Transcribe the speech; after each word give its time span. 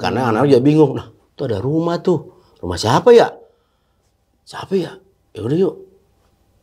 Karena 0.00 0.32
anak 0.32 0.48
juga 0.48 0.64
bingung. 0.64 0.96
Nah, 0.96 1.12
tuh 1.36 1.44
ada 1.44 1.60
rumah 1.60 2.00
tuh. 2.00 2.40
Rumah 2.64 2.78
siapa 2.80 3.12
ya? 3.12 3.28
Siapa 4.48 4.72
ya? 4.72 4.96
Ya 5.36 5.40
udah 5.44 5.58
yuk. 5.60 5.74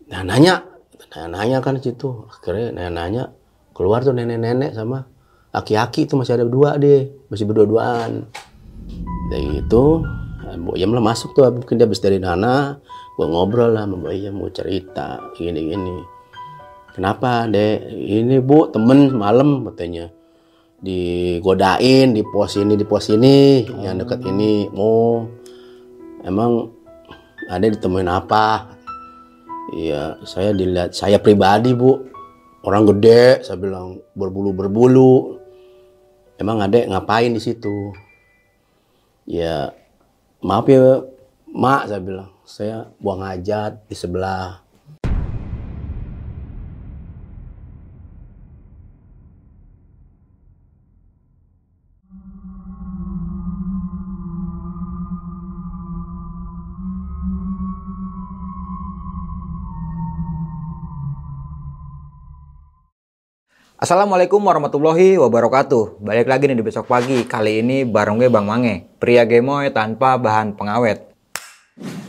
Nah, 0.10 0.26
nanya. 0.26 0.66
Nanya-nanya 1.14 1.62
kan 1.62 1.78
situ. 1.78 2.26
Akhirnya 2.26 2.74
nanya-nanya. 2.74 3.30
Keluar 3.78 4.02
tuh 4.02 4.18
nenek-nenek 4.18 4.74
sama 4.74 5.06
aki-aki 5.54 6.10
itu 6.10 6.18
masih 6.18 6.42
ada 6.42 6.46
dua 6.50 6.82
deh. 6.82 7.14
Masih 7.30 7.46
berdua-duaan. 7.46 8.26
Dari 9.30 9.62
itu, 9.62 10.02
Bu 10.66 10.74
Iyam 10.74 10.98
lah 10.98 11.06
masuk 11.06 11.38
tuh. 11.38 11.46
Mungkin 11.54 11.78
dia 11.78 11.86
habis 11.86 12.02
dari 12.02 12.18
Nana. 12.18 12.82
Gue 13.14 13.30
ngobrol 13.30 13.78
lah 13.78 13.86
sama 13.86 14.02
Bu 14.02 14.10
Iyam. 14.10 14.42
Mau 14.42 14.50
cerita. 14.50 15.22
Gini-gini. 15.38 16.02
Kenapa 16.98 17.46
dek? 17.46 17.94
Ini 17.94 18.42
bu 18.42 18.74
temen 18.74 19.14
malam 19.14 19.62
katanya 19.70 20.10
digodain 20.78 22.14
di 22.14 22.22
pos 22.22 22.54
ini 22.54 22.78
di 22.78 22.86
pos 22.86 23.10
ini 23.10 23.66
yang 23.82 23.98
dekat 23.98 24.22
ini 24.30 24.70
mau 24.70 25.26
emang 26.22 26.70
ada 27.50 27.66
ditemuin 27.66 28.10
apa? 28.12 28.78
Iya 29.74 30.22
saya 30.24 30.54
dilihat 30.54 30.94
saya 30.94 31.18
pribadi 31.18 31.74
bu. 31.74 32.08
Orang 32.68 32.84
gede 32.84 33.48
saya 33.48 33.58
bilang 33.58 34.04
berbulu 34.14 34.52
berbulu. 34.52 35.40
Emang 36.38 36.62
ada 36.62 36.78
ngapain 36.78 37.34
di 37.34 37.42
situ? 37.42 37.96
Ya 39.26 39.74
maaf 40.44 40.68
ya 40.70 41.02
mak 41.50 41.90
saya 41.90 42.02
bilang. 42.04 42.32
Saya 42.48 42.88
buang 43.04 43.28
hajat 43.28 43.92
di 43.92 43.96
sebelah 43.96 44.64
Assalamualaikum 63.78 64.42
warahmatullahi 64.42 65.22
wabarakatuh. 65.22 66.02
Balik 66.02 66.26
lagi 66.26 66.50
nih 66.50 66.58
di 66.58 66.66
besok 66.66 66.90
pagi. 66.90 67.22
Kali 67.30 67.62
ini 67.62 67.86
bareng 67.86 68.18
gue 68.18 68.26
Bang 68.26 68.50
Mange, 68.50 68.90
pria 68.98 69.22
gemoy 69.22 69.70
tanpa 69.70 70.18
bahan 70.18 70.58
pengawet. 70.58 71.14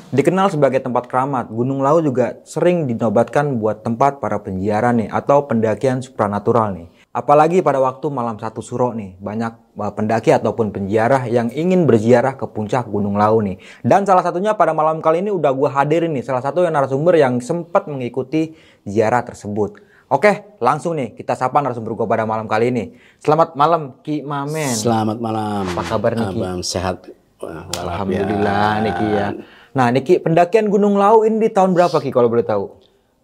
Dikenal 0.09 0.49
sebagai 0.49 0.81
tempat 0.81 1.13
keramat, 1.13 1.53
Gunung 1.53 1.85
Lau 1.85 2.01
juga 2.01 2.41
sering 2.49 2.89
dinobatkan 2.89 3.61
buat 3.61 3.85
tempat 3.85 4.17
para 4.17 4.41
penziarah 4.41 4.97
nih 4.97 5.13
atau 5.13 5.45
pendakian 5.45 6.01
supranatural 6.01 6.73
nih. 6.73 6.89
Apalagi 7.13 7.61
pada 7.61 7.85
waktu 7.85 8.09
malam 8.09 8.41
satu 8.41 8.65
suro 8.65 8.97
nih, 8.97 9.21
banyak 9.21 9.77
uh, 9.77 9.93
pendaki 9.93 10.33
ataupun 10.33 10.73
penziarah 10.73 11.29
yang 11.29 11.53
ingin 11.53 11.85
berziarah 11.85 12.41
ke 12.41 12.49
puncak 12.49 12.89
Gunung 12.89 13.21
Lau 13.21 13.45
nih. 13.45 13.61
Dan 13.85 14.09
salah 14.09 14.25
satunya 14.25 14.57
pada 14.57 14.73
malam 14.73 15.05
kali 15.05 15.21
ini 15.21 15.29
udah 15.29 15.53
gue 15.53 15.69
hadirin 15.69 16.17
nih, 16.17 16.25
salah 16.25 16.41
satu 16.41 16.65
yang 16.65 16.73
narasumber 16.73 17.13
yang 17.21 17.45
sempat 17.45 17.85
mengikuti 17.93 18.57
ziarah 18.89 19.21
tersebut. 19.21 19.85
Oke, 20.09 20.57
langsung 20.65 20.97
nih 20.97 21.13
kita 21.13 21.37
sapa 21.37 21.61
narasumber 21.61 21.93
gue 21.93 22.09
pada 22.09 22.25
malam 22.25 22.49
kali 22.49 22.73
ini. 22.73 22.97
Selamat 23.21 23.53
malam 23.53 24.01
Ki 24.01 24.25
Mamen. 24.25 24.73
Selamat 24.73 25.21
malam. 25.21 25.69
Apa 25.77 25.85
kabar 25.85 26.17
nih, 26.17 26.33
Ki? 26.33 26.41
Abang 26.41 26.61
sehat. 26.65 27.13
Wah, 27.45 27.69
Alhamdulillah 27.77 28.89
nih 28.89 28.93
Ki 28.97 29.05
ya. 29.13 29.29
Nah, 29.77 29.93
Niki 29.93 30.17
pendakian 30.17 30.73
Gunung 30.73 30.97
Lau 30.97 31.29
ini 31.29 31.45
di 31.45 31.53
tahun 31.53 31.77
berapa 31.77 32.01
Ki 32.01 32.09
kalau 32.09 32.33
boleh 32.33 32.41
tahu? 32.41 32.73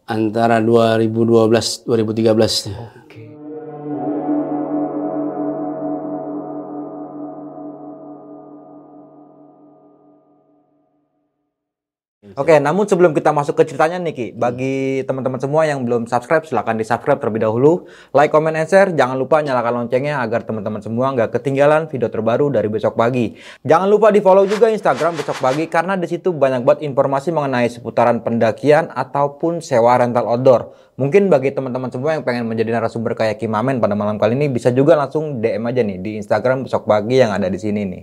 Antara 0.05 0.61
2012 0.61 1.89
2013. 1.89 3.33
Oke. 12.35 12.55
Oke, 12.55 12.63
namun 12.63 12.87
sebelum 12.87 13.11
kita 13.19 13.35
masuk 13.35 13.59
ke 13.59 13.67
ceritanya 13.67 13.99
nih 13.99 14.15
Ki, 14.15 14.27
bagi 14.31 15.03
teman-teman 15.03 15.43
semua 15.43 15.67
yang 15.67 15.83
belum 15.83 16.07
subscribe, 16.07 16.47
silahkan 16.47 16.79
di 16.79 16.87
subscribe 16.87 17.19
terlebih 17.19 17.43
dahulu. 17.43 17.91
Like, 18.15 18.31
comment, 18.31 18.55
and 18.55 18.71
share. 18.71 18.95
Jangan 18.95 19.19
lupa 19.19 19.43
nyalakan 19.43 19.83
loncengnya 19.83 20.23
agar 20.23 20.47
teman-teman 20.47 20.79
semua 20.79 21.11
nggak 21.19 21.35
ketinggalan 21.35 21.91
video 21.91 22.07
terbaru 22.07 22.55
dari 22.55 22.71
besok 22.71 22.95
pagi. 22.95 23.35
Jangan 23.67 23.91
lupa 23.91 24.15
di 24.15 24.23
follow 24.23 24.47
juga 24.47 24.71
Instagram 24.71 25.19
besok 25.19 25.43
pagi 25.43 25.67
karena 25.67 25.99
di 25.99 26.07
situ 26.07 26.31
banyak 26.31 26.63
banget 26.63 26.87
informasi 26.87 27.35
mengenai 27.35 27.67
seputaran 27.67 28.23
pendakian 28.23 28.87
ataupun 28.95 29.59
sewa 29.59 29.99
rental 29.99 30.31
outdoor. 30.31 30.71
Mungkin 30.95 31.27
bagi 31.27 31.51
teman-teman 31.51 31.91
semua 31.91 32.15
yang 32.15 32.23
pengen 32.23 32.47
menjadi 32.47 32.71
narasumber 32.71 33.19
kayak 33.19 33.43
Kimamen 33.43 33.83
pada 33.83 33.99
malam 33.99 34.15
kali 34.15 34.39
ini 34.39 34.47
bisa 34.47 34.71
juga 34.71 34.95
langsung 34.95 35.43
DM 35.43 35.67
aja 35.67 35.83
nih 35.83 35.99
di 35.99 36.11
Instagram 36.23 36.71
besok 36.71 36.87
pagi 36.87 37.19
yang 37.19 37.35
ada 37.35 37.51
di 37.51 37.59
sini 37.59 37.83
nih. 37.83 38.03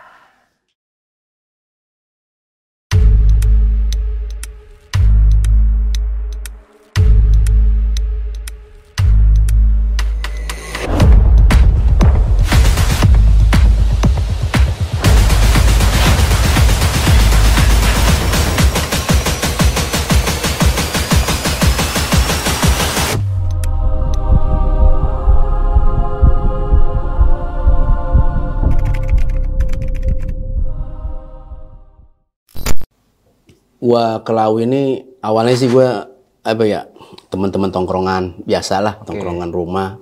Gua 33.91 34.23
ke 34.23 34.31
Lau 34.31 34.55
ini 34.55 35.03
awalnya 35.19 35.55
sih 35.59 35.67
gua 35.67 36.07
apa 36.47 36.63
ya 36.63 36.87
teman-teman 37.27 37.75
tongkrongan 37.75 38.47
biasalah 38.47 39.03
tongkrongan 39.03 39.51
rumah 39.51 39.99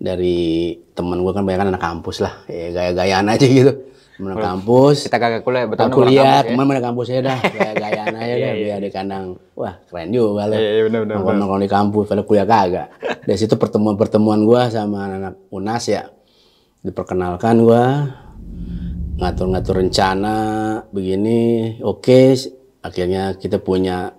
dari 0.00 0.72
temen 0.96 1.20
gua 1.20 1.36
kan 1.36 1.44
banyak 1.44 1.76
anak 1.76 1.84
kampus 1.84 2.24
lah 2.24 2.40
ya 2.48 2.72
gaya-gayaan 2.72 3.28
aja 3.28 3.44
gitu 3.44 3.72
temen 4.16 4.38
kampus 4.38 5.10
Kita 5.10 5.18
kagak 5.18 5.42
kuliah, 5.42 5.66
betul 5.66 5.90
kuliah, 5.90 6.46
teman 6.46 6.62
mana 6.62 6.78
kampus 6.78 7.10
saya 7.10 7.20
dah, 7.26 7.38
gaya-gayaan 7.58 8.14
aja 8.14 8.34
dah, 8.38 8.52
biar 8.54 8.78
di 8.78 8.90
kandang. 8.92 9.26
Wah, 9.58 9.74
keren 9.90 10.14
juga 10.14 10.46
lo. 10.46 10.54
Iya, 10.54 10.70
iya, 10.78 10.82
Nongkrong-nongkrong 10.86 11.62
di 11.64 11.70
kampus, 11.70 12.04
pada 12.06 12.22
kuliah 12.22 12.46
kagak. 12.46 12.88
Dari 13.26 13.38
situ 13.40 13.58
pertemuan-pertemuan 13.58 14.46
gua 14.46 14.70
sama 14.70 15.10
anak 15.10 15.34
UNAS 15.50 15.84
ya. 15.90 16.06
Diperkenalkan 16.86 17.66
gua 17.66 17.82
ngatur-ngatur 19.18 19.82
rencana 19.82 20.36
begini, 20.94 21.78
oke. 21.82 22.36
Akhirnya 22.82 23.38
kita 23.38 23.62
punya 23.62 24.12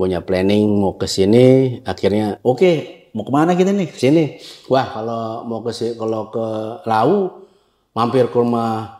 punya 0.00 0.24
planning 0.24 0.80
mau 0.80 0.96
ke 0.96 1.04
sini, 1.04 1.78
akhirnya 1.84 2.40
oke, 2.40 3.12
mau 3.12 3.20
ke 3.20 3.32
mana 3.32 3.52
kita 3.52 3.76
nih? 3.76 3.88
Ke 3.92 3.98
sini. 4.00 4.24
Wah, 4.72 4.88
kalau 4.88 5.44
mau 5.44 5.60
ke 5.60 5.72
kalau 5.92 6.32
ke 6.32 6.46
Lau 6.88 7.44
mampir 7.92 8.32
ke 8.32 8.36
rumah 8.40 8.96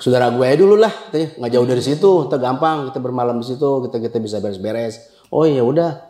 saudara 0.00 0.32
gue 0.32 0.46
aja 0.46 0.56
dulu 0.56 0.80
lah, 0.80 0.88
katanya. 1.10 1.28
nggak 1.36 1.50
jauh 1.52 1.66
dari 1.68 1.82
situ, 1.84 2.10
kita 2.24 2.40
gampang, 2.40 2.88
kita 2.88 2.98
bermalam 3.02 3.36
di 3.42 3.46
situ, 3.52 3.84
kita 3.84 4.00
kita 4.00 4.16
bisa 4.22 4.40
beres-beres. 4.40 5.12
Oh 5.28 5.44
ya 5.44 5.60
udah, 5.60 6.00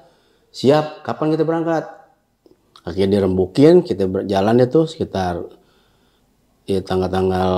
siap. 0.54 1.02
Kapan 1.02 1.34
kita 1.34 1.42
berangkat? 1.42 1.88
Akhirnya 2.84 3.18
dirembukin, 3.18 3.80
kita 3.80 4.04
berjalan 4.04 4.60
itu 4.62 4.84
sekitar 4.84 5.42
ya 6.64 6.80
tanggal-tanggal 6.80 7.50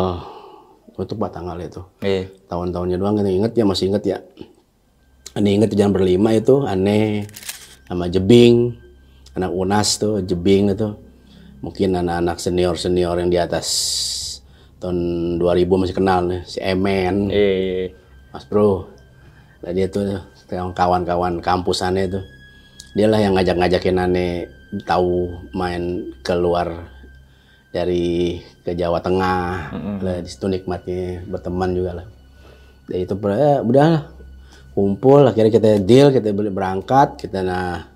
itu 0.96 1.14
pak 1.14 1.30
tanggal 1.30 1.56
itu 1.60 1.82
Iya. 2.02 2.32
tahun-tahunnya 2.50 2.96
doang 2.98 3.16
kita 3.20 3.30
inget 3.30 3.52
ya 3.54 3.64
masih 3.69 3.92
inget 3.92 4.02
ya 4.06 4.19
aneh 5.36 5.52
inget 5.60 5.76
jalan 5.76 5.92
berlima 5.92 6.32
itu 6.32 6.64
aneh 6.64 7.28
sama 7.84 8.08
jebing 8.08 8.72
anak 9.36 9.52
unas 9.52 10.00
tuh 10.00 10.24
jebing 10.24 10.72
itu. 10.72 10.96
Mungkin 11.60 11.92
anak-anak 11.92 12.40
senior 12.40 12.76
senior 12.80 13.16
yang 13.20 13.28
di 13.28 13.36
atas 13.36 13.68
tahun 14.80 14.96
2000 15.40 15.80
masih 15.80 15.96
kenal 15.96 16.24
nih 16.24 16.40
si 16.48 16.58
Emen. 16.60 17.28
Iya. 17.28 17.92
Mas 18.32 18.44
Bro. 18.48 18.92
Nah, 19.64 19.72
dia 19.72 19.88
tuh 19.88 20.20
kawan-kawan 20.48 21.40
kampus 21.44 21.84
aneh 21.84 22.08
tuh. 22.08 22.24
Dia 22.96 23.08
lah 23.08 23.20
yang 23.20 23.36
ngajak-ngajakin 23.36 23.96
aneh 23.98 24.48
tahu 24.84 25.32
main 25.52 26.12
keluar 26.24 26.92
dari 27.72 28.40
ke 28.64 28.76
Jawa 28.76 29.00
Tengah. 29.00 29.72
Lah 30.00 30.16
di 30.22 30.28
situ 30.28 30.48
nikmatnya 30.48 31.24
berteman 31.28 31.72
juga 31.76 32.04
lah. 32.04 32.06
Dari 32.86 33.02
itu 33.04 33.14
ya, 33.16 33.64
udah 33.64 33.86
lah 33.90 34.02
kumpul 34.76 35.25
akhirnya 35.25 35.49
kita 35.49 35.81
deal 35.81 36.12
kita 36.12 36.37
beli 36.37 36.52
berangkat 36.52 37.17
kita 37.17 37.40
nah 37.40 37.88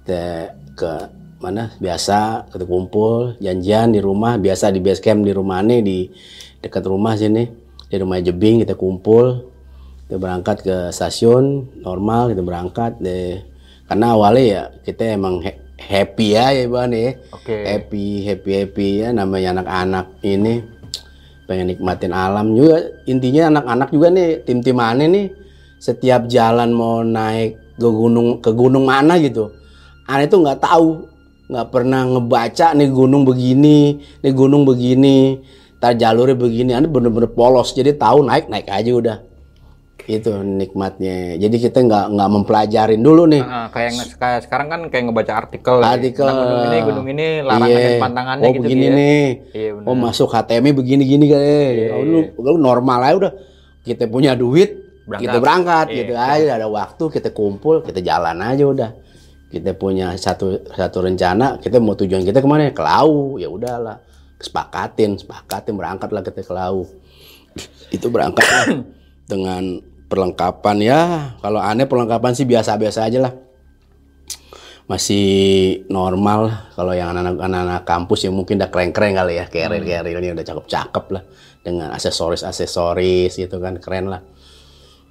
kita 0.00 0.56
ke 0.72 0.92
mana 1.36 1.76
biasa 1.76 2.48
kita 2.48 2.64
kumpul 2.64 3.36
janjian 3.36 3.92
di 3.92 4.00
rumah 4.00 4.40
biasa 4.40 4.72
di 4.72 4.80
base 4.80 5.04
camp 5.04 5.28
di 5.28 5.36
rumah 5.36 5.60
aneh 5.60 5.84
di 5.84 6.08
dekat 6.64 6.88
rumah 6.88 7.12
sini 7.20 7.44
di 7.86 7.96
rumah 8.00 8.16
Jebing 8.24 8.64
kita 8.64 8.72
kumpul 8.72 9.52
kita 10.08 10.16
berangkat 10.16 10.64
ke 10.64 10.76
stasiun 10.88 11.76
normal 11.84 12.32
kita 12.32 12.40
berangkat 12.40 12.96
deh 12.96 13.44
karena 13.84 14.16
awalnya 14.16 14.42
ya 14.42 14.62
kita 14.88 15.20
emang 15.20 15.44
ha- 15.44 15.60
happy 15.76 16.32
ya 16.32 16.56
ya 16.56 16.64
bang 16.64 16.90
ya 16.96 17.12
Oke. 17.36 17.56
happy 17.60 18.24
happy 18.24 18.50
happy 18.64 18.88
ya 19.04 19.08
namanya 19.12 19.60
anak-anak 19.60 20.06
ini 20.24 20.64
pengen 21.44 21.76
nikmatin 21.76 22.16
alam 22.16 22.56
juga 22.56 23.04
intinya 23.04 23.52
anak-anak 23.52 23.88
juga 23.92 24.08
nih 24.10 24.28
tim-tim 24.42 24.80
aneh 24.80 25.06
nih 25.06 25.26
setiap 25.86 26.26
jalan 26.26 26.74
mau 26.74 27.06
naik 27.06 27.78
ke 27.78 27.88
gunung 27.88 28.42
ke 28.42 28.50
gunung 28.50 28.90
mana 28.90 29.14
gitu 29.22 29.54
aneh 30.10 30.26
tuh 30.26 30.42
nggak 30.42 30.58
tahu 30.58 31.06
nggak 31.46 31.66
pernah 31.70 32.02
ngebaca 32.02 32.74
nih 32.74 32.90
gunung 32.90 33.22
begini 33.22 34.02
nih 34.18 34.32
gunung 34.34 34.66
begini 34.66 35.38
tar 35.86 35.94
jalurnya 35.94 36.36
begini. 36.36 36.70
Aneh 36.72 36.90
bener-bener 36.90 37.30
polos 37.30 37.72
jadi 37.76 37.94
tahu 37.94 38.24
naik 38.24 38.48
naik 38.48 38.66
aja 38.68 38.90
udah. 38.92 39.18
Itu 40.06 40.38
nikmatnya. 40.38 41.34
Jadi 41.34 41.56
kita 41.58 41.82
nggak 41.82 42.14
nggak 42.14 42.28
mempelajarin 42.30 43.02
dulu 43.02 43.26
nih. 43.26 43.42
Nah, 43.42 43.66
kayak 43.74 44.14
kayak 44.14 44.40
sekarang 44.46 44.66
kan 44.70 44.80
kayak 44.86 45.10
ngebaca 45.10 45.32
artikel. 45.34 45.82
artikel. 45.82 46.26
Tentang 46.30 46.46
gunung 46.46 46.62
ini, 46.62 46.78
gunung 46.86 47.06
ini, 47.10 47.26
larangan 47.42 47.74
Iya. 47.74 47.82
dan 47.82 47.98
pantangannya 47.98 48.46
oh 48.46 48.52
gitu. 48.54 48.62
begini 48.62 48.86
ya. 48.86 48.94
nih. 48.94 49.24
Iya, 49.50 49.70
oh 49.82 49.96
masuk 49.98 50.28
HTM 50.30 50.66
begini 50.78 51.02
gini 51.02 51.24
kan 51.26 51.42
oh, 51.98 52.02
lu, 52.06 52.18
lu 52.38 52.54
normal 52.54 52.98
aja 53.02 53.14
udah. 53.18 53.32
Kita 53.82 54.06
punya 54.06 54.38
duit 54.38 54.85
Berangkat. 55.06 55.22
kita 55.22 55.36
berangkat 55.38 55.86
Iya, 55.94 55.98
gitu. 56.02 56.12
aja 56.18 56.50
ada 56.58 56.66
waktu 56.66 57.04
kita 57.14 57.30
kumpul 57.30 57.86
kita 57.86 58.02
jalan 58.02 58.42
aja 58.42 58.64
udah. 58.66 58.90
Kita 59.46 59.70
punya 59.78 60.10
satu 60.18 60.66
satu 60.66 60.98
rencana 61.06 61.62
kita 61.62 61.78
mau 61.78 61.94
tujuan 61.94 62.26
kita 62.26 62.42
ke 62.42 62.48
mana? 62.50 62.74
Ke 62.74 62.82
lau. 62.82 63.38
Ya 63.38 63.46
udahlah. 63.46 64.02
Kesepakatin 64.42 65.14
sepakatin 65.22 65.78
berangkatlah 65.78 66.26
kita 66.26 66.42
ke 66.42 66.50
lau. 66.50 66.90
Itu 67.94 68.10
berangkat 68.10 68.42
lah. 68.42 68.66
Dengan 69.30 69.78
perlengkapan 70.10 70.76
ya 70.82 71.00
kalau 71.38 71.58
aneh 71.62 71.86
perlengkapan 71.86 72.34
sih 72.34 72.42
biasa-biasa 72.42 73.06
aja 73.06 73.30
lah. 73.30 73.32
Masih 74.90 75.86
normal 75.86 76.50
lah. 76.50 76.58
Kalau 76.74 76.94
yang 76.98 77.14
anak-anak 77.14 77.86
kampus 77.86 78.26
yang 78.26 78.34
mungkin 78.34 78.58
udah 78.58 78.70
keren-keren 78.74 79.14
kali 79.14 79.38
ya. 79.38 79.46
Keril 79.46 79.86
kerilnya 79.86 80.34
udah 80.34 80.46
cakep-cakep 80.46 81.04
lah. 81.14 81.22
Dengan 81.62 81.94
aksesoris 81.94 82.42
aksesoris 82.42 83.38
gitu 83.38 83.62
kan 83.62 83.78
keren 83.78 84.10
lah 84.10 84.22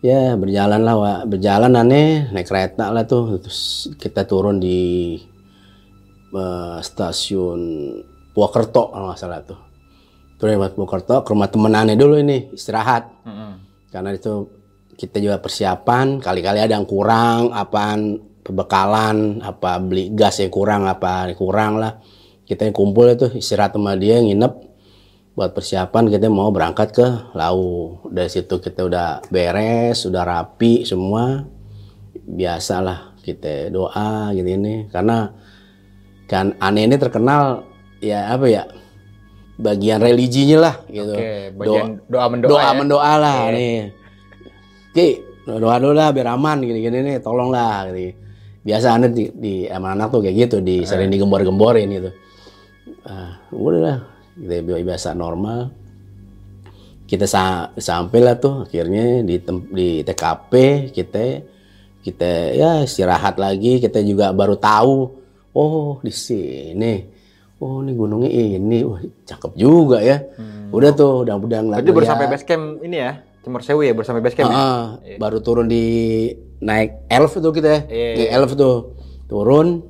ya 0.06 0.38
berjalan 0.38 0.82
lah 0.86 0.96
Wak. 0.96 1.20
berjalan 1.34 1.74
aneh 1.74 2.30
naik 2.30 2.46
kereta 2.46 2.94
lah 2.94 3.10
tuh. 3.10 3.42
Terus 3.42 3.90
kita 3.98 4.30
turun 4.30 4.62
di 4.62 5.18
eh, 6.30 6.78
stasiun 6.86 7.62
Purwokerto 8.36 8.94
kalau 8.94 9.10
nggak 9.10 9.20
salah 9.20 9.42
tuh. 9.42 9.60
Turun 10.38 10.54
di 10.54 10.60
Purwokerto 10.62 11.26
ke 11.26 11.30
rumah 11.34 11.50
temen 11.50 11.74
aneh 11.74 11.98
dulu 11.98 12.22
ini 12.22 12.54
istirahat. 12.54 13.10
Mm-mm. 13.26 13.54
karena 13.96 14.12
itu 14.12 14.52
kita 15.00 15.24
juga 15.24 15.40
persiapan 15.40 16.20
kali-kali 16.20 16.60
ada 16.60 16.76
yang 16.76 16.84
kurang 16.84 17.56
apaan 17.56 18.20
pembekalan 18.44 19.40
apa 19.40 19.80
beli 19.80 20.12
gas 20.12 20.44
yang 20.44 20.52
kurang 20.52 20.86
apa 20.86 21.32
kurang 21.34 21.82
lah. 21.82 21.98
Kita 22.46 22.68
yang 22.70 22.76
kumpul 22.78 23.10
itu 23.10 23.32
istirahat 23.34 23.74
sama 23.74 23.98
dia 23.98 24.22
nginep 24.22 24.75
buat 25.36 25.52
persiapan 25.52 26.08
kita 26.08 26.32
mau 26.32 26.48
berangkat 26.48 26.96
ke 26.96 27.08
Lau 27.36 28.00
dari 28.08 28.32
situ 28.32 28.56
kita 28.56 28.88
udah 28.88 29.20
beres 29.28 30.08
sudah 30.08 30.24
rapi 30.24 30.88
semua. 30.88 31.44
Biasalah 32.26 33.20
kita 33.20 33.68
doa 33.70 34.32
gitu 34.32 34.48
ini. 34.48 34.88
Karena 34.88 35.28
kan 36.26 36.56
aneh 36.58 36.88
ini 36.88 36.96
terkenal 36.96 37.68
ya 38.00 38.32
apa 38.32 38.48
ya 38.48 38.64
bagian 39.60 40.00
religinya 40.00 40.72
lah 40.72 40.76
gitu. 40.88 41.14
Oke, 41.20 41.52
bagian 41.60 42.00
Doa- 42.00 42.08
doa 42.08 42.26
mendoa 42.32 42.50
doa 42.50 42.64
ya. 42.64 42.72
mendoa 42.74 43.14
lah 43.20 43.38
nih. 43.52 43.78
Ki 44.96 45.08
doa 45.46 45.76
dulu 45.84 45.94
lah 46.00 46.16
biar 46.16 46.32
aman 46.32 46.64
gini 46.64 46.80
gini 46.80 46.98
nih 47.04 47.16
tolong 47.20 47.52
lah 47.52 47.92
gitu. 47.92 48.24
biasa 48.66 48.98
aneh 48.98 49.14
di, 49.14 49.30
di 49.30 49.54
sama 49.70 49.94
anak 49.94 50.10
tuh 50.10 50.26
kayak 50.26 50.50
gitu 50.50 50.58
di 50.58 50.82
sering 50.90 51.12
digembor-gemborin 51.14 51.86
gitu. 51.92 52.10
Ah 53.06 53.38
udah 53.54 53.82
lah 53.84 53.98
kita 54.36 54.56
bi- 54.62 54.84
biasa 54.84 55.12
normal. 55.12 55.72
Kita 57.06 57.30
sa 57.30 57.70
sampai 57.72 58.20
lah 58.20 58.36
tuh 58.36 58.66
akhirnya 58.66 59.22
di 59.22 59.38
di 59.70 59.88
TKP 60.02 60.54
kita 60.90 61.24
kita 62.02 62.32
ya 62.54 62.82
istirahat 62.82 63.38
lagi. 63.38 63.78
Kita 63.78 64.02
juga 64.02 64.34
baru 64.34 64.58
tahu 64.58 64.96
oh 65.54 66.02
di 66.02 66.10
sini. 66.10 67.06
Oh 67.62 67.80
ini 67.80 67.94
gunungnya 67.94 68.30
ini. 68.30 68.82
Wah 68.82 69.00
cakep 69.24 69.54
juga 69.54 70.02
ya. 70.02 70.18
Udah 70.74 70.92
tuh 70.92 71.24
udah 71.24 71.38
udah 71.38 71.60
ngeliat 71.62 71.86
baru 71.86 72.04
sampai 72.04 72.28
base 72.28 72.44
camp 72.44 72.82
ini 72.82 72.98
ya, 73.00 73.22
Timur 73.46 73.62
Sewu 73.62 73.86
ya, 73.86 73.94
baru 73.94 74.04
sampai 74.04 74.24
base 74.26 74.36
camp 74.36 74.50
ya? 74.50 74.58
Ah, 74.58 74.84
baru 75.16 75.40
turun 75.40 75.70
di 75.70 75.86
naik 76.60 77.06
elf 77.08 77.38
tuh 77.38 77.54
kita 77.54 77.86
Iya, 77.88 78.12
naik 78.18 78.32
elf 78.34 78.52
tuh. 78.58 78.98
Turun. 79.30 79.86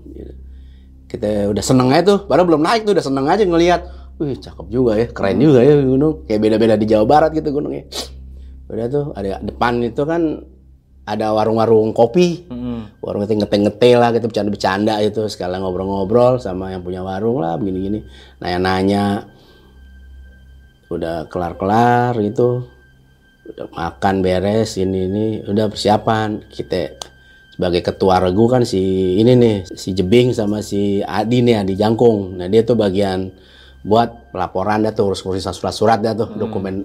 Kita 1.08 1.48
udah 1.48 1.64
seneng 1.64 1.90
aja 1.96 2.04
tuh. 2.06 2.20
Padahal 2.28 2.48
belum 2.54 2.62
naik 2.62 2.84
tuh 2.84 2.92
udah 2.92 3.06
seneng 3.06 3.26
aja 3.26 3.42
ngelihat 3.48 3.82
wih 4.20 4.40
cakep 4.40 4.68
juga 4.72 4.96
ya 4.96 5.08
keren 5.12 5.38
juga 5.44 5.60
ya 5.64 5.76
gunung. 5.80 6.24
Kayak 6.28 6.40
beda-beda 6.42 6.76
di 6.80 6.88
Jawa 6.88 7.06
Barat 7.08 7.32
gitu 7.36 7.52
gunungnya. 7.52 7.86
Udah 8.66 8.86
tuh 8.90 9.06
ada 9.14 9.40
depan 9.44 9.84
itu 9.84 10.02
kan 10.08 10.42
ada 11.06 11.38
warung-warung 11.38 11.94
kopi. 11.94 12.50
Warung 12.98 13.22
itu 13.28 13.38
ngete-ngete 13.38 13.92
lah 13.94 14.10
gitu 14.10 14.26
bercanda-bercanda 14.26 14.98
itu 15.06 15.22
sekalian 15.30 15.62
ngobrol-ngobrol 15.62 16.42
sama 16.42 16.74
yang 16.74 16.82
punya 16.82 17.06
warung 17.06 17.38
lah 17.44 17.60
begini-gini. 17.62 18.02
Nanya-nanya. 18.42 19.30
Udah 20.90 21.30
kelar-kelar 21.30 22.18
gitu. 22.26 22.66
Udah 23.46 23.70
makan 23.70 24.26
beres 24.26 24.82
ini 24.82 25.06
ini. 25.06 25.28
Udah 25.46 25.70
persiapan. 25.70 26.50
Kita 26.50 26.98
sebagai 27.54 27.86
ketua 27.86 28.20
regu 28.20 28.50
kan 28.50 28.66
si 28.66 29.16
ini 29.22 29.32
nih 29.38 29.64
si 29.78 29.96
Jebing 29.96 30.36
sama 30.36 30.60
si 30.66 31.06
Adi 31.06 31.46
nih 31.46 31.62
Adi 31.62 31.78
Jangkung. 31.78 32.42
Nah 32.42 32.50
dia 32.50 32.66
tuh 32.66 32.76
bagian 32.76 33.30
buat 33.86 34.34
pelaporan 34.34 34.82
dah 34.82 34.92
tuh 34.98 35.14
urus 35.14 35.22
urusan 35.22 35.54
surat-surat 35.54 36.02
dah 36.02 36.18
tuh 36.18 36.34
dokumen 36.34 36.82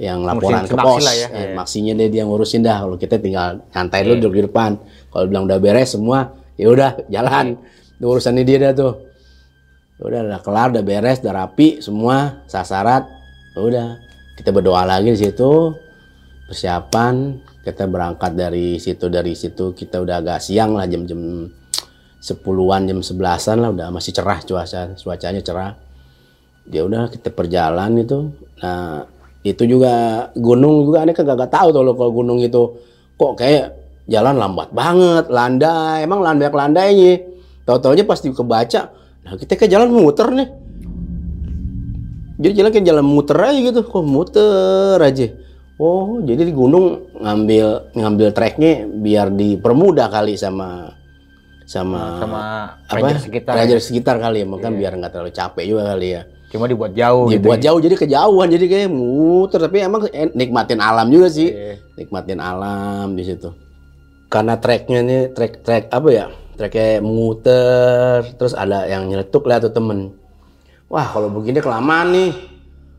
yang 0.00 0.24
laporan 0.24 0.64
Ngurusin 0.64 0.72
ke 0.72 0.76
pos. 0.80 1.04
ya. 1.04 1.28
Eh, 1.28 1.48
maksinya 1.52 1.92
dia 1.92 2.08
dia 2.08 2.22
ngurusin 2.24 2.64
dah. 2.64 2.88
Kalau 2.88 2.96
kita 2.96 3.20
tinggal 3.20 3.60
nyantai 3.68 4.00
dulu 4.02 4.14
duduk 4.18 4.32
di 4.40 4.42
depan. 4.48 4.70
Kalau 5.12 5.24
bilang 5.28 5.44
udah 5.44 5.58
beres 5.60 5.92
semua 5.92 6.32
ya 6.56 6.72
udah 6.72 7.04
jalan. 7.12 7.60
Itu 8.00 8.04
urusannya 8.08 8.42
dia 8.48 8.58
dah 8.58 8.72
tuh. 8.72 8.92
Udah 10.02 10.20
udah 10.24 10.40
kelar 10.40 10.72
udah 10.72 10.82
beres 10.82 11.20
udah 11.20 11.34
rapi 11.44 11.84
semua 11.84 12.42
sasarat 12.48 13.06
udah 13.54 14.00
kita 14.40 14.48
berdoa 14.50 14.88
lagi 14.88 15.12
di 15.12 15.20
situ. 15.20 15.76
Persiapan 16.48 17.38
kita 17.62 17.84
berangkat 17.86 18.32
dari 18.32 18.80
situ 18.80 19.12
dari 19.12 19.36
situ. 19.36 19.76
Kita 19.76 20.00
udah 20.00 20.24
agak 20.24 20.40
siang 20.40 20.74
lah 20.80 20.88
jam-jam 20.88 21.46
sepuluhan 22.22 22.86
jam 22.86 22.98
sebelasan 23.02 23.58
lah 23.60 23.74
udah 23.74 23.90
masih 23.90 24.14
cerah 24.14 24.38
cuaca 24.46 24.94
cuacanya 24.94 25.42
cerah 25.42 25.74
ya 26.70 26.86
udah 26.86 27.10
kita 27.10 27.32
perjalan 27.34 27.98
itu. 27.98 28.30
Nah 28.62 29.06
itu 29.42 29.62
juga 29.66 30.28
gunung 30.38 30.86
juga 30.86 31.02
aneh 31.02 31.14
kagak 31.16 31.34
gak 31.46 31.52
tahu 31.52 31.68
tuh 31.74 31.82
lo 31.82 31.92
kalau 31.98 32.12
gunung 32.14 32.38
itu 32.38 32.78
kok 33.18 33.34
kayak 33.34 33.74
jalan 34.06 34.38
lambat 34.38 34.70
banget 34.70 35.26
landai. 35.32 36.06
Emang 36.06 36.22
landai 36.22 36.50
landainya 36.50 37.12
tahu 37.66 37.94
aja 37.94 38.02
pasti 38.02 38.28
kebaca 38.34 38.90
nah 39.22 39.38
kita 39.38 39.54
kayak 39.54 39.70
jalan 39.70 39.90
muter 39.94 40.28
nih. 40.34 40.48
Jadi 42.42 42.52
jalan 42.58 42.70
kayak 42.74 42.86
jalan 42.90 43.06
muter 43.06 43.38
aja 43.38 43.58
gitu 43.58 43.80
kok 43.86 44.02
muter 44.02 44.98
aja. 44.98 45.26
Oh 45.78 46.18
jadi 46.22 46.42
di 46.46 46.54
gunung 46.54 47.10
ngambil 47.22 47.94
ngambil 47.94 48.28
treknya 48.34 48.86
biar 48.86 49.30
dipermudah 49.30 50.10
kali 50.10 50.34
sama 50.34 50.90
sama 51.66 52.18
Sama 52.18 52.38
apa? 52.86 52.98
ranger 52.98 53.18
sekitar. 53.22 53.52
ranger 53.54 53.80
sekitar 53.80 54.16
kali 54.18 54.42
ya 54.42 54.46
makanya 54.46 54.74
biar 54.76 54.92
nggak 54.98 55.12
terlalu 55.14 55.32
capek 55.32 55.64
juga 55.64 55.82
kali 55.94 56.08
ya 56.18 56.22
Cuma 56.52 56.68
dibuat 56.68 56.92
jauh 56.92 57.32
Ya, 57.32 57.40
gitu. 57.40 57.48
buat 57.48 57.60
jauh 57.64 57.80
jadi 57.80 57.96
kejauhan 57.96 58.48
jadi 58.52 58.66
kayak 58.68 58.90
muter. 58.92 59.56
Tapi 59.56 59.76
emang 59.80 60.04
nikmatin 60.36 60.84
alam 60.84 61.08
juga 61.08 61.32
sih. 61.32 61.48
Iya. 61.48 61.80
nikmatin 61.96 62.44
alam 62.44 63.16
di 63.16 63.24
situ. 63.24 63.48
Karena 64.28 64.60
treknya 64.60 65.00
nih 65.00 65.32
trek 65.32 65.64
trek 65.64 65.88
apa 65.88 66.08
ya? 66.12 66.26
Treknya 66.60 67.00
muter 67.00 68.36
terus 68.36 68.52
ada 68.52 68.84
yang 68.84 69.08
nyeletuk 69.08 69.48
lah 69.48 69.64
tuh 69.64 69.72
temen. 69.72 70.12
Wah 70.92 71.08
kalau 71.08 71.32
begini 71.32 71.64
kelamaan 71.64 72.12
nih. 72.12 72.30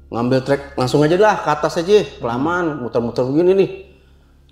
Ngambil 0.10 0.40
trek 0.46 0.62
langsung 0.74 1.02
aja 1.06 1.14
lah 1.18 1.38
ke 1.38 1.50
atas 1.50 1.78
aja. 1.78 2.02
Kelamaan 2.18 2.82
muter-muter 2.82 3.22
begini 3.26 3.52
nih. 3.54 3.70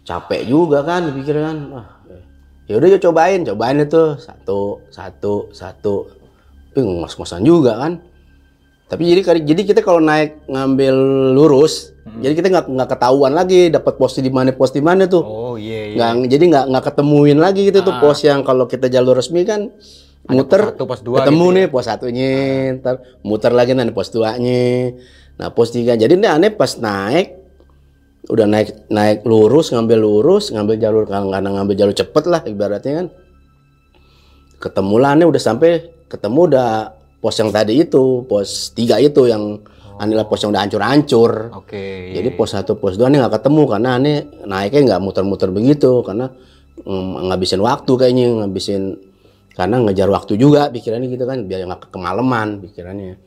Capek 0.05 0.46
juga 0.46 0.81
kan 0.81 1.10
dipikir 1.10 1.38
kan 1.38 1.58
wah 1.74 1.88
ya 2.70 2.77
udah 2.77 3.01
cobain. 3.01 3.41
Cobain 3.46 3.77
itu. 3.81 4.03
Satu 4.22 4.81
satu 4.93 5.50
satu. 5.53 6.05
Tapi 6.70 6.79
ngos-ngosan 6.81 7.41
juga 7.41 7.77
kan 7.77 7.98
tapi 8.91 9.07
jadi 9.07 9.24
jadi 9.39 9.62
kita 9.63 9.79
kalau 9.88 10.03
naik 10.03 10.43
ngambil 10.51 10.91
lurus, 11.31 11.95
jadi 12.19 12.36
kita 12.36 12.48
nggak 12.51 12.65
nggak 12.75 12.89
ketahuan 12.91 13.31
lagi 13.31 13.71
dapat 13.71 13.95
pos 13.95 14.19
di 14.19 14.27
mana 14.27 14.51
pos 14.51 14.75
di 14.75 14.83
mana 14.83 15.07
tuh. 15.07 15.24
Oh 15.24 15.55
iya 15.55 15.95
iya. 15.95 16.12
Nggak 16.12 16.27
jadi 16.27 16.43
nggak 16.51 16.65
nggak 16.75 16.83
ketemuin 16.91 17.39
lagi 17.39 17.71
gitu 17.71 17.88
tuh 17.88 17.95
pos 18.03 18.19
yang 18.27 18.43
kalau 18.43 18.67
kita 18.67 18.91
jalur 18.91 19.15
resmi 19.15 19.48
kan 19.48 19.71
muter 20.27 20.75
satu, 20.75 20.83
pos 20.83 21.00
dua 21.07 21.24
ketemu 21.24 21.48
nih 21.55 21.65
pos 21.71 21.88
satunya, 21.88 22.31
ntar 22.83 23.00
muter 23.24 23.55
lagi 23.55 23.71
nanti 23.71 23.95
pos 23.95 24.12
duanya. 24.12 24.91
Nah 25.39 25.48
pos 25.55 25.71
tiga 25.71 25.95
jadi 25.95 26.12
ini 26.12 26.27
aneh 26.27 26.51
pas 26.51 26.75
naik 26.75 27.39
udah 28.27 28.43
naik 28.43 28.91
naik 28.91 29.24
lurus 29.24 29.71
ngambil 29.71 30.03
lurus 30.03 30.51
ngambil 30.51 30.75
jalur 30.75 31.03
karena 31.07 31.48
ngambil 31.48 31.75
jalur 31.79 31.95
cepet 31.95 32.24
lah 32.27 32.43
ibaratnya 32.43 32.93
kan 33.00 33.07
ketemu 34.60 34.95
lah 35.00 35.12
nih 35.15 35.25
udah 35.31 35.41
sampai 35.41 35.89
ketemu 36.12 36.39
udah 36.51 37.00
pos 37.22 37.38
yang 37.38 37.54
tadi 37.54 37.86
itu 37.86 38.25
pos 38.25 38.74
tiga 38.74 38.98
itu 38.98 39.30
yang 39.30 39.62
inilah 40.01 40.25
pos 40.25 40.42
yang 40.42 40.50
udah 40.50 40.66
hancur-hancur. 40.66 41.54
Oke. 41.54 42.18
jadi 42.18 42.34
pos 42.34 42.58
satu 42.58 42.82
pos 42.82 42.98
dua 42.98 43.13
nih 43.13 43.22
nggak 43.22 43.38
ketemu 43.38 43.62
karena 43.70 43.90
aneh 44.01 44.18
naiknya 44.50 44.82
nggak 44.92 45.01
muter-muter 45.06 45.54
begitu 45.54 46.01
karena 46.01 46.34
mm, 46.82 47.30
ngabisin 47.30 47.62
waktu 47.62 47.92
kayaknya 47.94 48.25
ngabisin 48.42 48.98
karena 49.54 49.78
ngejar 49.86 50.10
waktu 50.10 50.42
juga 50.42 50.74
pikirannya 50.74 51.08
gitu 51.13 51.30
kan 51.30 51.46
biar 51.46 51.70
nggak 51.70 51.94
kemalaman 51.94 52.66
pikirannya. 52.66 53.22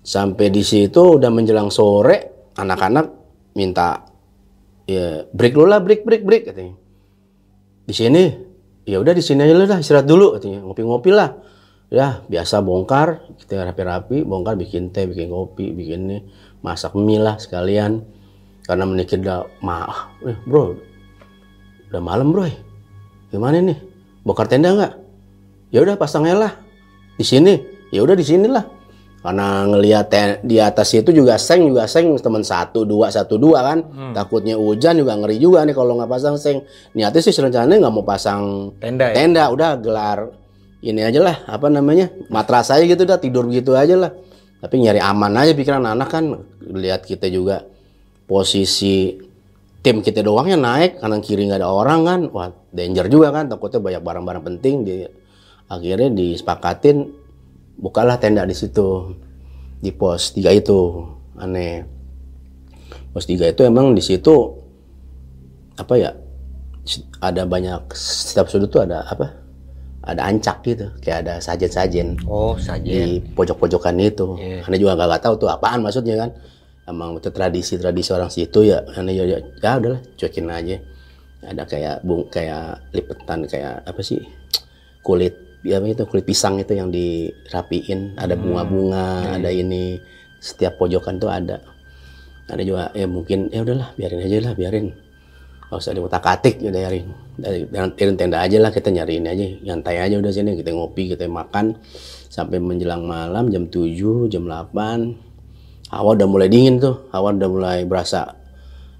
Sampai 0.00 0.48
di 0.48 0.64
situ 0.64 1.20
udah 1.20 1.28
menjelang 1.28 1.68
sore 1.68 2.48
anak-anak 2.56 3.06
minta 3.52 4.08
ya 4.88 5.28
break 5.28 5.52
dulu 5.52 5.68
lah 5.68 5.84
break 5.84 6.08
break 6.08 6.24
break 6.24 6.42
katanya. 6.48 6.74
Di 7.84 7.92
sini? 7.92 8.24
Ya 8.88 8.96
udah 8.96 9.12
di 9.12 9.20
sini 9.20 9.44
aja 9.44 9.52
lah 9.52 9.76
istirahat 9.76 10.08
dulu 10.08 10.40
katanya. 10.40 10.64
Ngopi-ngopi 10.64 11.12
lah 11.12 11.49
ya 11.90 12.22
biasa 12.30 12.62
bongkar 12.62 13.26
kita 13.36 13.66
rapi-rapi 13.66 14.22
bongkar 14.22 14.54
bikin 14.54 14.94
teh 14.94 15.10
bikin 15.10 15.28
kopi 15.28 15.74
bikin 15.74 16.00
ini 16.06 16.18
masak 16.62 16.94
mie 16.94 17.18
lah 17.18 17.36
sekalian. 17.36 18.06
Karena 18.64 18.86
menikir 18.86 19.18
udah 19.18 19.50
mah 19.66 20.14
eh, 20.22 20.38
bro 20.46 20.78
udah 21.90 21.98
malam 21.98 22.30
bro 22.30 22.46
gimana 23.34 23.58
nih 23.58 23.78
bongkar 24.22 24.46
tenda 24.46 24.70
nggak? 24.70 24.92
Ya 25.70 25.82
udah 25.82 25.94
pasang 25.98 26.26
aja 26.26 26.34
lah. 26.34 26.52
Di 27.14 27.22
sini. 27.22 27.54
Ya 27.94 28.02
udah 28.02 28.14
di 28.18 28.26
sini 28.26 28.50
lah. 28.50 28.66
Karena 29.22 29.62
ngelihat 29.68 30.10
di 30.42 30.56
atas 30.58 30.90
itu 30.98 31.14
juga 31.14 31.38
seng 31.38 31.70
juga 31.70 31.86
seng. 31.86 32.18
Teman 32.18 32.42
satu 32.42 32.82
dua 32.82 33.06
satu 33.10 33.38
dua 33.38 33.62
kan. 33.62 33.78
Takutnya 34.10 34.58
hujan 34.58 34.98
juga 34.98 35.14
ngeri 35.14 35.38
juga 35.38 35.62
nih 35.62 35.74
kalau 35.74 35.94
nggak 35.94 36.10
pasang 36.10 36.34
seng. 36.38 36.66
Niatnya 36.94 37.22
sih 37.22 37.30
rencananya 37.34 37.86
nggak 37.86 37.94
mau 37.94 38.02
pasang 38.02 38.74
Tenda 38.82 39.10
ya? 39.10 39.14
tenda. 39.14 39.44
Udah 39.50 39.78
gelar 39.78 40.18
ini 40.80 41.04
aja 41.04 41.20
lah 41.20 41.36
apa 41.44 41.68
namanya 41.68 42.08
matras 42.32 42.72
aja 42.72 42.84
gitu 42.84 43.04
dah 43.04 43.20
tidur 43.20 43.48
gitu 43.52 43.76
aja 43.76 43.96
lah. 43.96 44.12
Tapi 44.60 44.76
nyari 44.76 45.00
aman 45.00 45.32
aja 45.40 45.52
pikiran 45.56 45.84
anak 45.88 46.08
kan 46.12 46.24
lihat 46.60 47.08
kita 47.08 47.28
juga 47.32 47.64
posisi 48.28 49.16
tim 49.80 50.04
kita 50.04 50.20
doangnya 50.20 50.60
naik 50.60 51.00
kanan 51.00 51.24
kiri 51.24 51.48
nggak 51.48 51.64
ada 51.64 51.68
orang 51.68 52.00
kan. 52.04 52.20
Wah 52.32 52.48
danger 52.72 53.08
juga 53.08 53.32
kan 53.32 53.48
takutnya 53.48 53.80
banyak 53.80 54.02
barang-barang 54.04 54.44
penting 54.52 54.74
di 54.84 54.96
akhirnya 55.68 56.12
disepakatin 56.12 57.08
bukalah 57.80 58.20
tenda 58.20 58.44
di 58.44 58.52
situ 58.52 59.16
di 59.80 59.92
pos 59.92 60.36
tiga 60.36 60.52
itu 60.52 61.08
aneh. 61.40 61.84
Pos 63.16 63.24
tiga 63.24 63.48
itu 63.48 63.64
emang 63.64 63.96
di 63.96 64.04
situ 64.04 64.60
apa 65.80 65.96
ya 65.96 66.12
ada 67.24 67.48
banyak 67.48 67.92
setiap 67.96 68.52
sudut 68.52 68.68
tuh 68.68 68.84
ada 68.84 69.08
apa 69.08 69.39
ada 70.00 70.24
ancak 70.24 70.64
gitu 70.64 70.86
kayak 71.04 71.28
ada 71.28 71.34
sajen-sajen 71.44 72.16
Oh, 72.24 72.56
saja. 72.56 72.88
di 72.88 73.20
pojok-pojokan 73.36 73.94
itu. 74.00 74.36
Iya. 74.40 74.64
Anda 74.64 74.76
juga 74.80 74.96
nggak 74.96 75.22
tahu 75.28 75.34
tuh 75.36 75.48
apaan 75.52 75.84
maksudnya 75.84 76.16
kan. 76.16 76.30
Emang 76.88 77.20
itu 77.20 77.28
tradisi-tradisi 77.30 78.10
orang 78.16 78.32
situ 78.32 78.64
ya. 78.64 78.80
Anda 78.96 79.12
ya, 79.12 79.24
ya, 79.28 79.38
ya 79.38 79.70
udahlah 79.76 80.00
cuekin 80.16 80.48
aja. 80.48 80.76
Ada 81.44 81.62
kayak 81.68 81.96
bung 82.04 82.28
kayak 82.28 82.92
lipetan 82.92 83.44
kayak 83.48 83.84
apa 83.84 84.00
sih 84.04 84.20
kulit 85.00 85.32
ya 85.64 85.80
itu 85.80 86.04
kulit 86.08 86.24
pisang 86.24 86.56
itu 86.56 86.72
yang 86.72 86.88
dirapiin. 86.88 88.16
Ada 88.16 88.36
bunga-bunga, 88.40 89.36
ada 89.36 89.48
ini 89.52 90.00
setiap 90.40 90.80
pojokan 90.80 91.20
tuh 91.20 91.28
ada. 91.28 91.60
Ada 92.48 92.62
juga 92.64 92.88
ya 92.96 93.04
mungkin 93.06 93.52
ya 93.52 93.62
udahlah 93.62 93.92
biarin 93.94 94.24
aja 94.24 94.36
lah 94.48 94.52
biarin. 94.56 94.86
Gak 95.70 95.78
usah 95.78 95.94
diutak 95.94 96.26
atik 96.26 96.58
ya 96.58 96.74
biarin. 96.74 97.14
Dari 97.38 97.62
dari 97.70 98.12
tenda 98.18 98.42
aja 98.42 98.58
lah 98.58 98.74
kita 98.74 98.90
nyariin 98.90 99.22
aja. 99.30 99.46
Nyantai 99.62 100.02
aja 100.02 100.18
udah 100.18 100.34
sini 100.34 100.58
kita 100.58 100.74
ngopi, 100.74 101.14
kita 101.14 101.30
makan 101.30 101.78
sampai 102.26 102.58
menjelang 102.58 103.06
malam 103.06 103.54
jam 103.54 103.70
7, 103.70 104.26
jam 104.26 104.50
8. 104.50 105.94
Hawa 105.94 106.18
udah 106.18 106.26
mulai 106.26 106.50
dingin 106.50 106.82
tuh. 106.82 107.06
Hawa 107.14 107.30
udah 107.38 107.46
mulai 107.46 107.78
berasa 107.86 108.34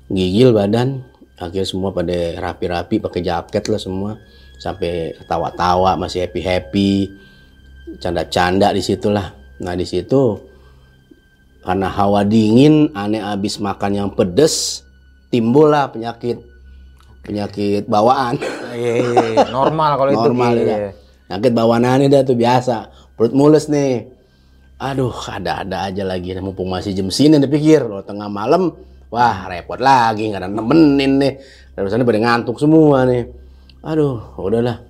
gigil 0.06 0.54
badan. 0.54 1.02
Akhirnya 1.42 1.66
semua 1.66 1.90
pada 1.90 2.14
rapi-rapi 2.38 3.02
pakai 3.02 3.18
jaket 3.18 3.66
lah 3.66 3.80
semua. 3.82 4.22
Sampai 4.62 5.18
tawa-tawa 5.26 5.98
masih 5.98 6.22
happy-happy. 6.22 7.10
Canda-canda 7.98 8.70
di 8.70 8.78
situlah. 8.78 9.34
Nah 9.58 9.74
di 9.74 9.82
situ 9.82 10.38
karena 11.60 11.92
hawa 11.92 12.24
dingin, 12.24 12.94
aneh 12.96 13.20
abis 13.20 13.60
makan 13.60 13.92
yang 13.92 14.10
pedes, 14.16 14.80
timbul 15.28 15.68
lah 15.68 15.92
penyakit 15.92 16.40
penyakit 17.24 17.84
bawaan. 17.86 18.36
Iya, 18.70 18.92
iya, 19.02 19.24
iya. 19.34 19.46
normal 19.52 19.90
kalau 19.98 20.10
itu. 20.14 20.28
Normal 20.30 20.52
ya. 20.56 20.76
Penyakit 21.28 21.52
bawaan 21.54 21.84
dah 22.10 22.22
tuh 22.26 22.36
biasa. 22.36 22.76
Perut 23.14 23.32
mulus 23.36 23.68
nih. 23.68 24.08
Aduh, 24.80 25.12
ada-ada 25.12 25.92
aja 25.92 26.02
lagi. 26.08 26.32
Mumpung 26.40 26.72
masih 26.72 26.96
jam 26.96 27.12
sini 27.12 27.36
dipikir. 27.36 27.84
Kalau 27.84 28.00
tengah 28.00 28.32
malam, 28.32 28.72
wah 29.12 29.46
repot 29.46 29.76
lagi. 29.76 30.32
Nggak 30.32 30.40
ada 30.42 30.48
nemenin 30.48 31.12
nih. 31.20 31.32
Terusannya 31.76 32.08
pada 32.08 32.20
ngantuk 32.20 32.56
semua 32.56 33.04
nih. 33.04 33.28
Aduh, 33.84 34.40
udahlah. 34.40 34.80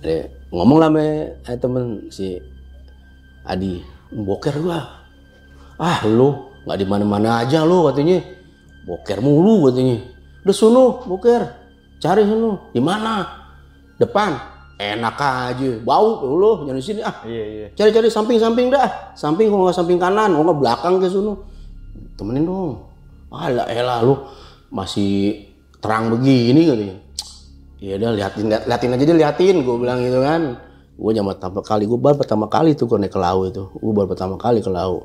Deh, 0.00 0.48
ngomong 0.54 0.78
lah 0.78 0.88
sama 0.88 1.04
eh, 1.44 1.56
temen 1.60 1.84
si 2.08 2.40
Adi. 3.44 3.84
Boker 4.08 4.56
gua. 4.64 4.80
Ah, 5.76 6.00
lu 6.08 6.32
nggak 6.64 6.78
di 6.80 6.86
mana-mana 6.88 7.44
aja 7.44 7.62
lu 7.68 7.84
katanya. 7.92 8.24
Boker 8.88 9.20
mulu 9.20 9.68
katanya. 9.68 10.17
Udah 10.48 10.56
sono, 10.56 11.04
boker. 11.04 11.42
Cari 12.00 12.24
sono. 12.24 12.72
Di 12.72 12.80
mana? 12.80 13.20
Depan. 14.00 14.32
Enak 14.80 15.20
aja. 15.20 15.70
Bau 15.84 16.24
lu 16.24 16.64
jangan 16.64 16.80
di 16.80 16.84
sini 16.88 17.00
ah. 17.04 17.20
Iya, 17.20 17.44
iya. 17.44 17.66
Cari-cari 17.76 18.08
samping-samping 18.08 18.72
dah. 18.72 19.12
Samping 19.12 19.52
kalau 19.52 19.68
nggak 19.68 19.76
samping 19.76 20.00
kanan, 20.00 20.32
kalau 20.32 20.48
nggak 20.48 20.60
belakang 20.64 20.94
ke 21.04 21.12
sono. 21.12 21.44
Temenin 22.16 22.48
dong. 22.48 22.80
Alah, 23.28 23.68
elah 23.68 24.00
lu 24.00 24.16
masih 24.72 25.44
terang 25.84 26.08
begini 26.16 26.64
katanya. 26.64 26.96
Ya 27.84 28.00
udah 28.00 28.10
liatin, 28.16 28.44
liat- 28.48 28.64
liatin 28.64 28.90
aja 28.96 29.04
deh 29.04 29.16
liatin, 29.20 29.56
gue 29.68 29.76
bilang 29.76 30.00
gitu 30.00 30.24
kan. 30.24 30.56
Gue 30.96 31.12
zaman 31.12 31.36
pertama 31.36 31.60
kali, 31.60 31.84
gue 31.84 32.00
baru 32.00 32.16
pertama 32.16 32.48
kali 32.48 32.72
tuh 32.72 32.88
naik 32.96 33.12
ke 33.12 33.20
laut 33.20 33.52
itu. 33.52 33.68
Gue 33.68 33.92
baru 33.92 34.08
pertama 34.08 34.40
kali 34.40 34.64
ke 34.64 34.72
laut. 34.72 35.04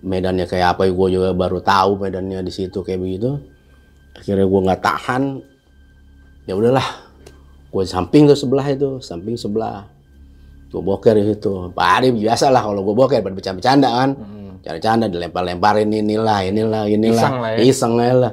Medannya 0.00 0.48
kayak 0.48 0.80
apa, 0.80 0.88
gue 0.88 1.08
juga 1.12 1.36
baru 1.36 1.60
tahu 1.60 2.00
medannya 2.00 2.40
di 2.40 2.48
situ 2.48 2.80
kayak 2.80 3.04
begitu. 3.04 3.51
Akhirnya 4.16 4.46
gue 4.46 4.60
nggak 4.66 4.82
tahan. 4.82 5.22
Ya 6.48 6.58
udahlah, 6.58 6.84
gue 7.70 7.82
samping 7.86 8.26
tuh 8.26 8.34
sebelah 8.34 8.66
itu, 8.66 8.98
samping 8.98 9.38
sebelah. 9.38 9.86
Gue 10.72 10.82
boker 10.82 11.14
di 11.14 11.28
situ. 11.28 11.70
Pak 11.70 11.88
Adi 12.00 12.08
biasa 12.16 12.48
lah 12.48 12.64
kalau 12.64 12.82
gue 12.82 12.94
boker 12.96 13.20
bercanda-bercanda 13.22 13.88
kan. 13.88 14.10
Canda-canda 14.62 15.10
dilempar-lemparin 15.10 15.90
inilah, 15.90 16.46
inilah, 16.46 16.86
inilah. 16.86 17.28
Iseng 17.28 17.36
lah 17.42 17.50
ya. 17.50 17.58
Iseng 17.66 17.94
lah. 17.98 18.32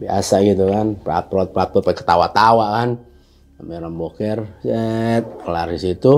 Biasa 0.00 0.34
gitu 0.46 0.64
kan. 0.70 0.86
Prat-prat, 0.98 1.50
prat-prat, 1.50 1.96
ketawa-tawa 1.98 2.66
kan. 2.78 2.90
Sampai 3.58 3.76
orang 3.76 3.92
boker, 3.92 4.38
set, 4.64 5.24
kelar 5.44 5.68
di 5.68 5.78
situ. 5.82 6.14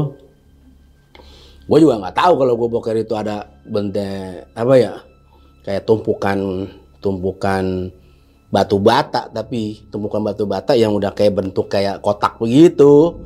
Gue 1.63 1.79
juga 1.79 1.99
nggak 1.99 2.15
tahu 2.15 2.33
kalau 2.43 2.55
gue 2.59 2.69
boker 2.69 2.97
itu 2.99 3.15
ada 3.17 3.49
benda 3.63 4.45
apa 4.53 4.75
ya 4.77 4.99
kayak 5.63 5.87
tumpukan 5.87 6.67
tumpukan 6.99 7.87
batu 8.53 8.77
bata 8.77 9.33
tapi 9.33 9.89
tumpukan 9.89 10.21
batu 10.21 10.45
bata 10.45 10.77
yang 10.77 10.93
udah 10.93 11.17
kayak 11.17 11.41
bentuk 11.41 11.73
kayak 11.73 12.05
kotak 12.05 12.37
begitu. 12.37 13.17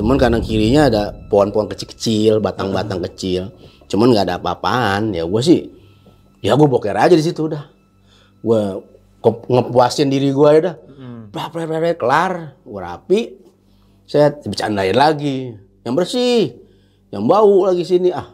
Cuman 0.00 0.16
kanan 0.16 0.40
kirinya 0.40 0.88
ada 0.88 1.12
pohon-pohon 1.28 1.68
kecil-kecil 1.68 2.40
batang-batang 2.40 3.04
kecil. 3.12 3.52
Cuman 3.92 4.16
nggak 4.16 4.24
ada 4.32 4.36
apa-apaan. 4.40 5.12
Ya 5.12 5.28
gue 5.28 5.42
sih 5.44 5.68
ya 6.40 6.56
gue 6.56 6.64
boker 6.64 6.96
aja 6.96 7.12
di 7.12 7.20
situ 7.20 7.52
udah. 7.52 7.68
Gue 8.40 8.80
ngepuasin 9.52 10.08
diri 10.08 10.32
gue 10.32 10.48
ya 10.48 10.58
udah. 10.64 10.76
Blah, 11.30 11.46
blah, 11.52 11.62
blah, 11.62 11.78
blah, 11.78 11.94
kelar. 11.94 12.32
Gue 12.64 12.80
rapi. 12.80 13.20
Saya 14.08 14.32
bercandain 14.32 14.96
lagi. 14.96 15.54
Yang 15.84 15.94
bersih. 15.94 16.42
Yang 17.12 17.24
bau 17.28 17.56
lagi 17.68 17.84
sini. 17.84 18.08
Ah 18.10 18.32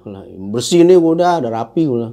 bersih 0.52 0.84
nih 0.84 0.96
gua 1.00 1.12
udah 1.16 1.30
ada 1.40 1.48
rapi 1.48 1.88
gua 1.88 2.12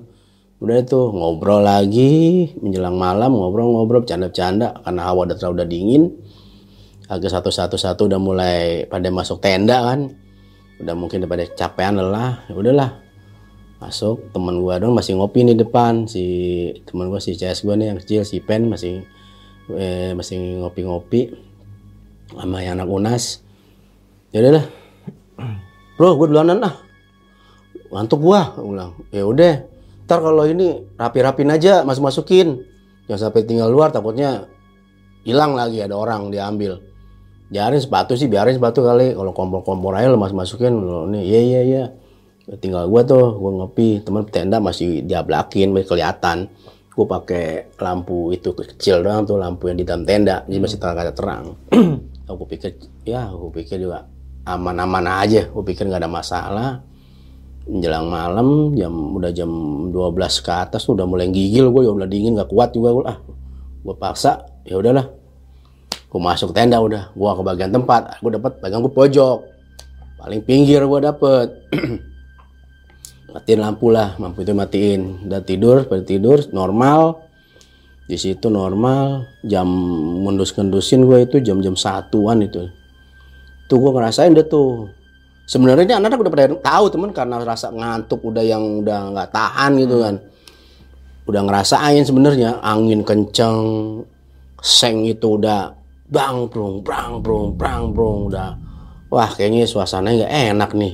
udah 0.63 0.79
itu 0.79 1.01
ngobrol 1.11 1.59
lagi 1.59 2.47
menjelang 2.63 2.95
malam 2.95 3.35
ngobrol-ngobrol 3.35 4.07
bercanda-bercanda 4.07 4.79
karena 4.79 5.01
hawa 5.03 5.27
udah 5.27 5.35
terlalu 5.35 5.55
udah 5.59 5.67
dingin. 5.67 6.03
Agak 7.11 7.35
satu-satu 7.35 7.75
satu 7.75 8.07
udah 8.07 8.15
mulai 8.15 8.87
pada 8.87 9.11
masuk 9.11 9.43
tenda 9.43 9.83
kan. 9.83 10.15
Udah 10.79 10.95
mungkin 10.95 11.27
pada 11.27 11.43
capean 11.51 11.99
lelah. 11.99 12.47
Ya 12.47 12.55
udahlah 12.55 12.95
masuk. 13.83 14.31
Teman 14.31 14.63
gua 14.63 14.79
dong 14.79 14.95
masih 14.95 15.19
ngopi 15.19 15.43
nih 15.43 15.59
depan. 15.59 16.07
Si 16.07 16.23
teman 16.87 17.11
gua 17.11 17.19
si 17.19 17.35
CS 17.35 17.67
gua 17.67 17.75
nih 17.75 17.91
yang 17.91 17.99
kecil 17.99 18.23
si 18.23 18.39
Pen 18.39 18.71
masih 18.71 19.03
eh, 19.67 20.15
masih 20.15 20.63
ngopi-ngopi 20.63 21.35
sama 22.31 22.63
yang 22.63 22.79
anak 22.79 22.87
unas. 22.87 23.43
Ya 24.31 24.39
udahlah. 24.39 24.65
Bro 25.99 26.15
gue 26.23 26.31
duluanan 26.31 26.63
lah. 26.63 26.73
Ngantuk 27.91 28.23
gua 28.23 28.55
Gua 28.55 28.63
bilang. 28.63 28.91
Ya 29.11 29.27
udah 29.27 29.72
ntar 30.03 30.19
kalau 30.19 30.43
ini 30.43 30.83
rapi-rapin 30.99 31.47
aja 31.51 31.87
masuk 31.87 32.11
masukin 32.11 32.63
jangan 33.07 33.29
sampai 33.29 33.47
tinggal 33.47 33.71
luar 33.71 33.91
takutnya 33.91 34.47
hilang 35.23 35.55
lagi 35.55 35.79
ada 35.79 35.95
orang 35.95 36.29
diambil. 36.29 36.79
Biarin 37.51 37.79
sepatu 37.79 38.15
sih 38.15 38.27
biarin 38.27 38.55
sepatu 38.55 38.83
kali. 38.83 39.15
Kalau 39.15 39.31
kompor-kompor 39.31 39.95
aja 39.95 40.11
lo 40.11 40.19
mas 40.19 40.35
masukin 40.35 40.75
lo 40.75 41.07
nih 41.09 41.23
iya 41.23 41.39
iya 41.39 41.61
iya. 41.63 41.83
Tinggal 42.59 42.91
gua 42.91 43.07
tuh 43.07 43.39
gua 43.39 43.51
ngopi 43.63 44.03
teman 44.03 44.27
tenda 44.27 44.59
masih 44.59 45.03
diablakin 45.07 45.71
masih 45.71 45.87
kelihatan. 45.87 46.51
Gua 46.93 47.05
pakai 47.09 47.73
lampu 47.79 48.29
itu 48.35 48.53
kecil 48.53 49.01
doang 49.01 49.25
tuh 49.25 49.39
lampu 49.39 49.71
yang 49.71 49.79
di 49.79 49.87
dalam 49.87 50.03
tenda. 50.03 50.43
Jadi 50.45 50.59
masih 50.59 50.77
terang 50.77 50.97
terang. 51.15 51.43
Aku 52.29 52.47
pikir 52.47 52.79
ya 53.03 53.27
aku 53.27 53.51
pikir 53.51 53.83
juga 53.83 54.07
aman-aman 54.47 55.23
aja. 55.23 55.51
Aku 55.51 55.61
pikir 55.61 55.87
nggak 55.91 56.07
ada 56.07 56.11
masalah 56.11 56.69
menjelang 57.63 58.11
malam 58.11 58.75
jam 58.75 58.91
udah 58.91 59.31
jam 59.31 59.49
12 59.89 59.95
ke 60.43 60.51
atas 60.51 60.83
udah 60.91 61.07
mulai 61.07 61.31
gigil 61.31 61.71
gue 61.71 61.87
udah 61.87 62.07
dingin 62.07 62.35
nggak 62.35 62.51
kuat 62.51 62.75
juga 62.75 62.91
gue 62.91 63.05
ah 63.07 63.17
gue 63.83 63.95
paksa 63.95 64.43
ya 64.63 64.79
udahlah. 64.79 65.07
Gue 66.07 66.21
masuk 66.21 66.53
tenda 66.53 66.77
udah 66.77 67.09
gue 67.11 67.29
ke 67.33 67.41
bagian 67.43 67.71
tempat 67.71 68.19
gue 68.19 68.31
dapat 68.35 68.59
bagian 68.59 68.79
gue 68.83 68.93
pojok. 68.93 69.39
Paling 70.19 70.41
pinggir 70.43 70.83
gue 70.83 70.99
dapet. 71.03 71.47
Matiin 73.33 73.59
lampu 73.59 73.89
lah 73.89 74.13
lampu 74.21 74.45
itu 74.45 74.53
matiin. 74.53 75.25
Udah 75.25 75.41
tidur 75.41 75.89
pada 75.89 76.05
tidur 76.05 76.37
normal. 76.53 77.17
Di 78.05 78.13
situ 78.19 78.45
normal 78.51 79.25
jam 79.41 79.65
mundus 80.21 80.53
kendusin 80.53 81.07
gue 81.09 81.25
itu 81.25 81.41
jam-jam 81.41 81.73
satuan 81.73 82.45
itu. 82.45 82.69
Tuh 83.65 83.77
gue 83.81 83.91
ngerasain 83.95 84.37
deh 84.37 84.45
tuh 84.45 84.91
sebenarnya 85.43 85.83
ini 85.83 85.95
anak-anak 85.99 86.19
udah 86.23 86.31
pada 86.31 86.45
tahu 86.59 86.85
temen 86.91 87.11
karena 87.11 87.35
rasa 87.43 87.67
ngantuk 87.71 88.23
udah 88.23 88.43
yang 88.43 88.83
udah 88.83 88.99
nggak 89.11 89.29
tahan 89.31 89.71
gitu 89.79 89.95
kan. 90.03 90.15
Udah 91.23 91.41
ngerasain 91.47 92.03
sebenarnya 92.03 92.59
angin 92.59 93.03
kenceng 93.03 93.59
seng 94.59 95.07
itu 95.07 95.39
udah 95.39 95.71
bang 96.11 96.47
brung 96.51 96.83
brang 96.83 97.19
brung 97.23 97.55
brang 97.55 97.91
brung 97.91 98.31
udah. 98.31 98.55
Wah 99.11 99.29
kayaknya 99.31 99.67
suasananya 99.67 100.25
nggak 100.25 100.33
enak 100.55 100.71
nih. 100.75 100.93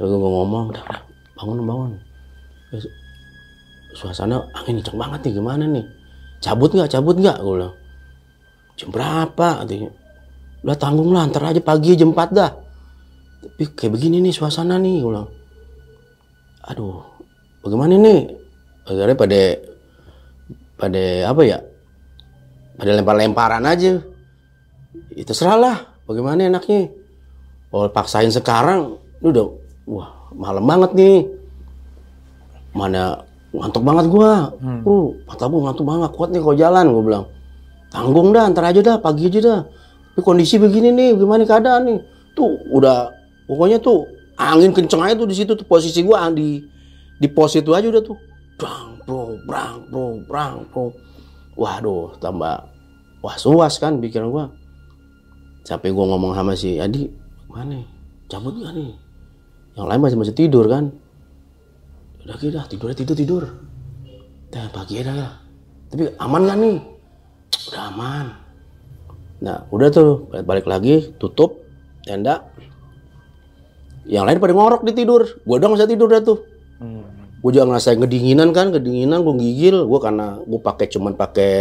Lalu 0.00 0.16
gue 0.16 0.30
ngomong 0.32 0.64
udah, 0.72 0.82
udah 0.84 1.02
bangun 1.36 1.58
bangun. 1.64 1.92
Suasana 3.90 4.38
angin 4.56 4.80
kenceng 4.80 4.96
banget 4.96 5.20
nih 5.28 5.32
gimana 5.36 5.64
nih? 5.66 5.84
Cabut 6.40 6.72
nggak 6.72 6.88
cabut 6.88 7.16
nggak? 7.20 7.36
Gue 7.42 7.54
bilang. 7.60 7.74
Jam 8.80 8.88
berapa? 8.88 9.48
katanya. 9.64 9.92
Udah 10.64 10.76
tanggung 10.76 11.12
lah 11.12 11.28
ntar 11.28 11.44
aja 11.52 11.60
pagi 11.60 11.96
jam 11.96 12.12
4 12.12 12.36
dah 12.36 12.69
tapi 13.40 13.64
kayak 13.72 13.92
begini 13.96 14.20
nih 14.20 14.36
suasana 14.36 14.76
nih 14.76 15.00
gue 15.00 15.10
bilang. 15.10 15.28
Aduh 16.68 17.00
bagaimana 17.64 17.96
nih? 17.96 18.20
Akhirnya 18.84 19.16
pada 19.16 19.40
pada 20.76 21.04
apa 21.28 21.42
ya? 21.44 21.58
Pada 22.76 22.90
lempar-lemparan 22.96 23.64
aja. 23.64 24.00
Itu 25.16 25.32
terserah 25.32 25.56
lah 25.56 25.76
bagaimana 26.04 26.48
enaknya. 26.52 26.92
Kalau 27.70 27.88
paksain 27.92 28.28
sekarang 28.28 29.00
lu 29.24 29.28
udah 29.32 29.46
wah 29.88 30.10
malam 30.36 30.64
banget 30.68 30.90
nih. 30.96 31.18
Mana 32.76 33.24
ngantuk 33.56 33.82
banget 33.82 34.06
gua. 34.12 34.52
Hmm. 34.60 34.84
uh 34.84 35.08
mata 35.24 35.44
gua 35.48 35.60
ngantuk 35.70 35.86
banget 35.88 36.10
kuat 36.12 36.28
nih 36.32 36.40
kalau 36.44 36.56
jalan 36.56 36.84
gua 36.92 37.02
bilang. 37.04 37.24
Tanggung 37.90 38.30
dah 38.30 38.46
antar 38.46 38.70
aja 38.70 38.80
dah 38.84 38.96
pagi 39.00 39.26
aja 39.26 39.40
dah. 39.40 39.60
Tapi 40.12 40.20
kondisi 40.20 40.60
begini 40.60 40.92
nih 40.92 41.16
gimana 41.16 41.42
keadaan 41.48 41.88
nih? 41.88 41.98
Tuh 42.34 42.54
udah 42.70 43.19
pokoknya 43.50 43.82
tuh 43.82 44.06
angin 44.38 44.70
kenceng 44.70 45.02
aja 45.02 45.18
tuh 45.18 45.26
di 45.26 45.34
situ 45.34 45.58
tuh 45.58 45.66
posisi 45.66 46.06
gua 46.06 46.30
di 46.30 46.62
di 47.18 47.26
pos 47.26 47.58
itu 47.58 47.74
aja 47.74 47.90
udah 47.90 48.02
tuh. 48.06 48.14
Brang 48.54 49.02
bro 49.02 49.34
brang 49.42 49.90
bro 49.90 50.22
brang 50.30 50.62
bro. 50.70 50.94
Waduh 51.58 52.14
tambah 52.22 52.70
wah 53.18 53.36
suas 53.36 53.82
kan 53.82 53.98
pikiran 53.98 54.30
gua. 54.30 54.46
Sampai 55.66 55.90
gua 55.90 56.14
ngomong 56.14 56.38
sama 56.38 56.54
si 56.54 56.78
Adi 56.78 57.10
mana 57.50 57.82
cabut 58.30 58.54
gak 58.62 58.70
nih? 58.78 58.94
Yang 59.74 59.86
lain 59.90 60.00
masih 60.00 60.18
masih 60.22 60.36
tidur 60.38 60.64
kan. 60.70 60.94
Udah 62.22 62.38
kita 62.38 62.62
tidur 62.70 62.94
tidur 62.94 63.16
tidur. 63.18 63.42
Dah 64.54 64.70
pagi 64.70 65.02
ya. 65.02 65.36
Tapi 65.90 66.14
aman 66.22 66.46
gak 66.46 66.58
nih? 66.62 66.76
Udah 67.70 67.84
aman. 67.90 68.26
Nah 69.42 69.58
udah 69.74 69.88
tuh 69.90 70.30
balik 70.46 70.70
lagi 70.70 71.10
tutup 71.18 71.58
tenda 72.06 72.46
yang 74.08 74.24
lain 74.24 74.40
pada 74.40 74.52
ngorok 74.56 74.82
di 74.86 74.92
tidur. 74.96 75.26
Gue 75.44 75.56
doang 75.60 75.76
bisa 75.76 75.84
tidur 75.84 76.08
dah 76.08 76.22
tuh. 76.22 76.40
Hmm. 76.80 77.04
gue 77.40 77.56
juga 77.56 77.64
ngerasain 77.72 77.96
kedinginan 77.96 78.52
kan 78.52 78.68
kedinginan 78.68 79.24
gue 79.24 79.34
gigil. 79.40 79.88
Gue 79.88 80.00
karena 80.00 80.40
gue 80.44 80.60
pakai 80.60 80.86
cuman 80.92 81.12
pakai 81.16 81.56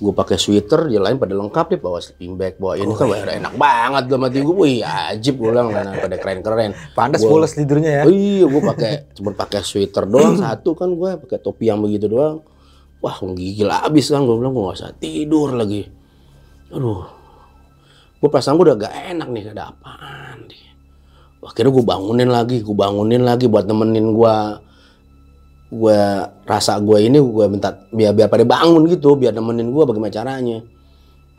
gue 0.00 0.12
pakai 0.16 0.40
sweater 0.40 0.88
yang 0.88 1.04
lain 1.04 1.20
pada 1.20 1.36
lengkap 1.36 1.76
deh 1.76 1.80
bawa 1.82 2.00
sleeping 2.00 2.32
bag 2.40 2.56
bawa 2.56 2.80
ini 2.80 2.88
oh, 2.88 2.96
kan 2.96 3.12
iya. 3.12 3.36
enak 3.36 3.52
banget 3.60 4.02
dalam 4.08 4.24
hati 4.24 4.40
gue 4.40 4.56
wih 4.56 4.80
ajib 4.80 5.36
gue 5.36 5.52
bilang 5.52 5.68
pada 5.76 6.16
keren 6.16 6.40
keren 6.40 6.72
pantas 6.96 7.20
pulas 7.20 7.52
tidurnya 7.52 8.00
ya. 8.00 8.02
Iya 8.08 8.48
gue 8.48 8.62
pakai 8.64 8.92
cuma 9.12 9.36
pakai 9.36 9.60
sweater 9.60 10.08
doang 10.08 10.40
satu 10.40 10.72
kan 10.72 10.88
gue 10.88 11.20
pakai 11.20 11.38
topi 11.44 11.68
yang 11.68 11.84
begitu 11.84 12.08
doang. 12.08 12.40
Wah 13.04 13.20
gigil 13.20 13.68
abis 13.68 14.08
kan 14.08 14.24
gue 14.24 14.36
bilang 14.40 14.56
gue 14.56 14.64
gak 14.72 14.78
usah 14.80 14.92
tidur 14.96 15.52
lagi. 15.52 15.84
Aduh. 16.72 17.04
Gue 18.24 18.28
perasaan 18.32 18.56
gue 18.56 18.72
udah 18.72 18.78
gak 18.80 18.94
enak 19.16 19.28
nih 19.28 19.52
ada 19.52 19.68
apaan 19.68 20.48
deh 20.48 20.69
akhirnya 21.40 21.72
gue 21.72 21.84
bangunin 21.84 22.28
lagi 22.28 22.60
gue 22.60 22.76
bangunin 22.76 23.24
lagi 23.24 23.48
buat 23.48 23.64
nemenin 23.64 24.12
gue 24.12 24.34
gue 25.70 26.00
rasa 26.50 26.82
gue 26.82 26.98
ini 26.98 27.22
gue 27.22 27.46
minta 27.46 27.70
biar 27.94 28.10
biar 28.10 28.26
pada 28.26 28.42
bangun 28.42 28.90
gitu 28.90 29.14
biar 29.14 29.30
nemenin 29.30 29.70
gue 29.70 29.84
bagaimana 29.86 30.10
caranya. 30.10 30.58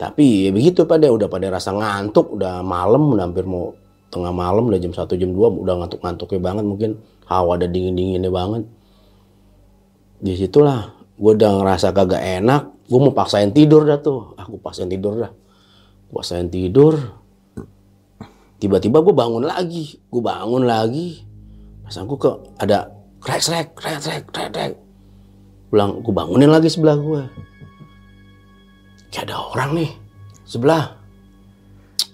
Tapi 0.00 0.48
ya 0.48 0.50
begitu 0.50 0.88
pada 0.88 1.06
udah 1.12 1.28
pada 1.28 1.52
rasa 1.52 1.70
ngantuk 1.70 2.40
udah 2.40 2.64
malam 2.64 3.12
udah 3.12 3.28
hampir 3.28 3.44
mau 3.44 3.76
tengah 4.08 4.32
malam 4.32 4.72
udah 4.72 4.80
jam 4.80 4.90
satu 4.90 5.14
jam 5.14 5.30
dua 5.30 5.52
udah 5.52 5.84
ngantuk 5.84 6.00
ngantuknya 6.00 6.40
banget 6.40 6.64
mungkin. 6.64 6.90
Hawa 7.28 7.60
ada 7.60 7.68
dingin 7.68 7.94
dinginnya 7.94 8.32
banget. 8.32 8.64
Di 10.18 10.32
situlah 10.34 10.96
gue 11.20 11.32
udah 11.36 11.62
ngerasa 11.62 11.92
kagak 11.92 12.24
enak 12.42 12.62
gue 12.88 12.98
mau 12.98 13.12
paksain 13.12 13.52
tidur 13.52 13.84
dah 13.84 14.00
tuh. 14.00 14.32
Aku 14.40 14.56
ah, 14.56 14.60
paksain 14.64 14.88
tidur 14.88 15.28
dah. 15.28 15.32
Paksain 16.08 16.48
tidur 16.48 16.96
tiba-tiba 18.62 19.02
gue 19.02 19.10
bangun 19.10 19.42
lagi 19.42 19.98
gue 20.06 20.22
bangun 20.22 20.62
lagi. 20.62 21.26
Pas 21.82 21.98
aku 21.98 22.14
ke 22.14 22.30
ada 22.62 22.86
krek 23.18 23.42
krek 23.42 23.66
krek 23.74 23.98
krek 23.98 24.22
krek 24.30 24.48
krek. 24.54 24.72
Pulang 25.74 25.98
gue 25.98 26.14
bangunin 26.14 26.46
lagi 26.46 26.70
sebelah 26.70 26.94
gue 26.94 27.22
kayak 29.10 29.26
ada 29.26 29.36
orang 29.50 29.70
nih 29.82 29.90
sebelah. 30.46 30.94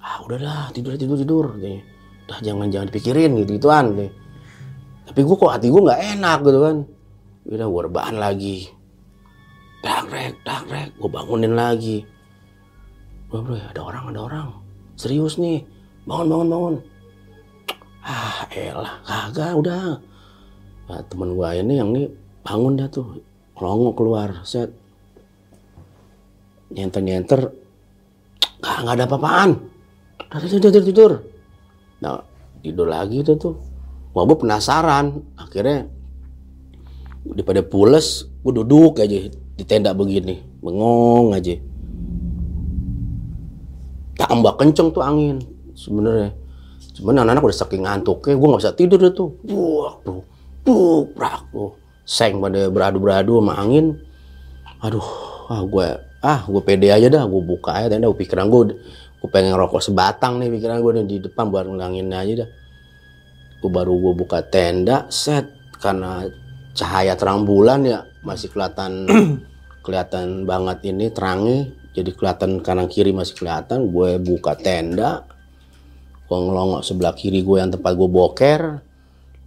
Ah 0.01 0.25
udahlah 0.25 0.73
tidur 0.73 0.97
tidur 0.97 1.21
tidur 1.21 1.47
nih 1.61 1.85
udah 2.25 2.41
jangan 2.41 2.73
jangan 2.73 2.89
dipikirin 2.89 3.41
gitu 3.41 3.57
gituan 3.57 3.97
nih 3.97 4.13
tapi 5.09 5.25
gue 5.25 5.37
kok 5.41 5.53
hati 5.53 5.69
gue 5.69 5.83
nggak 5.85 6.03
enak 6.17 6.39
gitu 6.49 6.61
kan. 6.65 6.77
Udah 7.49 7.67
gue 7.69 7.83
rebahan 7.93 8.17
lagi. 8.17 8.69
Tak 9.85 10.09
rek 10.09 10.33
tak 10.49 10.65
rek 10.69 10.97
gue 10.97 11.11
bangunin 11.13 11.53
lagi. 11.53 12.05
Bro, 13.29 13.45
bro 13.45 13.57
ada 13.57 13.81
orang 13.85 14.05
ada 14.13 14.21
orang. 14.25 14.49
Serius 14.97 15.37
nih 15.37 15.65
bangun 16.09 16.27
bangun 16.33 16.49
bangun. 16.49 16.75
Ah 18.01 18.49
elah 18.57 18.95
kagak 19.05 19.53
udah. 19.61 20.01
Nah, 20.89 21.01
temen 21.05 21.37
gua 21.37 21.53
ini 21.53 21.77
yang 21.77 21.93
ini 21.93 22.09
bangun 22.41 22.81
dah 22.81 22.89
tuh. 22.89 23.21
Ngelongok 23.61 23.93
keluar 23.93 24.29
set. 24.49 24.73
Nyenter 26.73 27.05
nyenter 27.05 27.41
gak 28.65 28.77
nggak 28.81 28.97
ada 28.97 29.05
apa-apaan. 29.05 29.51
Tidur 30.33 30.73
tidur 30.73 30.83
tidur. 30.89 31.13
Nah 32.01 32.25
tidur 32.65 32.89
lagi 32.89 33.21
tuh. 33.21 33.37
Tuh 33.37 33.55
gua 34.17 34.25
gue 34.25 34.39
penasaran. 34.41 35.21
Akhirnya 35.37 35.85
daripada 37.29 37.61
pules 37.61 38.25
gue 38.41 38.53
duduk 38.57 38.97
aja 39.05 39.29
di 39.29 39.65
tenda 39.69 39.93
begini. 39.93 40.41
Bengong 40.65 41.37
aja. 41.37 41.61
Tambah 44.17 44.57
kenceng 44.57 44.89
tuh 44.97 45.05
angin 45.05 45.58
sebenarnya. 45.79 46.35
Cuman 46.99 47.23
anak-anak 47.23 47.47
udah 47.47 47.59
saking 47.63 47.87
ngantuknya 47.87 48.35
gue 48.35 48.49
nggak 48.51 48.63
bisa 48.67 48.75
tidur 48.75 48.99
deh 48.99 49.15
tuh. 49.15 49.31
Wah 49.47 49.95
tuh 50.03 50.27
tuh 50.67 51.07
brak 51.15 51.47
tuh 51.55 51.79
seng 52.03 52.43
pada 52.43 52.67
beradu-beradu 52.67 53.39
sama 53.39 53.55
angin. 53.55 53.95
Aduh 54.83 55.07
ah 55.47 55.63
gue 55.63 55.87
ah 56.27 56.43
gue 56.43 56.63
pede 56.67 56.91
aja 56.91 57.07
dah. 57.07 57.23
Gue 57.31 57.39
buka 57.39 57.79
aja 57.79 57.95
tenda 57.95 58.11
pikiran 58.11 58.51
gue 58.51 58.75
gue 59.19 59.31
pengen 59.31 59.55
rokok 59.55 59.79
sebatang 59.79 60.43
nih 60.43 60.51
pikiran 60.59 60.83
gue 60.83 60.93
di 61.07 61.17
depan 61.23 61.55
buat 61.55 61.71
ngilangin 61.71 62.11
aja 62.11 62.33
dah. 62.43 62.51
Gue 63.63 63.71
baru 63.71 63.95
gue 63.95 64.15
buka 64.19 64.43
tenda 64.43 65.07
set 65.07 65.47
karena 65.79 66.27
cahaya 66.75 67.15
terang 67.15 67.47
bulan 67.47 67.87
ya 67.87 68.03
masih 68.27 68.51
kelihatan 68.51 69.07
kelihatan 69.87 70.51
banget 70.51 70.83
ini 70.91 71.15
terangnya. 71.15 71.71
Jadi 71.95 72.11
kelihatan 72.11 72.59
kanan 72.63 72.91
kiri 72.91 73.15
masih 73.15 73.39
kelihatan 73.39 73.87
gue 73.91 74.19
buka 74.19 74.59
tenda 74.59 75.28
gue 76.29 76.37
ngelongok 76.37 76.85
sebelah 76.85 77.17
kiri 77.17 77.41
gue 77.41 77.57
yang 77.57 77.73
tempat 77.73 77.97
gue 77.97 78.09
boker. 78.09 78.63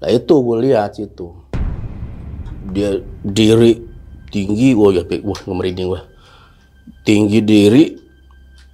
Lah 0.02 0.10
itu 0.10 0.34
gue 0.34 0.58
lihat 0.66 0.98
itu 0.98 1.30
dia 2.72 3.02
diri 3.22 3.82
tinggi 4.32 4.72
gua 4.78 4.96
ya 4.96 5.04
wah 5.22 5.40
ngemerinding 5.44 5.88
gua. 5.92 6.02
Tinggi 7.04 7.44
diri 7.44 7.84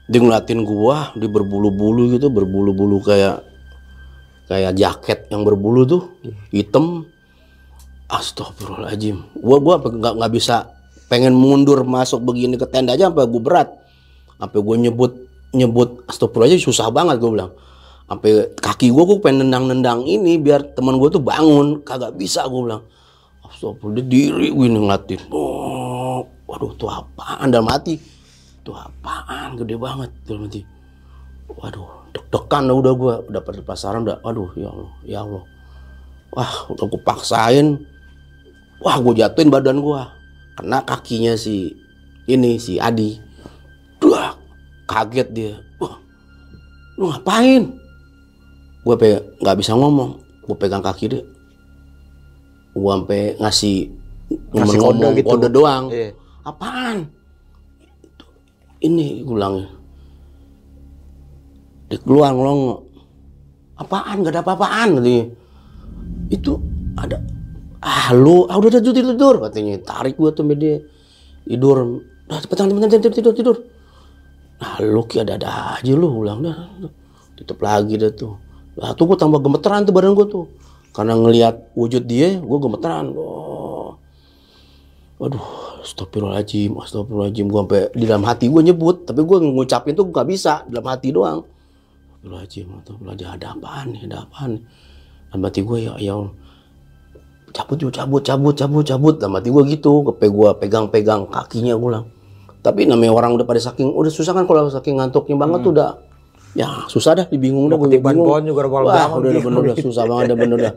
dia 0.07 0.19
ngeliatin 0.21 0.63
gua 0.63 1.11
dia 1.17 1.27
berbulu-bulu 1.27 2.15
gitu 2.15 2.29
berbulu-bulu 2.29 3.03
kayak 3.03 3.43
kayak 4.47 4.77
jaket 4.77 5.27
yang 5.33 5.43
berbulu 5.43 5.83
tuh 5.83 6.03
hitam. 6.53 7.09
Astagfirullahaladzim. 8.07 9.19
Gua 9.35 9.57
gua 9.59 9.75
nggak 9.83 10.13
nggak 10.15 10.31
bisa 10.31 10.71
pengen 11.11 11.35
mundur 11.35 11.83
masuk 11.83 12.23
begini 12.23 12.55
ke 12.55 12.63
tenda 12.69 12.95
aja 12.95 13.11
sampai 13.11 13.27
gua 13.27 13.41
berat. 13.43 13.69
Sampai 14.37 14.59
gua 14.63 14.75
nyebut 14.79 15.11
nyebut 15.51 16.07
astagfirullahaladzim 16.07 16.71
susah 16.71 16.87
banget 16.93 17.19
gua 17.19 17.31
bilang 17.33 17.51
sampai 18.07 18.55
kaki 18.55 18.89
gua 18.89 19.03
gua 19.03 19.19
pengen 19.19 19.47
nendang-nendang 19.47 20.07
ini 20.07 20.39
biar 20.39 20.73
teman 20.73 20.95
gua 20.95 21.11
tuh 21.11 21.21
bangun. 21.21 21.83
Kagak 21.83 22.15
bisa 22.15 22.47
gua 22.47 22.61
bilang. 22.63 22.83
Astagfirullah 23.47 24.03
diri 24.07 24.51
gini 24.51 24.79
ngeliatin. 24.79 25.31
Oh, 25.31 26.23
waduh 26.47 26.71
tuh 26.75 26.91
apaan? 26.91 27.51
Dalam 27.51 27.67
hati 27.71 27.99
tuh 28.63 28.75
apaan? 28.75 29.55
Gede 29.59 29.75
banget 29.75 30.11
dalam 30.27 30.47
hati. 30.47 30.63
Waduh 31.51 32.11
deg-degan 32.15 32.71
udah 32.71 32.93
gua. 32.95 33.13
Udah 33.27 33.41
pada 33.43 33.59
pasaran 33.63 34.03
udah 34.07 34.23
waduh 34.23 34.51
ya 34.55 34.67
Allah 34.71 34.91
ya 35.03 35.19
Allah. 35.23 35.43
Wah 36.35 36.53
udah 36.71 36.85
gue 36.91 37.01
paksain. 37.07 37.67
Wah 38.83 38.95
gue 38.99 39.13
jatuhin 39.15 39.47
badan 39.51 39.79
gua. 39.79 40.11
Kena 40.59 40.83
kakinya 40.83 41.39
si 41.39 41.71
ini 42.27 42.59
si 42.59 42.77
Adi. 42.77 43.15
Duh, 43.97 44.35
kaget 44.85 45.27
dia. 45.31 45.53
Wah 45.79 45.97
lu 46.97 47.13
ngapain 47.13 47.86
gue 48.87 48.95
pe 48.95 49.09
nggak 49.43 49.57
bisa 49.59 49.75
ngomong 49.75 50.23
gue 50.47 50.55
pegang 50.55 50.79
kaki 50.79 51.05
dia. 51.11 51.23
Gue 52.71 52.91
sampai 52.95 53.35
ngasih 53.35 53.77
Ngasih 54.27 54.79
ngomong 54.79 55.11
kode 55.11 55.17
gitu. 55.19 55.27
kode 55.27 55.47
doang. 55.51 55.83
Iya. 55.91 56.11
apaan? 56.47 57.11
Ini 58.79 59.27
gue 59.27 59.35
bilangnya 59.35 59.67
dia 61.87 61.99
keluar 62.03 62.35
ngelongo. 62.35 62.83
Apaan? 63.79 64.23
Gak 64.23 64.33
ada 64.35 64.41
apa-apaan 64.43 64.99
katanya. 64.99 65.25
Itu 66.27 66.59
ada 66.99 67.23
ah 67.77 68.09
lu 68.11 68.49
ah 68.49 68.57
udah 68.59 68.81
tidur 68.83 68.91
tidur, 68.95 69.13
tidur 69.15 69.35
katanya. 69.47 69.79
Tarik 69.83 70.19
gua 70.19 70.35
tuh 70.35 70.43
sama 70.43 70.55
dia 70.59 70.83
tidur. 71.47 72.03
Udah 72.27 72.39
cepetan 72.43 72.67
cepetan 72.71 72.89
tidur 72.91 73.11
tidur 73.15 73.33
tidur. 73.35 73.57
Nah 74.59 74.75
lu 74.83 75.01
ki 75.07 75.23
ada 75.23 75.39
ada 75.39 75.79
aja 75.79 75.93
lu 75.93 76.09
ulang 76.09 76.41
dah 76.43 76.57
tutup 77.37 77.61
lagi 77.61 78.01
dah 78.01 78.09
tuh 78.09 78.33
lah 78.77 78.93
tuh 78.93 79.09
gua 79.09 79.17
tambah 79.17 79.41
gemeteran 79.41 79.83
tuh 79.83 79.93
badan 79.93 80.13
gua 80.13 80.27
tuh 80.29 80.45
karena 80.93 81.17
ngelihat 81.17 81.73
wujud 81.73 82.05
dia 82.05 82.37
gua 82.39 82.57
gemeteran 82.61 83.11
oh 83.17 83.57
Aduh, 85.17 85.81
astagfirullahaladzim, 85.81 86.77
astagfirullahaladzim. 86.77 87.49
Gua 87.49 87.65
sampai 87.65 87.89
di 87.89 88.05
dalam 88.05 88.21
hati 88.29 88.53
gua 88.53 88.61
nyebut, 88.61 89.01
tapi 89.01 89.25
gua 89.25 89.41
ngucapin 89.41 89.97
tuh 89.97 90.05
gak 90.13 90.29
bisa, 90.29 90.61
dalam 90.69 90.85
hati 90.85 91.09
doang. 91.09 91.41
Astagfirullahaladzim, 92.21 92.65
astagfirullahaladzim, 92.77 93.29
ada 93.33 93.47
apaan 93.57 93.85
nih, 93.97 94.01
ada 94.05 94.17
apaan 94.29 94.49
nih. 94.53 94.63
Dalam 95.33 95.41
hati 95.49 95.59
gua 95.65 95.77
ya, 95.81 95.93
ya 95.97 96.13
cabut 97.49 97.77
yuk, 97.81 97.91
cabut, 97.97 98.21
cabut, 98.21 98.53
cabut, 98.53 98.85
cabut. 98.85 99.15
Dalam 99.17 99.33
hati 99.41 99.49
gua 99.49 99.65
gitu, 99.65 100.05
kepe 100.13 100.29
gua 100.29 100.53
pegang-pegang 100.53 101.25
kakinya 101.33 101.73
gua 101.73 101.89
bilang. 101.89 102.05
Tapi 102.61 102.85
namanya 102.85 103.17
orang 103.17 103.31
udah 103.41 103.45
pada 103.49 103.57
saking, 103.57 103.89
udah 103.89 104.13
susah 104.13 104.37
kan 104.37 104.45
kalau 104.45 104.69
saking 104.69 105.01
ngantuknya 105.01 105.33
banget 105.33 105.65
tuh 105.65 105.71
udah, 105.73 105.97
ya 106.57 106.89
susah 106.89 107.13
dah, 107.13 107.25
dibingung 107.29 107.69
dah, 107.69 107.77
ketiban 107.77 108.17
bingung. 108.17 108.25
pohon 108.25 108.43
juga 108.49 108.61
Wah, 108.65 108.81
banget 108.81 109.17
udah, 109.21 109.29
udah 109.29 109.43
bener, 109.45 109.59
udah 109.61 109.77
susah 109.77 110.03
banget, 110.09 110.23
udah 110.33 110.37
bener 110.41 110.57
dah. 110.57 110.73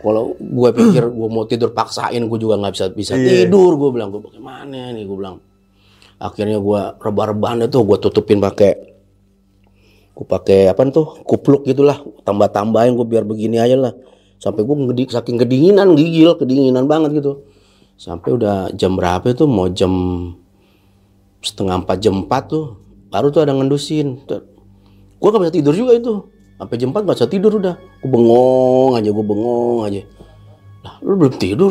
Kalau 0.00 0.24
gue 0.40 0.68
pikir 0.72 1.04
gue 1.12 1.28
mau 1.28 1.44
tidur 1.44 1.70
paksain, 1.76 2.22
gue 2.24 2.38
juga 2.40 2.56
nggak 2.56 2.72
bisa 2.72 2.84
bisa 2.96 3.12
Iya. 3.14 3.44
tidur. 3.44 3.76
Gue 3.76 3.92
bilang 3.92 4.08
gue 4.08 4.24
bagaimana 4.24 4.90
nih, 4.96 5.04
gue 5.04 5.16
bilang. 5.20 5.36
Akhirnya 6.16 6.56
gue 6.56 6.80
rebah-rebahan 6.96 7.68
itu 7.68 7.76
gue 7.84 7.98
tutupin 8.00 8.40
pakai 8.40 8.72
gue 10.12 10.26
pakai 10.28 10.68
apa 10.68 10.84
tuh 10.92 11.24
kupluk 11.24 11.64
gitulah 11.64 11.96
tambah-tambahin 12.22 12.92
gue 12.94 13.06
biar 13.08 13.24
begini 13.24 13.56
aja 13.56 13.80
lah 13.80 13.92
sampai 14.36 14.60
gue 14.60 14.76
ngedi, 14.76 15.02
saking 15.08 15.40
kedinginan 15.40 15.96
gigil 15.96 16.36
kedinginan 16.36 16.84
banget 16.84 17.16
gitu 17.16 17.48
sampai 17.96 18.36
udah 18.36 18.68
jam 18.76 18.92
berapa 18.92 19.24
itu 19.32 19.48
mau 19.48 19.72
jam 19.72 19.90
setengah 21.40 21.80
empat 21.80 21.96
jam 21.98 22.14
empat 22.22 22.42
tuh 22.52 22.76
baru 23.08 23.32
tuh 23.32 23.40
ada 23.40 23.56
ngendusin 23.56 24.20
gue 25.22 25.28
gak 25.30 25.42
bisa 25.46 25.54
tidur 25.54 25.74
juga 25.78 25.92
itu. 25.94 26.14
Sampai 26.58 26.76
jam 26.82 26.90
4 26.90 27.06
gak 27.06 27.16
bisa 27.22 27.30
tidur 27.30 27.52
udah. 27.62 27.78
Gue 28.02 28.10
bengong 28.10 28.92
aja 28.98 29.08
gue 29.14 29.26
bengong 29.26 29.80
aja. 29.86 30.02
Lah 30.82 30.94
lu 31.06 31.14
belum 31.14 31.34
tidur? 31.38 31.70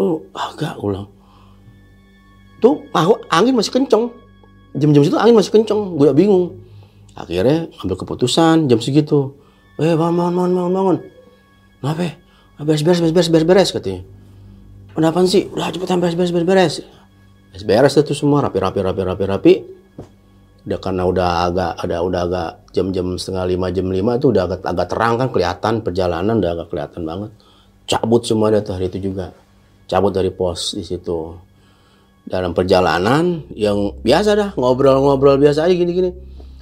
Lu 0.00 0.24
agak 0.32 0.80
gue 0.80 0.88
bilang. 0.88 1.08
Tuh 2.64 2.80
ah, 2.96 3.04
angin 3.28 3.52
masih 3.52 3.76
kenceng. 3.76 4.08
Jam-jam 4.72 5.04
situ 5.04 5.20
angin 5.20 5.36
masih 5.36 5.52
kenceng. 5.52 6.00
Gue 6.00 6.08
bingung. 6.16 6.56
Akhirnya 7.12 7.68
ambil 7.84 8.00
keputusan 8.00 8.72
jam 8.72 8.80
segitu. 8.80 9.36
Eh 9.76 9.92
bangun 9.92 10.32
bangun 10.32 10.32
bangun 10.32 10.72
bangun. 10.72 10.72
Bangun 10.72 10.98
kenapa? 11.84 12.06
Ah, 12.58 12.64
beres 12.66 12.82
beres 12.82 12.98
beres 12.98 13.12
beres 13.14 13.28
beres 13.30 13.46
beres 13.46 13.68
katanya. 13.70 14.02
Udah 14.98 15.14
apaan 15.14 15.30
sih? 15.30 15.46
Udah 15.52 15.70
cepetan 15.70 16.02
beres 16.02 16.18
beres 16.18 16.32
beres 16.34 16.48
beres. 16.48 16.74
Beres 17.54 17.64
beres 17.68 17.92
itu 17.94 18.14
semua 18.18 18.42
rapi 18.42 18.58
rapi 18.58 18.80
rapi 18.82 19.02
rapi 19.06 19.24
rapi 19.28 19.52
udah 20.66 20.78
karena 20.82 21.02
udah 21.06 21.28
agak 21.48 21.72
ada 21.80 21.96
udah 22.02 22.20
agak 22.26 22.50
jam-jam 22.74 23.14
setengah 23.14 23.44
lima 23.48 23.66
jam 23.70 23.86
lima 23.88 24.18
itu 24.18 24.30
udah 24.30 24.42
agak, 24.50 24.60
agak 24.66 24.86
terang 24.90 25.14
kan 25.16 25.28
kelihatan 25.32 25.74
perjalanan 25.80 26.34
udah 26.38 26.50
agak 26.58 26.66
kelihatan 26.70 27.02
banget. 27.06 27.30
Cabut 27.88 28.22
semua 28.26 28.52
deh 28.52 28.60
tuh 28.60 28.76
hari 28.76 28.92
itu 28.92 29.00
juga. 29.10 29.32
Cabut 29.88 30.12
dari 30.12 30.28
pos 30.28 30.76
di 30.76 30.84
situ. 30.84 31.32
Dalam 32.28 32.52
perjalanan 32.52 33.48
yang 33.56 33.96
biasa 34.04 34.30
dah 34.36 34.50
ngobrol-ngobrol 34.60 35.40
biasa 35.40 35.64
aja 35.64 35.72
gini-gini. 35.72 36.12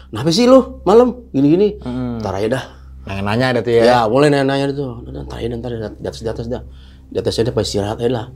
Kenapa 0.06 0.30
sih 0.30 0.46
lu 0.46 0.80
malam? 0.86 1.26
Gini-gini. 1.34 1.82
Ntar 2.22 2.38
aja 2.38 2.48
dah. 2.56 2.64
Nanya-nanya 3.06 3.46
ada 3.54 3.60
tuh 3.62 3.74
ya. 3.74 3.82
ya 3.82 3.98
mulai 4.06 4.30
nanya-nanya 4.30 4.70
udah 4.70 5.22
ntar 5.26 5.42
aja 5.42 5.46
ntar 5.58 5.70
di 5.74 6.06
atas 6.06 6.20
di 6.22 6.30
atas 6.30 6.46
dah. 6.46 6.62
Di 7.10 7.18
atasnya 7.18 7.50
dia 7.50 7.54
pas 7.54 7.66
istirahat 7.66 7.98
aja 7.98 8.10
lah. 8.10 8.26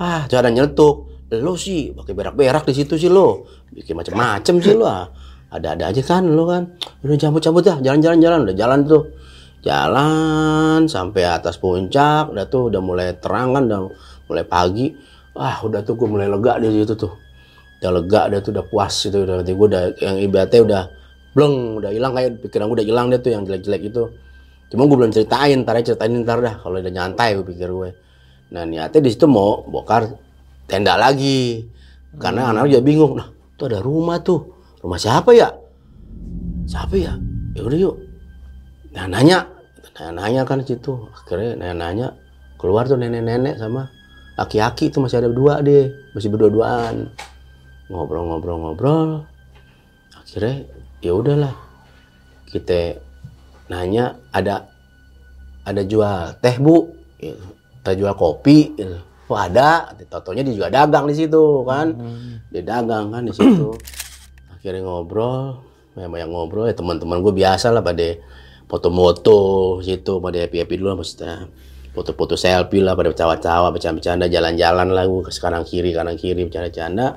Ah 0.00 0.24
tuh 0.24 0.40
ada 0.40 0.48
nyetuk 0.48 1.13
lo 1.32 1.56
sih 1.56 1.96
pakai 1.96 2.12
berak-berak 2.12 2.68
di 2.68 2.74
situ 2.76 3.00
sih 3.00 3.08
lo. 3.08 3.48
Bikin 3.72 3.96
macam-macam 3.96 4.54
sih 4.60 4.74
lo 4.76 4.86
ah. 4.86 5.08
ada-ada 5.54 5.88
aja 5.94 6.02
kan 6.04 6.26
lo 6.28 6.44
kan. 6.50 6.76
Udah 7.00 7.16
cabut-cabut 7.16 7.62
dah 7.64 7.78
jalan-jalan 7.80 8.18
jalan 8.20 8.38
udah 8.44 8.56
jalan 8.56 8.80
tuh. 8.84 9.04
Jalan 9.64 10.84
sampai 10.84 11.24
atas 11.24 11.56
puncak 11.56 12.28
udah 12.28 12.44
tuh 12.52 12.68
udah 12.68 12.80
mulai 12.84 13.16
terang 13.16 13.56
kan 13.56 13.62
udah 13.64 13.80
mulai 14.28 14.44
pagi. 14.44 14.92
Wah 15.34 15.64
udah 15.64 15.80
tuh 15.82 15.96
gue 15.96 16.08
mulai 16.10 16.28
lega 16.28 16.60
di 16.60 16.68
situ 16.68 16.92
tuh. 16.92 17.12
Udah 17.80 17.90
lega 17.90 18.20
udah 18.28 18.40
tuh 18.44 18.52
udah 18.52 18.64
puas 18.68 18.94
itu 19.08 19.18
udah 19.24 19.40
gue 19.40 19.66
udah 19.72 19.82
yang 20.04 20.16
ibaratnya 20.20 20.60
udah 20.60 20.82
bleng 21.34 21.80
udah 21.80 21.90
hilang 21.90 22.12
kayak 22.12 22.30
pikiran 22.44 22.68
gue 22.70 22.76
udah 22.84 22.86
hilang 22.86 23.06
deh 23.08 23.20
tuh 23.24 23.32
yang 23.32 23.42
jelek-jelek 23.48 23.82
itu. 23.88 24.04
Cuma 24.68 24.84
gue 24.84 24.96
belum 25.00 25.12
ceritain 25.14 25.64
ntar 25.64 25.80
ceritain 25.80 26.12
ntar 26.20 26.44
dah. 26.44 26.54
Kalau 26.60 26.76
udah 26.76 26.92
nyantai 26.92 27.40
gue 27.40 27.46
pikir 27.48 27.72
gue 27.72 27.90
nah 28.54 28.62
niatnya 28.62 29.00
di 29.02 29.10
situ 29.10 29.26
mau 29.26 29.66
bongkar 29.66 30.23
tenda 30.66 30.96
lagi. 30.96 31.64
Karena 32.14 32.54
anak 32.54 32.70
juga 32.70 32.82
bingung 32.86 33.18
nah 33.18 33.28
tuh 33.58 33.66
ada 33.70 33.80
rumah 33.82 34.22
tuh. 34.22 34.54
Rumah 34.84 34.98
siapa 35.00 35.30
ya? 35.34 35.48
Siapa 36.68 36.94
ya? 36.94 37.16
Ya 37.54 37.60
udah 37.64 37.78
yuk. 37.78 37.96
Nah 38.94 39.06
nanya 39.10 39.48
nanya 39.98 40.10
nanya 40.14 40.42
kan 40.46 40.62
situ. 40.62 41.10
Akhirnya 41.10 41.58
nanya 41.58 41.74
nanya 41.74 42.06
keluar 42.60 42.86
tuh 42.86 42.98
nenek-nenek 42.98 43.58
sama 43.58 43.90
laki-laki 44.34 44.90
itu 44.90 44.98
masih 44.98 45.22
ada 45.22 45.28
berdua 45.30 45.62
deh 45.62 45.90
masih 46.14 46.28
berdua-duaan. 46.30 47.10
Ngobrol-ngobrol-ngobrol. 47.90 49.26
Akhirnya 50.14 50.66
ya 51.04 51.12
udahlah 51.14 51.54
kita 52.48 53.02
nanya 53.68 54.20
ada 54.30 54.68
ada 55.64 55.82
jual 55.82 56.36
teh 56.38 56.56
bu? 56.60 56.92
Gitu. 57.18 57.44
kita 57.80 57.90
jual 58.00 58.14
kopi 58.16 58.72
gitu. 58.76 58.98
Oh 59.30 59.38
ada. 59.38 59.94
Totonya 60.08 60.44
dia 60.44 60.54
juga 60.54 60.68
dagang 60.68 61.08
di 61.08 61.14
situ 61.16 61.64
kan? 61.64 61.96
Dia 62.52 62.62
dagang 62.62 63.10
kan 63.10 63.22
di 63.24 63.32
situ. 63.32 63.74
Akhirnya 64.52 64.84
ngobrol. 64.84 65.64
Banyak 65.96 66.10
banyak 66.10 66.28
ngobrol. 66.28 66.64
Ya 66.68 66.74
teman-teman 66.76 67.24
gue 67.24 67.32
biasa 67.32 67.72
lah 67.72 67.80
pada 67.80 68.20
foto-moto 68.64 69.78
situ 69.84 70.18
pada 70.20 70.36
happy 70.44 70.56
happy 70.60 70.74
dulu 70.76 71.00
maksudnya. 71.00 71.48
Foto-foto 71.94 72.34
selfie 72.34 72.82
lah 72.82 72.98
pada 72.98 73.14
cawa-cawa 73.14 73.70
bercanda-bercanda 73.70 74.26
jalan-jalan 74.26 74.88
lah 74.90 75.04
gue 75.06 75.20
ke 75.24 75.32
kanan 75.38 75.62
kiri 75.62 75.94
kanan 75.94 76.18
kiri 76.20 76.44
bercanda-canda. 76.44 77.16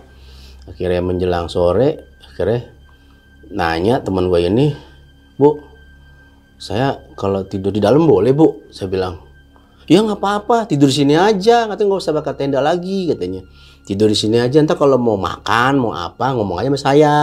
Akhirnya 0.69 1.01
menjelang 1.01 1.49
sore 1.51 2.19
akhirnya 2.23 2.71
nanya 3.47 4.03
teman 4.03 4.27
gue 4.27 4.43
ini 4.43 4.75
bu 5.39 5.55
saya 6.57 6.97
kalau 7.13 7.45
tidur 7.45 7.69
di 7.69 7.77
dalam 7.77 8.05
boleh 8.05 8.33
bu? 8.33 8.69
Saya 8.73 8.89
bilang 8.89 9.26
ya 9.87 10.03
nggak 10.03 10.19
apa-apa 10.19 10.67
tidur 10.67 10.91
di 10.91 11.01
sini 11.03 11.15
aja. 11.15 11.65
Katanya 11.65 11.87
nggak 11.87 12.03
usah 12.03 12.13
bakar 12.13 12.35
tenda 12.35 12.59
lagi 12.59 13.07
katanya. 13.09 13.41
Tidur 13.87 14.11
di 14.11 14.19
sini 14.19 14.35
aja 14.35 14.59
ntar 14.59 14.75
kalau 14.75 14.99
mau 14.99 15.15
makan 15.15 15.79
mau 15.79 15.95
apa 15.95 16.35
ngomong 16.35 16.59
aja 16.59 16.67
sama 16.67 16.79
saya. 16.79 17.17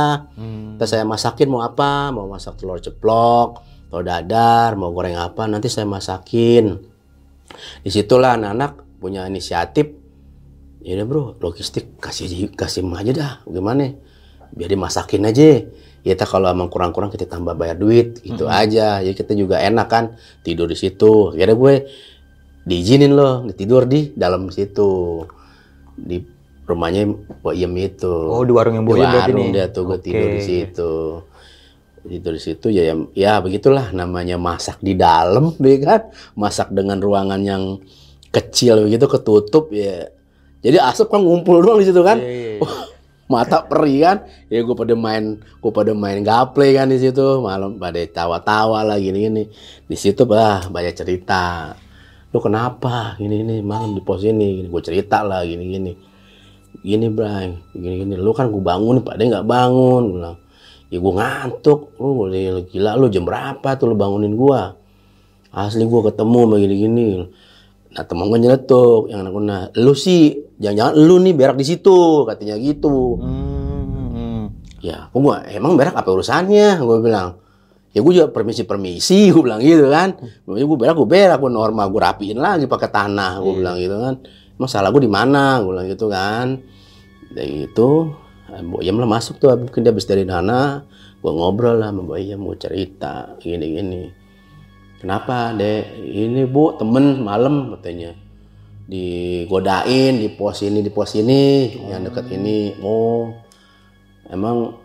Ntar 0.80 0.88
saya 0.88 1.04
masakin 1.04 1.48
mau 1.52 1.60
apa 1.60 2.08
mau 2.08 2.24
masak 2.24 2.56
telur 2.56 2.80
ceplok 2.80 3.60
telur 3.92 4.02
dadar 4.02 4.72
mau 4.74 4.90
goreng 4.90 5.14
apa 5.20 5.44
nanti 5.44 5.68
saya 5.68 5.84
masakin. 5.84 6.80
Di 7.84 7.90
situlah 7.92 8.40
anak-anak 8.40 8.98
punya 8.98 9.28
inisiatif. 9.28 9.92
Ya 10.80 10.96
udah 11.00 11.06
bro 11.06 11.24
logistik 11.40 12.00
kasih 12.00 12.48
kasih 12.56 12.80
aja 12.96 13.12
dah. 13.12 13.32
Gimana? 13.44 13.92
Biar 14.56 14.72
dimasakin 14.72 15.28
aja. 15.28 15.68
Ya 16.04 16.12
kita 16.12 16.28
kalau 16.28 16.52
emang 16.52 16.68
kurang-kurang 16.68 17.08
kita 17.08 17.24
tambah 17.24 17.56
bayar 17.56 17.76
duit 17.76 18.24
gitu 18.24 18.48
aja. 18.48 19.04
Ya 19.04 19.12
kita 19.12 19.36
juga 19.36 19.60
enak 19.60 19.88
kan 19.88 20.04
tidur 20.40 20.68
di 20.68 20.76
situ. 20.76 21.32
Akhirnya 21.32 21.56
gue 21.56 21.74
diizinin 22.64 23.12
loh 23.12 23.44
tidur 23.52 23.84
di 23.84 24.10
dalam 24.16 24.48
situ. 24.48 25.22
Di 25.94 26.18
rumahnya 26.64 27.06
Mbak 27.44 27.54
Iem 27.54 27.74
itu. 27.76 28.12
Oh, 28.12 28.42
di 28.42 28.52
warung 28.52 28.80
yang 28.80 28.84
di 28.88 28.92
Iem 28.96 28.98
berarti 29.04 29.20
warung 29.20 29.48
nih? 29.48 29.52
dia 29.52 29.66
tuh 29.70 29.82
gue 29.84 29.98
tidur 30.00 30.28
di 30.32 30.42
situ. 30.42 30.92
Tidur 32.04 32.32
di 32.36 32.42
situ 32.42 32.66
ya 32.68 32.82
ya, 32.84 32.94
ya 33.16 33.32
begitulah 33.40 33.92
namanya 33.96 34.36
masak 34.36 34.80
di 34.80 34.96
dalam 34.96 35.52
ya 35.60 35.76
kan? 35.84 36.02
Masak 36.36 36.72
dengan 36.72 36.98
ruangan 36.98 37.40
yang 37.44 37.78
kecil 38.32 38.88
begitu 38.88 39.06
ketutup 39.06 39.70
ya. 39.70 40.08
Jadi 40.64 40.80
asap 40.80 41.12
kan 41.12 41.20
ngumpul 41.20 41.60
doang 41.60 41.76
di 41.76 41.86
situ 41.86 42.00
kan? 42.00 42.16
Iya, 42.16 42.56
iya. 42.56 42.64
Wah, 42.64 42.88
mata 43.28 43.60
perih 43.68 44.00
kan? 44.00 44.16
Ya 44.48 44.64
gue 44.64 44.72
pada 44.72 44.96
main 44.96 45.36
gue 45.36 45.72
pada 45.72 45.92
main 45.92 46.24
gaple 46.24 46.72
kan 46.72 46.88
di 46.88 46.96
situ. 46.96 47.44
Malam 47.44 47.76
pada 47.76 48.00
tawa-tawa 48.08 48.80
lah 48.80 48.96
gini 48.96 49.28
gini 49.28 49.44
di 49.84 49.96
situ 50.00 50.24
bah 50.24 50.72
banyak 50.72 50.96
cerita 50.96 51.76
lu 52.34 52.42
kenapa? 52.42 53.14
Gini 53.14 53.46
gini 53.46 53.54
malam 53.62 53.94
di 53.94 54.02
pos 54.02 54.26
ini 54.26 54.58
gini 54.58 54.66
gue 54.66 54.82
cerita 54.82 55.22
lah 55.22 55.46
gini 55.46 55.70
gini. 55.70 55.92
Gini 56.82 57.06
bray 57.06 57.54
gini 57.70 58.02
gini 58.02 58.14
lu 58.18 58.34
kan 58.34 58.50
gue 58.50 58.58
bangun 58.58 59.06
pak 59.06 59.14
dia 59.14 59.38
nggak 59.38 59.46
bangun. 59.46 60.02
Gua 60.10 60.14
bilang 60.18 60.36
ya 60.90 60.98
gue 60.98 61.12
ngantuk 61.14 61.80
lu 62.02 62.10
gila 62.66 62.98
lu 62.98 63.06
jam 63.06 63.22
berapa 63.22 63.78
tuh 63.78 63.86
lu 63.86 63.94
bangunin 63.94 64.34
gua? 64.34 64.74
Asli 65.54 65.86
gua 65.86 66.10
ketemu 66.10 66.38
sama 66.50 66.56
gini 66.58 66.74
gini. 66.74 67.06
Nah 67.94 68.02
temen 68.02 68.26
gue 68.26 68.38
nyeletuk 68.42 69.06
yang 69.14 69.22
anak 69.22 69.34
nah 69.38 69.62
lu 69.78 69.94
sih 69.94 70.34
jangan-jangan 70.58 70.94
lu 70.98 71.22
nih 71.22 71.34
berak 71.38 71.54
di 71.54 71.66
situ 71.70 72.26
katanya 72.26 72.58
gitu. 72.58 73.22
Hmm, 73.22 74.10
hmm. 74.10 74.42
ya 74.82 75.06
kok 75.06 75.18
gua 75.22 75.46
emang 75.46 75.78
berak 75.78 75.94
apa 75.94 76.10
urusannya? 76.10 76.82
Gue 76.82 76.98
bilang 76.98 77.38
ya 77.94 78.02
gue 78.02 78.12
juga 78.12 78.26
permisi 78.34 78.66
permisi 78.66 79.30
gue 79.30 79.38
bilang 79.38 79.62
gitu 79.62 79.86
kan. 79.86 80.18
Gue 80.44 80.76
berak 80.76 80.98
gue 80.98 81.08
berak 81.08 81.38
gue 81.38 81.52
normal 81.54 81.86
gue 81.94 82.02
rapiin 82.02 82.38
lagi 82.42 82.66
pakai 82.66 82.90
tanah 82.90 83.38
gue 83.38 83.54
bilang 83.54 83.78
gitu 83.78 83.96
kan. 84.02 84.14
Emang 84.58 84.70
salah 84.70 84.90
gue 84.90 85.02
di 85.06 85.08
mana? 85.08 85.62
Gue 85.62 85.70
bilang 85.78 85.86
gitu 85.86 86.10
kan. 86.10 86.58
Dari 87.30 87.70
itu 87.70 87.90
Mbak 88.50 88.82
Iyam 88.82 88.98
lah 88.98 89.08
masuk 89.08 89.38
tuh 89.38 89.54
mungkin 89.54 89.80
dia 89.86 89.90
habis 89.94 90.06
dari 90.06 90.26
sana 90.26 90.82
gue 91.22 91.32
ngobrol 91.32 91.78
lah 91.78 91.94
sama 91.94 92.02
Mbak 92.02 92.18
Iyam 92.18 92.38
mau 92.42 92.58
cerita 92.58 93.38
gini 93.38 93.66
gini. 93.78 94.02
Kenapa 94.98 95.54
dek? 95.54 95.94
Ini 96.02 96.50
bu 96.50 96.74
temen 96.74 97.22
malam 97.22 97.70
katanya. 97.78 98.10
Digodain 98.84 100.20
di 100.20 100.28
pos 100.28 100.60
ini 100.60 100.84
di 100.84 100.92
pos 100.92 101.16
ini 101.16 101.72
yang 101.88 102.04
deket 102.04 102.26
ini. 102.34 102.76
Oh 102.84 103.32
emang 104.28 104.76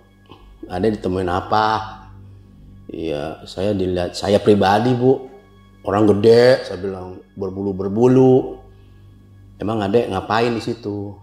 ada 0.68 0.88
ditemuin 0.88 1.28
apa 1.28 1.99
iya 2.90 3.40
saya 3.46 3.72
dilihat 3.72 4.18
saya 4.18 4.42
pribadi 4.42 4.92
bu. 4.98 5.30
Orang 5.86 6.10
gede 6.12 6.68
saya 6.68 6.78
bilang 6.82 7.24
berbulu 7.40 7.72
berbulu. 7.72 8.60
Emang 9.62 9.80
adek 9.80 10.12
ngapain 10.12 10.52
di 10.52 10.60
situ? 10.60 11.16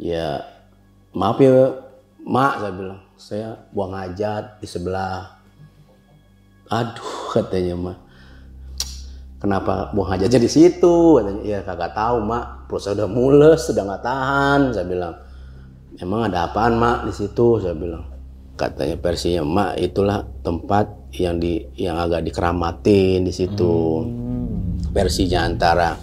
Ya 0.00 0.42
maaf 1.14 1.38
ya 1.38 1.78
mak 2.26 2.58
saya 2.58 2.72
bilang. 2.74 3.00
Saya 3.20 3.48
buang 3.70 3.92
hajat 3.94 4.58
di 4.58 4.66
sebelah. 4.66 5.38
Aduh 6.72 7.36
katanya 7.36 7.76
mak. 7.78 7.98
Kenapa 9.38 9.94
buang 9.94 10.10
hajatnya 10.10 10.42
di 10.42 10.50
situ? 10.50 11.22
Katanya 11.22 11.42
ya 11.46 11.58
kagak 11.62 11.94
tahu 11.94 12.18
mak. 12.26 12.66
Perut 12.66 12.82
saya 12.82 12.98
udah 12.98 13.10
mules 13.10 13.60
sudah 13.62 13.82
nggak 13.86 14.02
tahan. 14.02 14.60
Saya 14.74 14.86
bilang 14.90 15.14
emang 16.02 16.26
ada 16.26 16.50
apaan 16.50 16.74
mak 16.82 17.06
di 17.06 17.14
situ? 17.14 17.62
Saya 17.62 17.78
bilang 17.78 18.09
katanya 18.60 19.00
versinya 19.00 19.40
mak 19.40 19.80
itulah 19.80 20.28
tempat 20.44 20.92
yang 21.16 21.40
di 21.40 21.64
yang 21.80 21.96
agak 21.96 22.20
dikeramatin 22.28 23.24
di 23.24 23.32
situ. 23.32 24.04
Versinya 24.92 25.48
antara 25.48 25.96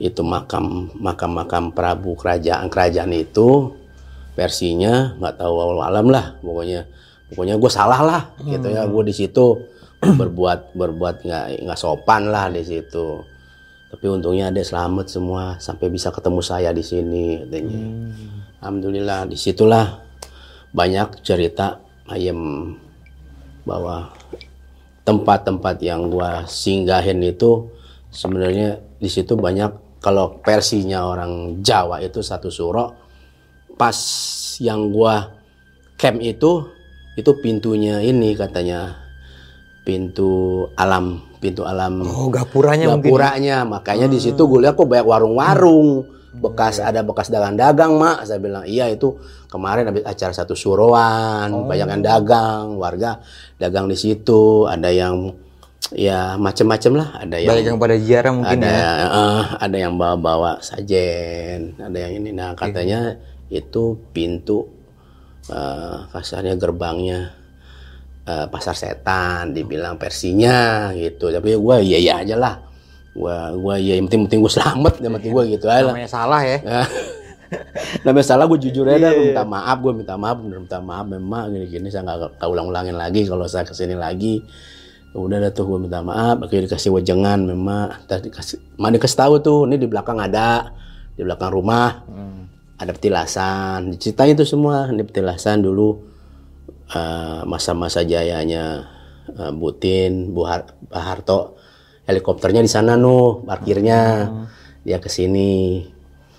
itu 0.00 0.24
makam 0.24 0.88
makam 0.96 1.36
makam 1.36 1.64
Prabu 1.76 2.16
kerajaan 2.16 2.72
kerajaan 2.72 3.12
itu 3.12 3.76
versinya 4.34 5.14
nggak 5.20 5.38
tahu 5.38 5.52
walau 5.54 5.86
alam 5.86 6.10
lah 6.10 6.34
pokoknya 6.42 6.90
pokoknya 7.30 7.54
gue 7.60 7.70
salah 7.70 8.00
lah 8.00 8.22
gitu 8.40 8.72
ya. 8.72 8.88
Gue 8.88 9.04
di 9.04 9.14
situ 9.14 9.60
berbuat 10.20 10.72
berbuat 10.72 11.28
nggak 11.28 11.44
nggak 11.68 11.78
sopan 11.78 12.32
lah 12.32 12.48
di 12.48 12.64
situ. 12.64 13.20
Tapi 13.94 14.10
untungnya 14.10 14.50
ada 14.50 14.58
selamat 14.58 15.06
semua 15.06 15.54
sampai 15.62 15.86
bisa 15.86 16.10
ketemu 16.10 16.40
saya 16.42 16.74
di 16.74 16.82
sini 16.82 17.44
katanya. 17.46 17.82
Alhamdulillah 18.64 19.30
di 19.30 19.36
situlah 19.38 20.13
banyak 20.74 21.22
cerita 21.22 21.78
ayam 22.10 22.74
bahwa 23.62 24.10
tempat-tempat 25.06 25.80
yang 25.80 26.10
gua 26.10 26.44
singgahin 26.44 27.22
itu 27.22 27.70
sebenarnya 28.10 28.82
di 28.98 29.08
situ 29.08 29.38
banyak. 29.38 30.02
Kalau 30.04 30.36
versinya 30.44 31.08
orang 31.08 31.64
Jawa 31.64 32.04
itu 32.04 32.20
satu 32.20 32.52
suro 32.52 32.92
pas 33.74 33.96
yang 34.60 34.92
gua 34.92 35.32
camp 35.96 36.20
itu 36.20 36.68
itu 37.16 37.30
pintunya 37.40 38.04
ini 38.04 38.36
katanya 38.36 39.00
pintu 39.86 40.66
alam 40.76 41.24
pintu 41.40 41.64
alam 41.64 42.04
Oh, 42.04 42.28
gapuranya 42.28 42.92
mungkin. 42.92 43.08
gapuranya. 43.08 43.56
Makanya 43.64 44.08
di 44.08 44.16
situ 44.20 44.40
gue 44.44 44.60
lihat 44.64 44.76
kok 44.76 44.88
banyak 44.88 45.04
warung-warung 45.04 46.04
bekas 46.34 46.82
ada 46.82 47.06
bekas 47.06 47.30
dagang-dagang 47.30 47.94
mak. 47.94 48.26
Saya 48.26 48.42
bilang 48.42 48.66
iya 48.66 48.90
itu 48.90 49.14
kemarin 49.46 49.86
habis 49.86 50.02
acara 50.02 50.34
satu 50.34 50.58
suruhan 50.58 51.50
banyak 51.70 51.88
yang 51.88 52.02
dagang 52.02 52.74
warga 52.74 53.22
dagang 53.58 53.86
di 53.86 53.94
situ 53.94 54.66
ada 54.66 54.90
yang 54.90 55.30
ya 55.94 56.34
macam-macam 56.34 56.92
lah. 56.98 57.08
Ada 57.22 57.36
yang 57.38 57.50
Banyak 57.54 57.66
yang 57.70 57.78
pada 57.78 57.96
ziarah 58.00 58.32
mungkin 58.34 58.58
ada 58.60 58.70
ya. 58.70 58.90
eh, 59.06 59.44
ada 59.62 59.76
yang 59.78 59.94
bawa-bawa 59.94 60.58
sajen 60.58 61.78
ada 61.78 61.98
yang 61.98 62.12
ini. 62.18 62.30
Nah 62.34 62.58
katanya 62.58 63.14
itu 63.52 63.94
pintu 64.10 64.66
eh, 65.48 65.98
kasarnya 66.10 66.58
gerbangnya 66.58 67.30
eh, 68.26 68.46
pasar 68.50 68.74
setan 68.74 69.54
dibilang 69.54 69.94
versinya 70.02 70.90
gitu. 70.98 71.30
Tapi 71.30 71.54
gue 71.54 71.76
iya 71.86 71.98
iya 72.02 72.14
aja 72.26 72.34
lah 72.34 72.73
gue 73.14 73.36
gue 73.54 73.74
iya 73.78 73.94
yang 73.94 74.06
penting 74.06 74.26
penting 74.26 74.40
gue 74.42 74.52
selamat 74.52 74.94
yang 74.98 75.14
penting 75.14 75.30
gue 75.30 75.44
gitu 75.54 75.66
aja 75.66 75.86
Namanya 75.86 76.10
salah 76.10 76.42
ya. 76.42 76.58
Namanya 78.04 78.26
salah 78.26 78.44
gue 78.44 78.58
jujur 78.58 78.82
aja 78.84 78.98
dah, 78.98 79.10
Iya, 79.10 79.14
gue 79.14 79.26
minta 79.30 79.44
maaf 79.46 79.78
gue 79.78 79.92
minta 79.94 80.14
maaf 80.18 80.36
bener 80.36 80.58
minta 80.58 80.78
maaf 80.78 81.06
memang 81.06 81.42
gini 81.48 81.66
gini 81.68 81.88
saya 81.88 82.02
nggak 82.02 82.42
nggak 82.42 82.48
ulang 82.50 82.66
ulangin 82.66 82.96
lagi 82.96 83.22
kalau 83.24 83.46
saya 83.46 83.62
ke 83.62 83.70
sini 83.70 83.94
lagi. 83.94 84.42
Udah 85.14 85.38
dah 85.38 85.54
tuh 85.54 85.62
gue 85.64 85.78
minta 85.80 86.02
maaf 86.02 86.42
akhirnya 86.42 86.66
dikasih 86.66 86.90
wejengan 86.90 87.38
memang. 87.40 88.02
Tadi 88.04 88.26
dikasih 88.26 88.58
mana 88.74 88.98
dikasih 88.98 89.14
tahu 89.16 89.34
tuh 89.38 89.58
ini 89.64 89.78
di 89.78 89.86
belakang 89.86 90.18
ada 90.18 90.74
di 91.14 91.22
belakang 91.22 91.50
rumah. 91.50 92.02
Hmm. 92.04 92.32
ada 92.74 92.90
petilasan 92.90 93.94
diceritain 93.94 94.34
tuh 94.34 94.42
semua 94.42 94.90
ini 94.90 95.06
petilasan 95.06 95.62
dulu 95.62 96.02
eh, 96.90 97.40
masa-masa 97.46 98.02
jayanya 98.02 98.90
eh, 99.30 99.52
Butin 99.54 100.34
Bu 100.34 100.42
Har- 100.42 100.74
Harto 100.90 101.54
helikopternya 102.04 102.60
di 102.64 102.70
sana 102.70 102.96
nuh 102.96 103.44
parkirnya. 103.44 104.28
Dia 104.84 105.00
ke 105.00 105.08
sini 105.08 105.80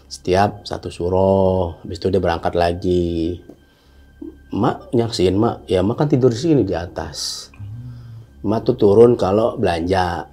setiap 0.06 0.62
satu 0.69 0.93
suro 0.93 1.82
habis 1.82 1.97
itu 1.97 2.13
dia 2.13 2.21
berangkat 2.21 2.54
lagi. 2.54 3.41
Mak 4.54 4.93
nyaksin 4.93 5.36
mak. 5.36 5.65
Ya 5.65 5.82
mak 5.82 5.97
kan 5.97 6.08
tidur 6.08 6.30
di 6.30 6.39
sini 6.39 6.62
di 6.62 6.78
atas. 6.78 7.49
Mak 8.45 8.62
tuh 8.62 8.78
turun 8.78 9.17
kalau 9.17 9.58
belanja 9.58 10.30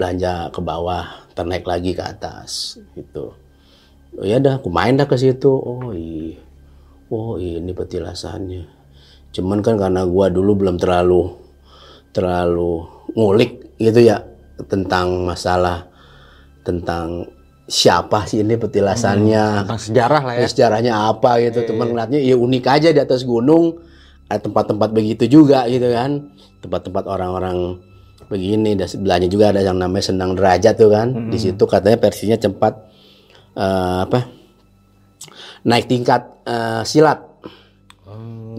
belanja 0.00 0.48
ke 0.48 0.60
bawah 0.64 1.28
ternaik 1.36 1.68
lagi 1.68 1.92
ke 1.92 2.00
atas 2.00 2.80
gitu. 2.96 3.36
Oh 4.16 4.24
ya 4.24 4.40
dah 4.40 4.56
aku 4.60 4.72
main 4.72 4.96
dah 4.96 5.04
ke 5.04 5.20
situ. 5.20 5.52
Oh 5.52 5.92
iya 5.92 6.40
oh 7.12 7.36
ini 7.36 7.76
petilasannya. 7.76 8.64
Cuman 9.36 9.60
kan 9.60 9.76
karena 9.76 10.08
gua 10.08 10.32
dulu 10.32 10.64
belum 10.64 10.80
terlalu 10.80 11.36
terlalu 12.12 12.84
ngulik 13.16 13.76
gitu 13.80 14.00
ya 14.04 14.31
tentang 14.68 15.26
masalah 15.26 15.88
tentang 16.62 17.26
siapa 17.66 18.28
sih 18.28 18.44
ini 18.44 18.58
petilasannya. 18.58 19.66
Tentang 19.66 19.80
sejarah 19.80 20.22
lah 20.22 20.34
ya. 20.36 20.40
Ya, 20.44 20.48
sejarahnya 20.48 20.92
apa 21.08 21.40
gitu. 21.40 21.64
Teman 21.64 21.94
ngeliatnya 21.94 22.20
ya 22.20 22.36
unik 22.36 22.64
aja 22.68 22.88
di 22.92 23.00
atas 23.00 23.24
gunung. 23.24 23.80
Ada 24.28 24.48
tempat-tempat 24.48 24.88
begitu 24.92 25.24
juga 25.28 25.64
gitu 25.68 25.88
kan. 25.88 26.32
Tempat-tempat 26.60 27.04
orang-orang 27.08 27.80
begini 28.30 28.78
dan 28.78 28.88
sebelahnya 28.88 29.28
juga 29.28 29.52
ada 29.52 29.60
yang 29.60 29.76
namanya 29.76 30.04
Sendang 30.12 30.36
Derajat 30.36 30.74
tuh 30.76 30.90
kan. 30.92 31.32
Di 31.32 31.38
situ 31.40 31.64
katanya 31.64 31.98
versinya 31.98 32.36
tempat 32.36 32.72
eh, 33.56 33.98
apa 34.04 34.20
naik 35.62 35.86
tingkat 35.88 36.22
eh, 36.44 36.82
silat 36.84 37.31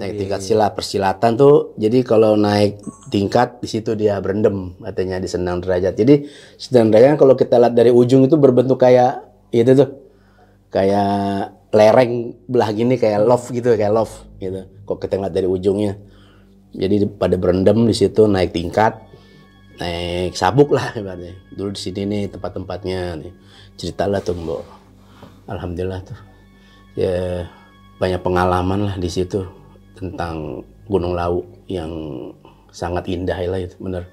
naik 0.04 0.20
tingkat 0.20 0.44
silat 0.44 0.76
persilatan 0.76 1.39
tuh 1.39 1.72
jadi 1.80 2.04
kalau 2.04 2.36
naik 2.36 2.84
tingkat 3.08 3.63
di 3.63 3.72
situ 3.72 3.96
dia 3.96 4.20
berendam 4.20 4.76
katanya 4.84 5.16
di 5.24 5.32
Sendang 5.32 5.63
Derajat. 5.63 5.96
Jadi 5.96 6.28
Sendang 6.60 6.92
Derajat 6.92 7.16
kan 7.16 7.20
kalau 7.24 7.39
kita 7.39 7.56
lihat 7.56 7.72
dari 7.72 7.88
ujung 7.88 8.28
itu 8.28 8.36
berbentuk 8.36 8.84
kayak 8.84 9.24
itu 9.56 9.72
tuh 9.72 9.96
kayak 10.68 11.56
lereng 11.72 12.36
belah 12.52 12.70
gini 12.76 13.00
kayak 13.00 13.24
love 13.24 13.48
gitu 13.48 13.80
kayak 13.80 13.96
love 13.96 14.12
gitu. 14.44 14.68
Kok 14.84 15.00
kita 15.00 15.24
ngeliat 15.24 15.32
dari 15.32 15.48
ujungnya. 15.48 15.96
Jadi 16.76 17.08
pada 17.08 17.39
berendam 17.39 17.88
di 17.88 17.96
situ 17.96 18.28
naik 18.28 18.52
tingkat 18.52 19.00
naik 19.80 20.36
sabuk 20.36 20.76
lah 20.76 20.92
ibaratnya. 21.00 21.39
Dulu 21.56 21.72
di 21.72 21.80
sini 21.80 22.02
nih 22.04 22.24
tempat-tempatnya 22.28 23.24
nih. 23.24 23.32
Cerita 23.80 24.04
lah 24.04 24.20
tuh 24.20 24.36
mbok. 24.36 24.68
Alhamdulillah 25.48 26.04
tuh. 26.04 26.20
Ya 27.00 27.48
banyak 28.04 28.20
pengalaman 28.20 28.84
lah 28.84 28.96
di 29.00 29.08
situ 29.08 29.62
tentang 29.95 30.65
Gunung 30.89 31.15
Lawu 31.15 31.45
yang 31.69 31.93
sangat 32.73 33.08
indah 33.08 33.38
lah 33.47 33.62
itu 33.62 33.77
bener 33.79 34.10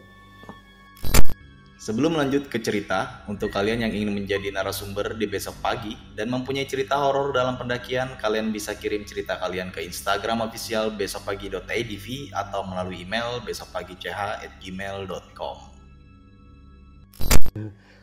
Sebelum 1.80 2.12
lanjut 2.12 2.52
ke 2.52 2.60
cerita, 2.60 3.24
untuk 3.24 3.56
kalian 3.56 3.80
yang 3.80 3.88
ingin 3.88 4.12
menjadi 4.12 4.52
narasumber 4.52 5.16
di 5.16 5.24
besok 5.24 5.64
pagi 5.64 5.96
dan 6.12 6.28
mempunyai 6.28 6.68
cerita 6.68 7.00
horor 7.00 7.32
dalam 7.32 7.56
pendakian, 7.56 8.20
kalian 8.20 8.52
bisa 8.52 8.76
kirim 8.76 9.08
cerita 9.08 9.40
kalian 9.40 9.72
ke 9.72 9.80
Instagram 9.80 10.44
official 10.44 10.92
besokpagi.idv 10.92 12.36
atau 12.36 12.68
melalui 12.68 13.00
email 13.00 13.40
besokpagi.ch@gmail.com. 13.48 15.56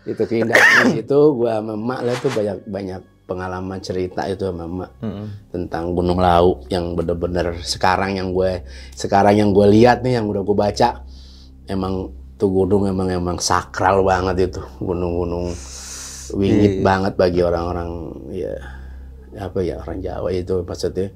itu 0.07 0.23
keindahan 0.23 0.87
di 0.89 1.03
situ 1.03 1.19
gua 1.35 1.59
sama 1.61 1.75
emak 1.75 1.99
lah 2.01 2.15
tuh 2.17 2.31
banyak 2.31 2.63
banyak 2.65 3.01
pengalaman 3.27 3.83
cerita 3.83 4.23
itu 4.25 4.47
sama 4.47 4.63
emak 4.65 4.91
tentang 5.51 5.91
Gunung 5.91 6.17
Lawu 6.17 6.63
yang 6.71 6.95
bener-bener 6.95 7.59
sekarang 7.59 8.15
yang 8.15 8.31
gue 8.31 8.63
sekarang 8.95 9.35
yang 9.35 9.51
gue 9.51 9.67
lihat 9.67 10.01
nih 10.01 10.17
yang 10.17 10.31
udah 10.31 10.41
gue 10.47 10.57
baca 10.57 11.03
emang 11.67 12.15
tuh 12.39 12.47
gunung 12.47 12.87
emang 12.87 13.11
emang 13.11 13.37
sakral 13.43 14.01
banget 14.07 14.49
itu. 14.49 14.61
Gunung-gunung 14.79 15.51
wingit 16.33 16.83
banget 16.83 17.13
bagi 17.19 17.43
orang-orang 17.43 17.91
ya 18.31 18.55
apa 19.37 19.59
ya 19.61 19.79
orang 19.83 19.99
Jawa 20.01 20.29
itu 20.33 20.63
maksudnya 20.65 21.11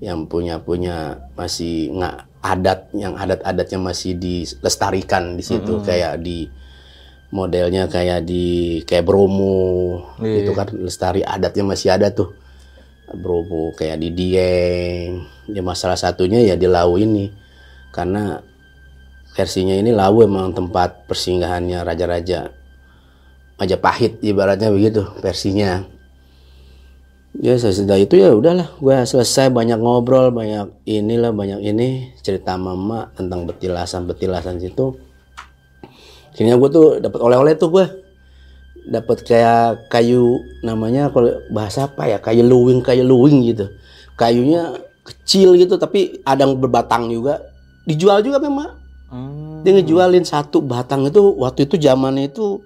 yang 0.00 0.26
punya 0.26 0.60
punya 0.60 1.28
masih 1.36 1.92
nggak 1.92 2.16
adat 2.40 2.88
yang 2.96 3.14
adat-adatnya 3.20 3.78
masih 3.80 4.16
dilestarikan 4.16 5.36
di 5.36 5.44
situ 5.44 5.80
kayak 5.84 6.24
di 6.24 6.48
modelnya 7.30 7.86
kayak 7.86 8.26
di 8.26 8.80
kayak 8.86 9.06
Bromo. 9.06 10.02
Itu 10.20 10.54
kan 10.54 10.70
lestari 10.74 11.22
adatnya 11.24 11.64
masih 11.66 11.94
ada 11.94 12.10
tuh. 12.10 12.34
Bromo 13.10 13.74
kayak 13.74 13.98
di 13.98 14.08
Dieng. 14.14 15.26
Ya 15.50 15.62
masalah 15.62 15.98
satunya 15.98 16.42
ya 16.42 16.54
di 16.54 16.66
Lau 16.70 16.94
ini. 16.98 17.30
Karena 17.90 18.38
versinya 19.34 19.74
ini 19.74 19.90
Lawu 19.94 20.26
emang 20.26 20.54
tempat 20.54 21.06
persinggahannya 21.06 21.82
raja-raja 21.86 22.50
Majapahit 23.60 24.24
ibaratnya 24.24 24.72
begitu 24.72 25.04
versinya. 25.20 25.84
Ya 27.36 27.60
sesudah 27.60 28.00
itu 28.00 28.16
ya 28.16 28.32
udahlah 28.32 28.72
gue 28.80 28.96
selesai 29.04 29.52
banyak 29.52 29.78
ngobrol 29.78 30.32
banyak 30.32 30.72
inilah 30.88 31.30
banyak 31.30 31.60
ini 31.62 32.10
cerita 32.24 32.56
mama 32.56 33.12
tentang 33.14 33.46
betilasan 33.46 34.08
betilasan 34.08 34.58
situ 34.58 34.98
akhirnya 36.30 36.56
gue 36.56 36.68
tuh 36.70 36.86
dapat 37.02 37.20
oleh-oleh 37.20 37.54
tuh 37.58 37.68
gue 37.74 37.84
dapat 38.88 39.22
kayak 39.22 39.92
kayu 39.92 40.40
namanya 40.64 41.12
kalau 41.12 41.30
bahasa 41.52 41.86
apa 41.86 42.08
ya? 42.08 42.18
Kayu 42.18 42.46
luwing 42.46 42.80
kayu 42.80 43.04
luwing 43.04 43.44
gitu. 43.44 43.68
Kayunya 44.16 44.78
kecil 45.04 45.56
gitu 45.58 45.76
tapi 45.76 46.22
ada 46.24 46.46
yang 46.46 46.56
berbatang 46.56 47.10
juga. 47.12 47.42
Dijual 47.84 48.24
juga 48.24 48.40
memang. 48.40 48.80
Hmm. 49.10 49.66
dia 49.66 49.74
ngejualin 49.74 50.22
satu 50.22 50.62
batang 50.62 51.10
itu 51.10 51.18
waktu 51.34 51.66
itu 51.66 51.74
zamannya 51.82 52.30
itu 52.30 52.62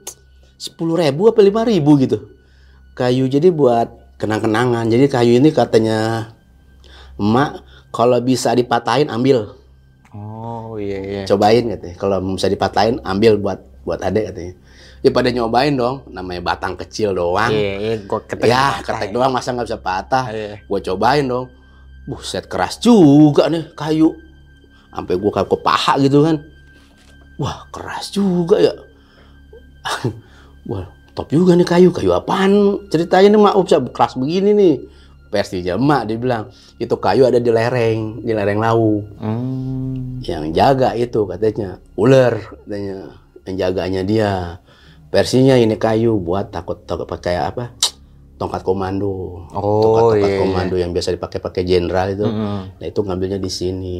sepuluh 0.60 1.00
ribu 1.00 1.32
apa 1.32 1.40
lima 1.40 1.64
ribu 1.64 1.96
gitu. 1.96 2.36
Kayu 2.92 3.26
jadi 3.32 3.48
buat 3.48 3.88
kenang-kenangan. 4.20 4.86
Jadi 4.92 5.08
kayu 5.08 5.40
ini 5.40 5.50
katanya 5.50 6.30
emak 7.16 7.64
kalau 7.90 8.20
bisa 8.20 8.52
dipatahin 8.52 9.08
ambil 9.08 9.56
Oh 10.14 10.78
iya 10.78 10.98
iya. 11.02 11.22
cobain 11.26 11.66
katanya. 11.74 11.96
Kalau 11.98 12.18
bisa 12.22 12.46
dipatahin 12.46 13.02
ambil 13.02 13.34
buat 13.34 13.58
buat 13.82 13.98
adek 13.98 14.30
katanya. 14.30 14.54
Ya 15.02 15.10
pada 15.10 15.28
nyobain 15.34 15.74
dong. 15.74 16.06
Namanya 16.06 16.40
batang 16.54 16.78
kecil 16.78 17.18
doang. 17.18 17.50
Iya 17.50 17.74
iya 17.82 17.94
gua 18.06 18.22
ketek. 18.22 18.46
ya 18.46 18.78
ketek 18.80 19.10
doang 19.10 19.34
masa 19.34 19.50
nggak 19.50 19.66
bisa 19.66 19.80
patah? 19.82 20.24
Iya. 20.30 20.62
gue 20.62 20.80
cobain 20.86 21.26
dong. 21.26 21.50
Buset 22.06 22.46
keras 22.46 22.78
juga 22.78 23.50
nih 23.50 23.74
kayu. 23.74 24.14
Sampai 24.94 25.18
gue 25.18 25.30
kayak 25.34 25.50
ke 25.50 25.58
paha 25.58 25.98
gitu 25.98 26.22
kan. 26.22 26.38
Wah 27.34 27.66
keras 27.74 28.14
juga 28.14 28.62
ya. 28.62 28.74
Wah 30.70 30.86
top 31.18 31.34
juga 31.34 31.58
nih 31.58 31.66
kayu. 31.66 31.90
Kayu 31.90 32.14
apaan? 32.14 32.86
Ceritanya 32.86 33.34
nih 33.34 33.40
mak. 33.42 33.58
Bisa 33.66 33.82
keras 33.90 34.14
begini 34.14 34.54
nih 34.54 34.74
versinya 35.34 35.74
emak 35.74 36.06
dia 36.06 36.16
bilang 36.22 36.44
itu 36.78 36.94
kayu 36.94 37.26
ada 37.26 37.42
di 37.42 37.50
lereng 37.50 38.22
di 38.22 38.30
lereng 38.30 38.62
lau 38.62 39.02
Hmm. 39.18 40.22
yang 40.22 40.54
jaga 40.54 40.94
itu 40.94 41.26
katanya 41.26 41.82
ular 41.98 42.38
katanya 42.38 43.24
yang 43.44 43.56
jaganya 43.60 44.02
dia. 44.02 44.32
Versinya 45.12 45.54
ini 45.54 45.78
kayu 45.78 46.18
buat 46.18 46.50
takut 46.50 46.82
takut 46.88 47.06
pakai 47.06 47.38
apa? 47.38 47.70
Tongkat 48.34 48.66
komando. 48.66 49.46
Oh, 49.54 49.78
tongkat 49.78 50.02
tongkat 50.02 50.18
iya, 50.18 50.26
iya. 50.26 50.40
komando 50.42 50.74
yang 50.74 50.90
biasa 50.90 51.14
dipakai 51.14 51.38
pakai 51.38 51.62
jenderal 51.62 52.08
itu. 52.10 52.26
Mm-mm. 52.26 52.58
nah 52.82 52.86
itu 52.88 53.00
ngambilnya 53.04 53.38
di 53.38 53.50
sini. 53.52 53.98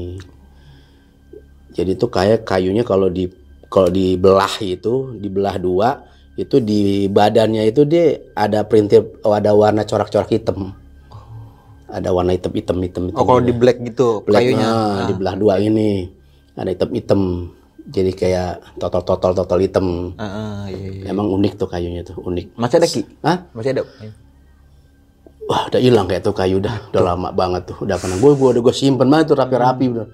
Jadi 1.71 1.91
itu 1.95 2.07
kayak 2.11 2.43
kayunya 2.43 2.83
kalau 2.83 3.07
di 3.07 3.31
kalau 3.71 3.91
dibelah 3.91 4.51
itu 4.59 5.15
dibelah 5.19 5.59
dua 5.59 6.03
itu 6.35 6.59
di 6.59 7.07
badannya 7.07 7.63
itu 7.71 7.87
dia 7.87 8.19
ada 8.35 8.67
printil 8.67 9.23
oh, 9.23 9.39
ada 9.39 9.55
warna 9.55 9.87
corak-corak 9.87 10.35
hitam 10.35 10.75
ada 11.85 12.09
warna 12.11 12.33
hitam 12.33 12.53
hitam 12.53 12.79
hitam 12.81 13.03
hitam 13.13 13.19
Oh 13.19 13.25
kalau 13.29 13.41
di 13.45 13.53
black 13.53 13.79
gitu 13.85 14.25
Black, 14.25 14.41
kayunya. 14.43 14.67
nah, 14.67 15.05
dibelah 15.07 15.35
dua 15.37 15.61
ini. 15.61 16.09
Ada 16.57 16.71
hitam 16.73 16.91
hitam. 16.95 17.21
Jadi 17.85 18.17
kayak 18.17 18.81
totol 18.81 19.05
totol 19.05 19.33
totol 19.37 19.61
hitam. 19.61 20.17
Ah, 20.17 20.25
ah, 20.25 20.61
iya, 20.73 21.05
iya. 21.05 21.13
emang 21.13 21.29
unik 21.29 21.61
tuh 21.61 21.69
kayunya 21.69 22.01
tuh 22.01 22.17
unik. 22.17 22.57
Masih 22.57 22.77
ada 22.81 22.89
ki? 22.89 23.03
Hah? 23.21 23.37
Masih 23.53 23.71
ada. 23.77 23.83
wah 25.45 25.69
udah 25.69 25.77
hilang 25.77 26.09
kayak 26.09 26.25
tuh 26.25 26.33
kayu 26.33 26.57
udah 26.57 26.89
udah 26.89 27.03
lama 27.05 27.29
banget 27.29 27.69
tuh 27.69 27.85
udah 27.85 28.01
pernah 28.01 28.17
gue 28.17 28.33
gue 28.33 28.49
udah 28.57 28.63
gue 28.65 28.73
simpen 28.73 29.13
banget 29.13 29.27
tuh 29.29 29.37
rapi-rapi 29.37 29.85
udah. 29.93 30.07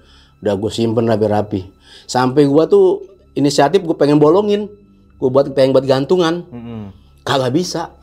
Udah 0.43 0.53
gue 0.59 0.71
simpen 0.73 1.07
rapi-rapi. 1.07 1.71
Sampai 2.03 2.43
gue 2.51 2.63
tuh 2.67 3.07
inisiatif 3.31 3.79
gue 3.79 3.95
pengen 3.95 4.19
bolongin. 4.19 4.67
Gue 5.15 5.29
buat 5.31 5.47
pengen 5.55 5.71
buat 5.71 5.87
gantungan. 5.87 6.43
Mm-mm. 6.51 6.81
kagak 7.21 7.53
bisa 7.53 7.93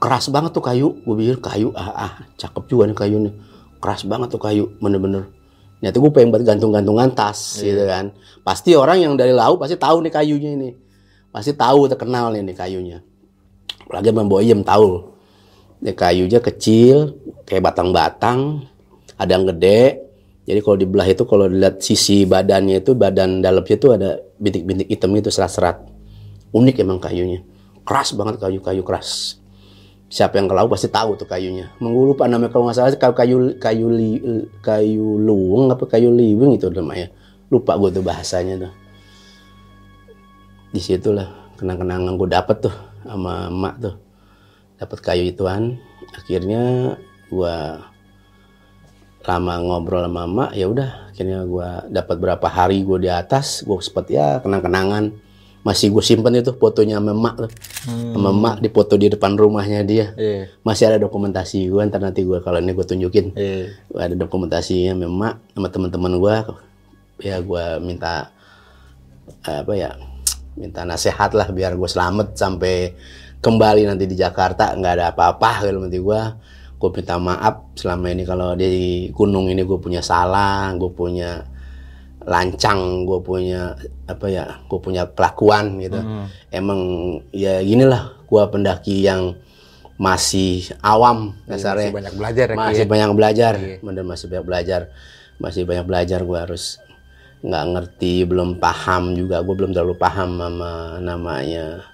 keras 0.00 0.32
banget 0.32 0.50
tuh 0.56 0.64
kayu. 0.64 0.96
Gue 1.04 1.14
pikir 1.20 1.36
kayu 1.38 1.68
ah, 1.76 1.92
ah 2.08 2.12
cakep 2.40 2.64
juga 2.66 2.88
nih 2.88 2.96
kayu 2.96 3.16
nih. 3.28 3.34
Keras 3.78 4.08
banget 4.08 4.32
tuh 4.32 4.40
kayu 4.40 4.72
bener-bener. 4.80 5.28
Nyata 5.84 5.96
gue 5.96 6.12
pengen 6.12 6.28
buat 6.32 6.42
gantung-gantungan 6.42 7.12
tas 7.12 7.60
gitu 7.60 7.84
kan. 7.84 8.10
Pasti 8.40 8.72
orang 8.72 9.04
yang 9.04 9.12
dari 9.14 9.36
laut 9.36 9.60
pasti 9.60 9.76
tahu 9.76 10.00
nih 10.00 10.12
kayunya 10.12 10.50
ini. 10.56 10.70
Pasti 11.30 11.54
tahu 11.54 11.86
terkenal 11.86 12.34
nih, 12.34 12.42
nih 12.42 12.56
kayunya. 12.56 12.98
Apalagi 13.86 14.10
Bang 14.10 14.26
Boyem 14.26 14.66
tahu. 14.66 15.14
Ini 15.80 15.92
kayunya 15.96 16.40
kecil 16.42 17.16
kayak 17.48 17.70
batang-batang 17.70 18.66
ada 19.16 19.30
yang 19.30 19.48
gede. 19.56 20.10
Jadi 20.44 20.58
kalau 20.60 20.76
dibelah 20.76 21.06
itu 21.06 21.22
kalau 21.24 21.46
dilihat 21.46 21.80
sisi 21.80 22.26
badannya 22.26 22.82
itu 22.82 22.98
badan 22.98 23.38
dalamnya 23.40 23.76
itu 23.78 23.88
ada 23.94 24.18
bintik-bintik 24.36 24.88
hitam 24.90 25.14
itu 25.16 25.30
serat-serat. 25.32 25.80
Unik 26.52 26.82
emang 26.84 27.00
kayunya. 27.00 27.40
Keras 27.86 28.12
banget 28.12 28.36
kayu-kayu 28.36 28.84
keras 28.84 29.39
siapa 30.10 30.42
yang 30.42 30.50
ke 30.50 30.54
laut 30.58 30.66
pasti 30.74 30.90
tahu 30.90 31.14
tuh 31.14 31.30
kayunya. 31.30 31.70
Menggulu 31.78 32.18
lupa 32.18 32.26
namanya 32.26 32.50
kalau 32.50 32.66
nggak 32.66 32.76
salah 32.76 32.90
kayu 32.98 33.14
kayu 33.14 33.36
kayu 33.62 33.86
li, 33.94 34.10
kayu 34.58 35.06
luweng 35.22 35.70
apa 35.70 35.86
kayu 35.86 36.10
liwing 36.10 36.58
itu 36.58 36.66
namanya. 36.74 37.14
Lupa 37.46 37.78
gue 37.78 37.94
tuh 37.94 38.02
bahasanya 38.02 38.66
tuh. 38.66 38.72
Di 40.74 40.82
situlah 40.82 41.54
kenang-kenangan 41.54 42.18
gue 42.18 42.28
dapet 42.28 42.56
tuh 42.58 42.74
sama 43.06 43.46
emak 43.46 43.74
tuh. 43.78 43.94
Dapat 44.82 44.98
kayu 44.98 45.22
ituan. 45.30 45.78
Akhirnya 46.18 46.98
gue 47.30 47.56
lama 49.22 49.54
ngobrol 49.62 50.10
sama 50.10 50.26
emak 50.26 50.50
ya 50.58 50.66
udah. 50.66 50.90
Akhirnya 51.14 51.46
gue 51.46 51.68
dapat 51.94 52.16
berapa 52.18 52.46
hari 52.50 52.82
gue 52.82 52.98
di 53.06 53.10
atas 53.10 53.62
gue 53.62 53.78
sempet 53.78 54.10
ya 54.10 54.42
kenang-kenangan 54.42 55.14
masih 55.60 55.92
gue 55.92 56.00
simpen 56.00 56.32
itu 56.40 56.56
fotonya 56.56 56.96
sama 56.96 57.12
emak 57.12 57.34
tuh. 57.46 57.52
Sama 57.86 58.28
emak 58.32 58.54
di 58.64 58.68
foto 58.72 58.96
di 58.96 59.12
depan 59.12 59.36
rumahnya 59.36 59.84
dia. 59.84 60.12
Iya. 60.16 60.48
masih 60.64 60.88
ada 60.88 60.98
dokumentasi 61.00 61.68
gue 61.68 61.80
ntar 61.88 62.00
nanti 62.00 62.24
gue 62.24 62.40
kalau 62.40 62.58
ini 62.60 62.72
gue 62.72 62.86
tunjukin. 62.86 63.36
Gua 63.92 64.00
ada 64.08 64.16
dokumentasinya 64.16 64.96
sama 64.96 65.04
emak 65.06 65.34
sama 65.52 65.68
teman-teman 65.68 66.12
gue 66.16 66.36
ya 67.20 67.36
gue 67.44 67.64
minta 67.84 68.32
eh, 69.44 69.60
apa 69.60 69.72
ya 69.76 69.90
minta 70.56 70.88
nasihat 70.88 71.36
lah 71.36 71.52
biar 71.52 71.76
gue 71.76 71.88
selamat 71.88 72.32
sampai 72.36 72.96
kembali 73.44 73.84
nanti 73.84 74.08
di 74.08 74.16
Jakarta. 74.16 74.72
Nggak 74.72 74.92
ada 74.96 75.04
apa-apa 75.12 75.68
kalau 75.68 75.84
nanti 75.84 76.00
gue 76.00 76.20
gue 76.80 76.90
minta 76.96 77.20
maaf 77.20 77.76
selama 77.76 78.08
ini 78.08 78.24
kalau 78.24 78.56
di 78.56 79.12
gunung 79.12 79.52
ini 79.52 79.60
gue 79.68 79.76
punya 79.76 80.00
salah 80.00 80.72
gue 80.72 80.88
punya 80.88 81.44
lancang 82.30 83.10
gue 83.10 83.18
punya 83.18 83.74
apa 84.06 84.30
ya 84.30 84.62
gue 84.70 84.78
punya 84.78 85.10
kelakuan 85.10 85.82
gitu 85.82 85.98
emang 86.54 86.80
ya 87.34 87.58
ginilah 87.58 88.14
gue 88.30 88.42
pendaki 88.46 89.02
yang 89.02 89.34
masih 90.00 90.72
awam 90.80 91.36
dasarnya. 91.44 91.92
Masih 91.92 91.98
banyak 92.00 92.14
belajar 92.16 92.46
ya, 92.48 92.56
Masih 92.56 92.84
ya? 92.86 92.88
banyak 92.88 93.10
belajar, 93.12 93.54
bener 93.84 94.04
masih 94.08 94.26
banyak 94.32 94.46
belajar, 94.48 94.80
masih 95.36 95.62
banyak 95.68 95.84
belajar. 95.84 96.20
Gue 96.24 96.38
harus 96.40 96.80
nggak 97.44 97.64
ngerti, 97.76 98.14
belum 98.24 98.56
paham 98.56 99.12
juga. 99.12 99.44
Gue 99.44 99.54
belum 99.60 99.76
terlalu 99.76 100.00
paham 100.00 100.40
sama 100.40 100.96
namanya 101.04 101.84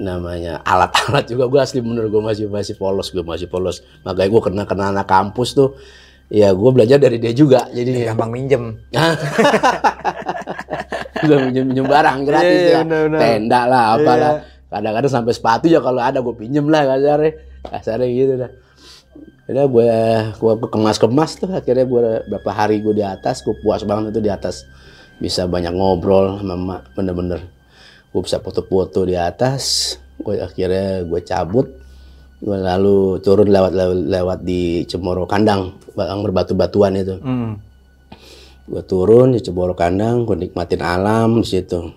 namanya 0.00 0.60
alat-alat 0.60 1.24
juga 1.24 1.48
gue 1.48 1.60
asli 1.60 1.80
bener 1.80 2.08
gue 2.12 2.20
masih 2.20 2.52
masih 2.52 2.76
polos 2.76 3.08
gue 3.08 3.24
masih 3.24 3.48
polos 3.48 3.80
makanya 4.04 4.28
gue 4.28 4.42
kena 4.44 4.62
kena 4.68 4.92
anak 4.92 5.08
kampus 5.08 5.56
tuh 5.56 5.72
ya 6.30 6.54
gue 6.54 6.70
belajar 6.70 7.02
dari 7.02 7.18
dia 7.18 7.34
juga 7.34 7.66
jadi 7.74 8.14
Gampang 8.14 8.30
minjem. 8.30 8.78
udah 11.20 11.38
minjem 11.50 11.64
minjem 11.68 11.84
barang 11.84 12.18
gratis 12.24 12.60
iya, 12.64 12.70
ya. 12.70 12.78
bener, 12.86 13.00
bener. 13.10 13.20
tenda 13.20 13.60
lah 13.66 13.84
apalah. 13.98 14.32
Kadang-kadang 14.70 15.10
sampai 15.10 15.34
sepatu 15.34 15.66
ya 15.66 15.82
kalau 15.82 15.98
ada 15.98 16.22
gue 16.22 16.34
pinjem 16.38 16.70
lah 16.70 16.86
kasarnya. 16.86 17.32
Kasarnya 17.66 18.08
gitu 18.14 18.32
dah. 18.38 18.50
Udah 19.50 19.64
gue 19.66 19.90
gue 20.38 20.52
kemas-kemas 20.70 21.42
tuh 21.42 21.50
akhirnya 21.50 21.84
gue 21.84 22.02
berapa 22.30 22.50
hari 22.54 22.78
gue 22.78 22.94
di 22.94 23.02
atas 23.02 23.42
gue 23.42 23.58
puas 23.58 23.82
banget 23.82 24.14
itu 24.14 24.22
di 24.22 24.30
atas. 24.30 24.62
Bisa 25.18 25.50
banyak 25.50 25.74
ngobrol 25.74 26.38
sama 26.38 26.54
emak 26.54 26.82
bener-bener. 26.94 27.42
Gue 28.14 28.22
bisa 28.22 28.38
foto-foto 28.38 29.02
di 29.02 29.18
atas 29.18 29.98
gue 30.20 30.36
akhirnya 30.38 31.02
gue 31.08 31.20
cabut 31.26 31.79
lalu 32.44 33.20
turun 33.20 33.52
lewat 33.52 33.72
lewat, 33.76 33.98
lewat 34.08 34.38
di 34.44 34.88
Cemoro 34.88 35.28
Kandang 35.28 35.76
yang 35.96 36.20
berbatu-batuan 36.24 36.96
itu. 36.96 37.16
Hmm. 37.20 37.60
gue 38.70 38.86
turun 38.86 39.34
di 39.34 39.42
Ceboro 39.42 39.74
Kandang 39.74 40.22
gue 40.24 40.36
nikmatin 40.38 40.80
alam 40.80 41.42
di 41.42 41.48
situ. 41.48 41.90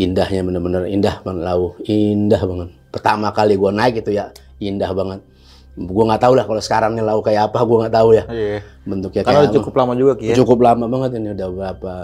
Indahnya 0.00 0.40
bener-bener 0.40 0.88
indah 0.88 1.20
banget 1.20 1.44
lau. 1.44 1.76
Indah 1.84 2.42
banget. 2.42 2.68
Pertama 2.88 3.28
kali 3.30 3.60
gue 3.60 3.70
naik 3.70 4.00
itu 4.00 4.16
ya 4.16 4.32
indah 4.56 4.88
banget. 4.96 5.20
Gue 5.76 6.04
nggak 6.08 6.22
tahu 6.24 6.32
lah 6.32 6.48
kalau 6.48 6.62
sekarang 6.64 6.96
nih 6.96 7.04
lau 7.04 7.20
kayak 7.20 7.52
apa 7.52 7.60
gue 7.60 7.76
nggak 7.76 7.94
tahu 7.94 8.08
ya. 8.16 8.24
Iya. 8.24 8.58
bentuknya 8.88 9.22
Karena 9.22 9.46
kayak 9.46 9.54
cukup 9.60 9.72
lama 9.78 9.92
juga 9.94 10.12
Ki 10.16 10.26
ya. 10.32 10.34
cukup 10.40 10.58
lama 10.64 10.84
banget 10.88 11.10
ini 11.20 11.28
udah 11.36 11.48
berapa 11.52 11.94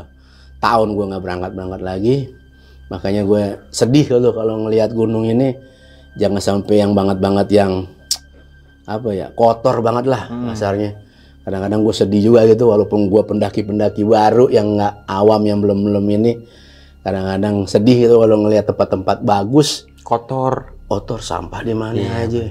tahun 0.60 0.88
gue 0.92 1.04
nggak 1.08 1.22
berangkat 1.24 1.50
berangkat 1.56 1.82
lagi. 1.82 2.16
Makanya 2.92 3.22
gue 3.24 3.42
sedih 3.72 4.04
kalau 4.04 4.30
kalau 4.36 4.54
ngelihat 4.68 4.92
gunung 4.92 5.24
ini 5.24 5.56
jangan 6.18 6.42
sampai 6.42 6.82
yang 6.82 6.92
banget 6.92 7.22
banget 7.22 7.48
yang 7.54 7.72
apa 8.88 9.08
ya 9.14 9.30
kotor 9.32 9.78
banget 9.80 10.10
lah 10.10 10.26
kasarnya. 10.52 10.98
Kadang-kadang 11.46 11.80
gue 11.80 11.94
sedih 11.96 12.22
juga 12.28 12.44
gitu 12.44 12.68
walaupun 12.68 13.08
gue 13.08 13.22
pendaki-pendaki 13.24 14.04
baru 14.04 14.52
yang 14.52 14.76
nggak 14.76 15.08
awam 15.08 15.40
yang 15.48 15.64
belum 15.64 15.80
belum 15.80 16.04
ini. 16.20 16.32
Kadang-kadang 17.00 17.64
sedih 17.64 18.04
gitu 18.04 18.20
kalau 18.20 18.36
ngelihat 18.44 18.68
tempat-tempat 18.68 19.24
bagus. 19.24 19.88
Kotor. 20.04 20.76
kotor 20.88 21.20
sampah 21.20 21.60
di 21.64 21.76
mana 21.76 22.00
aja. 22.24 22.48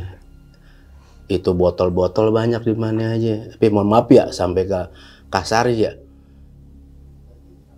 Itu 1.26 1.58
botol-botol 1.58 2.30
banyak 2.30 2.62
di 2.66 2.74
mana 2.78 3.18
aja. 3.18 3.54
Tapi 3.54 3.66
mohon 3.70 3.90
maaf 3.90 4.10
ya 4.14 4.30
sampai 4.30 4.66
ke 4.66 4.82
kasar 5.30 5.70
ya. 5.74 5.94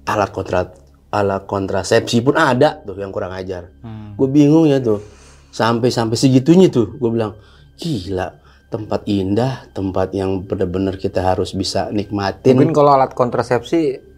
Alat 0.08 0.32
kontra 0.32 0.72
alat 1.12 1.44
kontrasepsi 1.48 2.24
pun 2.24 2.36
ada 2.36 2.80
tuh 2.84 2.96
yang 2.96 3.12
kurang 3.12 3.36
ajar. 3.36 3.72
Gue 4.16 4.28
bingung 4.28 4.68
ya 4.68 4.80
tuh 4.84 5.19
sampai 5.50 5.90
sampai 5.90 6.18
segitunya 6.18 6.70
tuh 6.70 6.94
gue 6.98 7.10
bilang 7.10 7.34
gila 7.80 8.38
tempat 8.70 9.02
indah 9.10 9.66
tempat 9.74 10.14
yang 10.14 10.46
benar-benar 10.46 11.02
kita 11.02 11.26
harus 11.26 11.58
bisa 11.58 11.90
nikmatin 11.90 12.54
Mungkin 12.54 12.74
kalau 12.74 12.94
alat 12.94 13.18
kontrasepsi 13.18 14.10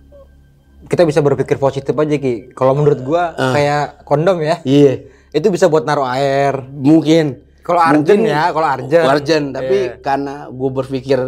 kita 0.91 1.07
bisa 1.07 1.23
berpikir 1.23 1.55
positif 1.55 1.93
aja 1.93 2.17
Ki. 2.17 2.51
Kalau 2.51 2.73
menurut 2.73 2.99
gua 3.05 3.31
kayak 3.37 4.03
kondom 4.03 4.41
ya. 4.43 4.59
iya 4.65 5.07
Itu 5.31 5.47
bisa 5.47 5.71
buat 5.71 5.87
naruh 5.87 6.09
air. 6.09 6.67
mungkin 6.67 7.47
Kalau 7.61 7.77
arjen 7.77 8.25
ya, 8.25 8.49
kalau 8.49 8.67
arjen. 8.67 9.03
Warjen, 9.05 9.43
tapi 9.53 9.77
karena 10.01 10.49
gue 10.49 10.69
berpikir 10.73 11.19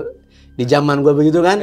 di 0.54 0.64
zaman 0.64 1.02
gue 1.02 1.14
begitu 1.14 1.42
kan, 1.42 1.58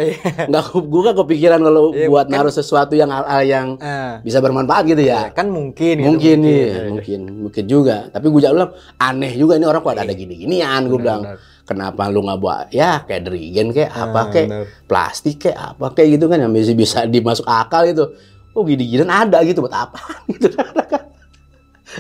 nggak 0.45 0.65
gue 0.75 1.01
gak 1.05 1.17
kepikiran 1.17 1.61
kalau 1.61 1.95
buat 1.95 2.27
naruh 2.27 2.51
sesuatu 2.51 2.93
yang 2.93 3.07
hal-hal 3.09 3.43
yang 3.43 3.67
Eh, 3.77 4.19
bisa 4.21 4.39
bermanfaat 4.39 4.83
gitu 4.85 4.99
ya. 5.01 5.31
kan 5.31 5.47
mungkin 5.47 5.95
gitu. 5.95 6.07
mungkin 6.07 6.37
nih, 6.43 6.67
mungkin, 6.91 7.21
mungkin 7.47 7.65
juga. 7.65 8.11
Tapi 8.11 8.27
gue 8.27 8.41
bilang 8.43 8.75
aneh 8.97 9.33
juga 9.35 9.55
ini 9.55 9.65
orang 9.65 9.81
kok 9.81 9.95
ada 9.95 10.11
gini-ginian. 10.11 10.91
Gue 10.91 10.99
bilang, 10.99 11.23
kenapa 11.63 12.11
lu 12.11 12.21
nggak 12.21 12.39
buat 12.39 12.67
ya 12.71 13.07
kayak 13.07 13.31
derigen 13.31 13.71
kayak 13.71 13.95
apa 13.95 14.21
kayak 14.29 14.49
benar. 14.51 14.67
plastik 14.91 15.39
kayak 15.39 15.59
apa 15.71 15.87
kayak 15.95 16.19
gitu 16.19 16.27
kan 16.27 16.43
yang 16.43 16.51
bisa 16.51 16.75
bisa 16.75 16.99
dimasuk 17.07 17.47
akal 17.47 17.87
itu. 17.87 18.05
Oh 18.51 18.67
gini-ginian 18.67 19.07
ada 19.07 19.39
gitu 19.47 19.63
buat 19.63 19.71
apa 19.73 20.03
gitu 20.35 20.51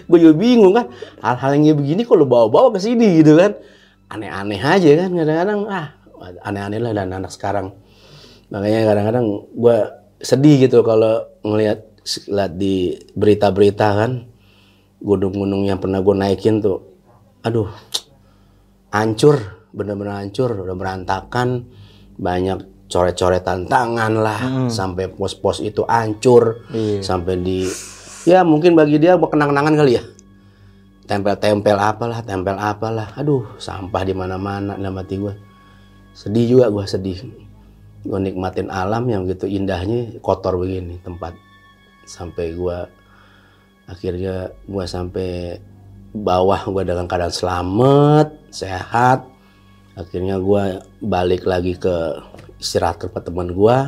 gue 0.07 0.19
juga 0.19 0.35
bingung 0.35 0.71
kan 0.71 0.87
hal-hal 1.19 1.51
yang 1.57 1.75
begini 1.75 2.07
kok 2.07 2.15
lu 2.15 2.23
bawa-bawa 2.23 2.71
ke 2.75 2.79
sini 2.79 3.23
gitu 3.23 3.35
kan 3.35 3.59
aneh-aneh 4.07 4.59
aja 4.59 4.91
kan 4.97 5.11
kadang-kadang 5.11 5.61
ah 5.67 5.87
aneh-aneh 6.21 6.79
lah 6.79 6.93
dan 6.93 7.11
anak 7.17 7.33
sekarang. 7.33 7.73
Makanya 8.51 8.93
kadang-kadang 8.93 9.27
gue 9.57 9.77
sedih 10.21 10.69
gitu 10.69 10.85
kalau 10.85 11.25
ngelihat 11.47 11.87
lihat 12.29 12.53
di 12.61 12.99
berita-berita 13.17 13.89
kan 13.97 14.29
gunung-gunung 15.01 15.65
yang 15.65 15.81
pernah 15.81 16.05
gue 16.05 16.13
naikin 16.13 16.61
tuh 16.61 16.85
aduh 17.41 17.73
hancur 18.93 19.65
bener-bener 19.73 20.21
hancur 20.21 20.53
udah 20.53 20.77
berantakan 20.77 21.65
banyak 22.21 22.61
coret-coretan 22.91 23.65
tangan 23.65 24.13
lah 24.19 24.41
sampai 24.69 25.09
pos-pos 25.09 25.65
itu 25.65 25.87
hancur 25.89 26.69
sampai 27.01 27.41
di 27.41 27.65
ya 28.29 28.45
mungkin 28.45 28.77
bagi 28.77 29.01
dia 29.01 29.17
mau 29.17 29.31
kenang-kenangan 29.31 29.75
kali 29.79 29.93
ya. 29.97 30.05
Tempel-tempel 31.09 31.75
apalah 31.75 32.23
tempel 32.23 32.55
apalah. 32.55 33.15
Aduh 33.19 33.59
sampah 33.59 34.03
di 34.07 34.15
mana-mana 34.15 34.79
dalam 34.79 34.95
hati 34.95 35.17
gue 35.19 35.50
sedih 36.15 36.57
juga 36.57 36.67
gue 36.73 36.85
sedih. 36.87 37.19
Gue 38.01 38.19
nikmatin 38.19 38.73
alam 38.73 39.05
yang 39.09 39.29
gitu 39.29 39.45
indahnya 39.45 40.19
kotor 40.25 40.57
begini 40.57 41.01
tempat. 41.05 41.37
Sampai 42.09 42.57
gue 42.57 42.79
akhirnya 43.91 44.55
gue 44.67 44.85
sampai 44.87 45.59
bawah 46.11 46.61
gue 46.67 46.83
dalam 46.87 47.07
keadaan 47.07 47.35
selamat 47.35 48.29
sehat. 48.51 49.27
Akhirnya 49.95 50.41
gue 50.41 50.81
balik 51.03 51.45
lagi 51.45 51.77
ke 51.77 52.21
istirahat 52.61 53.05
ke 53.05 53.21
teman 53.21 53.53
gue 53.53 53.79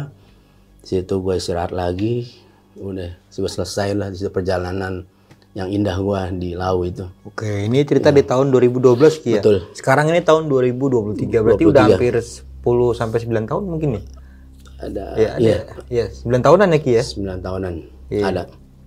situ 0.82 1.22
gue 1.22 1.34
istirahat 1.38 1.70
lagi. 1.72 2.28
Udah 2.76 3.14
sudah 3.30 3.50
selesai 3.52 3.88
lah 3.94 4.08
di 4.10 4.18
perjalanan 4.28 5.06
yang 5.52 5.68
indah 5.68 5.96
gua 5.96 6.28
di 6.28 6.52
Lau 6.52 6.80
itu 6.80 7.04
Oke, 7.22 7.66
ini 7.66 7.82
cerita 7.82 8.08
di 8.08 8.20
tahun 8.20 8.48
2012 8.48 8.80
Ki 9.18 9.30
ya. 9.30 9.40
Betul. 9.40 9.68
Sekarang 9.72 10.08
ini 10.08 10.20
tahun 10.20 10.48
2023 10.48 11.28
berarti 11.38 11.64
udah 11.64 11.82
hampir 11.86 12.16
10 12.16 12.40
sampai 12.92 13.18
9 13.20 13.44
tahun 13.44 13.62
mungkin 13.66 13.88
nih. 13.92 14.04
ada 14.80 15.04
Iya, 15.14 15.28
ada. 15.30 15.38
iya 15.38 15.56
Iya, 15.88 16.04
9 16.18 16.40
tahunan 16.40 16.68
ya 16.68 16.78
Ki 16.78 16.92
ya. 16.92 17.04
9 17.04 17.38
tahunan 17.38 17.72
Iya. 18.08 18.24
ada 18.26 18.42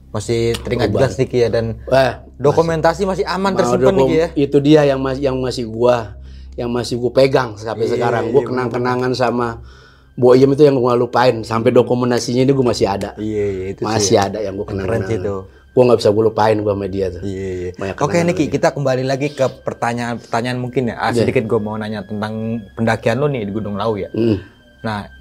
Masih 0.09 0.55
teringat 0.57 0.89
jelas 0.89 1.13
nih 1.15 1.27
Ki 1.27 1.37
ya 1.37 1.49
dan 1.49 1.65
wah 1.85 2.23
dokumentasi 2.35 3.03
masih 3.03 3.23
aman 3.25 3.51
mau 3.51 3.59
tersimpan 3.59 3.93
nih 3.93 4.05
Ki 4.05 4.15
ya. 4.15 4.27
itu 4.39 4.57
dia 4.59 4.81
yang 4.85 4.97
masih 4.97 5.21
yang 5.23 5.37
masih 5.37 5.65
gua 5.65 6.17
yang 6.55 6.69
masih 6.69 6.95
gua 6.95 7.11
pegang 7.11 7.53
sampai 7.55 7.85
sekarang 7.85 8.29
gua 8.29 8.41
kenang-kenangan 8.41 9.11
sama 9.11 9.59
Boyem 10.13 10.47
itu 10.49 10.63
yang 10.63 10.75
gua 10.75 10.95
lupain 10.95 11.43
sampai 11.43 11.69
dokumentasinya 11.69 12.41
ini 12.41 12.51
gua 12.51 12.71
masih 12.71 12.87
ada 12.87 13.11
Iya, 13.15 13.45
iya 13.45 13.65
itu 13.69 13.81
sih. 13.81 13.85
masih 13.85 14.15
ada 14.17 14.39
yang 14.39 14.55
gua 14.55 14.65
kenang 14.65 14.87
Keren 14.87 15.03
sih 15.03 15.19
itu. 15.19 15.35
Gua 15.75 15.83
nggak 15.85 15.99
bisa 15.99 16.09
gua 16.09 16.23
lupain 16.25 16.55
gua 16.57 16.71
sama 16.71 16.87
dia 16.87 17.11
tuh 17.11 17.19
Iya, 17.21 17.47
iya. 17.75 17.93
Oke 17.99 18.23
Niki, 18.23 18.47
kita 18.47 18.71
kembali 18.71 19.03
lagi 19.03 19.29
ke 19.29 19.43
pertanyaan-pertanyaan 19.61 20.55
mungkin 20.55 20.87
ya. 20.87 20.95
Ah, 20.97 21.11
Iya. 21.11 21.21
sedikit 21.21 21.43
gue 21.43 21.59
mau 21.59 21.75
nanya 21.75 22.01
tentang 22.01 22.33
pendakian 22.73 23.19
lo 23.19 23.27
nih 23.27 23.43
di 23.43 23.51
Gunung 23.51 23.75
Lau 23.75 23.93
ya. 23.93 24.07
Hmm. 24.09 24.39
Nah, 24.79 25.11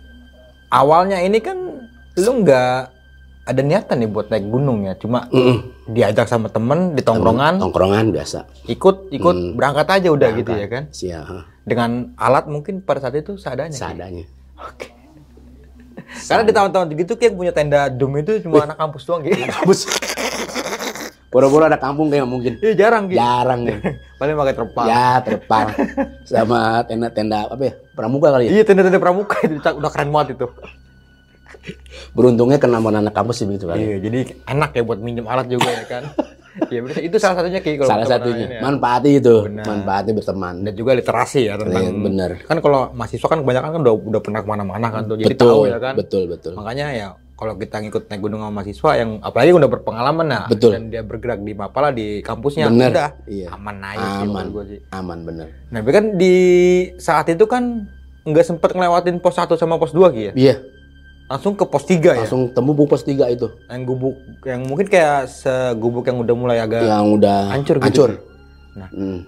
awalnya 0.71 1.19
ini 1.19 1.39
kan 1.39 1.59
lu 2.15 2.33
nggak 2.41 2.95
ada 3.45 3.61
niatan 3.61 3.99
nih 3.99 4.09
buat 4.09 4.31
naik 4.31 4.47
gunung 4.47 4.87
ya, 4.87 4.95
cuma 4.95 5.29
Mm-mm. 5.29 5.59
diajak 5.87 6.25
sama 6.25 6.49
temen 6.49 6.95
di 6.95 7.03
tongkrongan, 7.03 7.61
tongkrongan 7.61 8.09
biasa 8.09 8.49
ikut 8.65 9.11
ikut 9.11 9.37
Hmm. 9.37 9.53
berangkat 9.53 9.85
aja 9.91 10.09
udah 10.09 10.31
gitu 10.33 10.49
ya 10.51 10.67
kan. 10.67 10.83
Sia, 10.89 11.21
ha, 11.21 11.45
Dengan 11.61 12.15
alat 12.15 12.47
mungkin 12.47 12.81
pada 12.81 13.03
saat 13.03 13.17
itu 13.17 13.35
seadanya. 13.35 13.75
Seadanya 13.75 14.25
Oke. 14.57 14.95
Karena 16.25 16.41
di 16.41 16.53
tahun-tahun 16.53 16.87
gitu 16.95 17.13
yang 17.19 17.35
punya 17.35 17.51
tenda 17.51 17.89
dum 17.89 18.15
itu 18.15 18.39
cuma 18.41 18.63
anak 18.63 18.77
kampus 18.77 19.03
doang 19.03 19.21
gitu. 19.27 19.35
Kampus. 19.41 19.81
Boro-boro 21.35 21.67
ada 21.67 21.83
kampung 21.83 22.15
kayak 22.15 22.31
mungkin. 22.31 22.63
Iya 22.63 22.87
jarang 22.87 23.11
gitu. 23.11 23.19
Jarang 23.19 23.61
ya. 23.67 23.77
Paling 24.23 24.35
pakai 24.39 24.55
terpal. 24.55 24.85
Ya, 24.87 25.09
terpal. 25.19 25.67
Sama 26.23 26.87
tenda-tenda 26.87 27.51
apa 27.51 27.63
ya? 27.67 27.75
Pramuka 27.99 28.31
kali 28.31 28.47
ya. 28.47 28.51
Iya 28.55 28.63
tenda-tenda 28.63 29.03
pramuka 29.03 29.43
itu 29.43 29.59
udah 29.59 29.91
keren 29.91 30.15
banget 30.15 30.39
itu. 30.39 30.47
Beruntungnya 32.15 32.63
kena 32.63 32.79
anak 32.79 33.11
kampus 33.11 33.43
sih 33.43 33.47
begitu 33.51 33.67
kali. 33.67 33.83
Iya, 33.83 33.97
jadi 33.99 34.19
enak 34.47 34.71
ya 34.79 34.83
buat 34.87 35.03
minjem 35.03 35.27
alat 35.27 35.51
juga 35.51 35.69
ya 35.75 35.85
kan. 35.91 36.05
Iya, 36.71 36.87
bener. 36.87 37.03
itu 37.03 37.19
salah 37.19 37.43
satunya 37.43 37.59
Ki 37.59 37.75
kalau 37.75 37.91
Salah 37.91 38.07
satunya. 38.07 38.47
ya. 38.47 38.61
Manfaatnya 38.63 39.11
itu. 39.19 39.37
Benar. 39.51 39.67
Manfaatnya 39.67 40.13
berteman. 40.15 40.55
Dan 40.63 40.73
juga 40.79 40.95
literasi 40.95 41.51
ya 41.51 41.59
tentang 41.59 41.83
Iya, 41.83 41.91
bener. 41.99 42.31
kan 42.47 42.57
kalau 42.63 42.95
mahasiswa 42.95 43.27
kan 43.27 43.43
kebanyakan 43.43 43.69
kan 43.75 43.81
udah 43.83 43.95
udah 43.99 44.21
pernah 44.23 44.39
ke 44.39 44.49
mana-mana 44.55 44.87
kan 44.87 45.03
tuh, 45.03 45.19
jadi 45.19 45.35
betul, 45.35 45.51
tahu 45.51 45.63
ya 45.67 45.79
kan. 45.83 45.95
betul, 45.99 46.23
betul. 46.31 46.53
Makanya 46.55 46.87
ya 46.95 47.09
kalau 47.35 47.55
kita 47.55 47.83
ngikut 47.83 48.07
naik 48.07 48.21
gunung 48.21 48.41
sama 48.41 48.53
mahasiswa 48.55 48.91
yang 48.95 49.11
apalagi 49.19 49.51
udah 49.51 49.67
berpengalaman 49.67 50.27
nah 50.27 50.45
Betul. 50.47 50.71
dan 50.73 50.87
dia 50.87 51.03
bergerak 51.03 51.43
di 51.43 51.53
Mapala 51.53 51.91
di 51.91 52.23
kampusnya 52.23 52.71
Bener. 52.71 52.91
udah 52.91 53.09
Iya. 53.27 53.47
aman 53.51 53.75
sih 53.83 53.99
Aman. 53.99 54.25
menurut 54.25 54.51
gua 54.51 54.65
sih. 54.65 54.81
Aman 54.89 55.19
bener. 55.23 55.47
Nah, 55.69 55.79
tapi 55.83 55.91
kan 55.91 56.05
di 56.15 56.35
saat 56.97 57.27
itu 57.27 57.45
kan 57.45 57.91
nggak 58.25 58.47
sempet 58.47 58.71
ngelewatin 58.71 59.19
pos 59.19 59.35
1 59.35 59.51
sama 59.55 59.77
pos 59.77 59.91
2 59.91 60.09
Ki 60.09 60.23
ya. 60.25 60.33
Iya, 60.33 60.57
Langsung 61.25 61.57
ke 61.57 61.65
pos 61.65 61.85
3 61.85 62.15
ya. 62.15 62.23
langsung 62.23 62.53
temu 62.53 62.77
pos 62.77 63.03
tiga 63.03 63.27
itu. 63.27 63.49
Yang 63.67 63.81
gubuk 63.87 64.15
yang 64.45 64.61
mungkin 64.63 64.87
kayak 64.87 65.27
segubuk 65.27 66.05
yang 66.05 66.21
udah 66.21 66.35
mulai 66.37 66.59
agak 66.61 66.85
Yang 66.85 67.07
udah 67.19 67.39
hancur 67.51 67.77
gitu. 67.77 67.85
hancur. 67.85 68.11
Nah. 68.77 68.89
Hmm, 68.93 69.19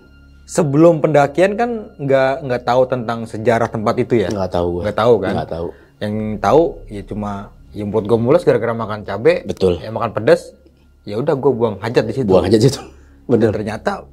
sebelum 0.44 1.00
pendakian 1.00 1.56
kan 1.56 1.70
nggak 1.96 2.44
nggak 2.44 2.62
tahu 2.62 2.82
tentang 2.86 3.24
sejarah 3.24 3.66
tempat 3.66 3.96
itu 3.98 4.22
ya. 4.22 4.28
nggak 4.28 4.52
tahu 4.52 4.66
gua. 4.70 4.82
Nggak 4.86 4.96
tahu 4.96 5.14
kan. 5.18 5.32
Nggak 5.34 5.50
tahu. 5.50 5.68
Yang 5.96 6.14
tahu 6.38 6.62
ya 6.86 7.02
cuma 7.02 7.32
ya 7.76 7.84
buat 7.84 8.08
gue 8.08 8.16
mules 8.16 8.40
gara-gara 8.40 8.72
makan 8.72 9.04
cabe, 9.04 9.44
Betul. 9.44 9.76
ya 9.84 9.92
makan 9.92 10.16
pedas, 10.16 10.56
ya 11.04 11.20
udah 11.20 11.36
gue 11.36 11.52
buang 11.52 11.76
hajat 11.84 12.08
di 12.08 12.14
situ. 12.16 12.32
Buang 12.32 12.48
aja 12.48 12.56
situ. 12.56 12.80
Dan 13.28 13.36
Bener. 13.36 13.52
ternyata 13.52 14.08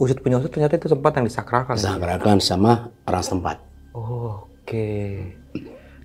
usut 0.00 0.18
punya 0.18 0.42
usut 0.42 0.50
ternyata 0.50 0.74
itu 0.74 0.90
sempat 0.90 1.14
yang 1.14 1.30
disakralkan. 1.30 1.78
Sakrakan 1.78 2.42
sama 2.42 2.90
orang 3.06 3.22
setempat. 3.22 3.56
Oh, 3.94 4.50
Oke. 4.70 5.18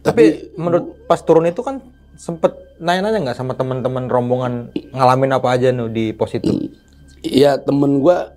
Tapi, 0.01 0.53
menurut 0.57 1.05
pas 1.09 1.21
turun 1.21 1.49
itu 1.49 1.61
kan 1.65 1.81
sempet 2.17 2.53
nanya-nanya 2.81 3.29
nggak 3.29 3.37
sama 3.37 3.53
teman-teman 3.57 4.09
rombongan 4.09 4.73
ngalamin 4.93 5.37
apa 5.37 5.47
aja 5.53 5.69
nih 5.69 5.89
di 5.89 6.05
pos 6.13 6.33
itu? 6.33 6.49
Iya 7.21 7.57
temen 7.61 8.01
gua 8.01 8.33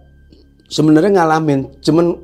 sebenarnya 0.69 1.21
ngalamin, 1.21 1.69
cuman 1.85 2.17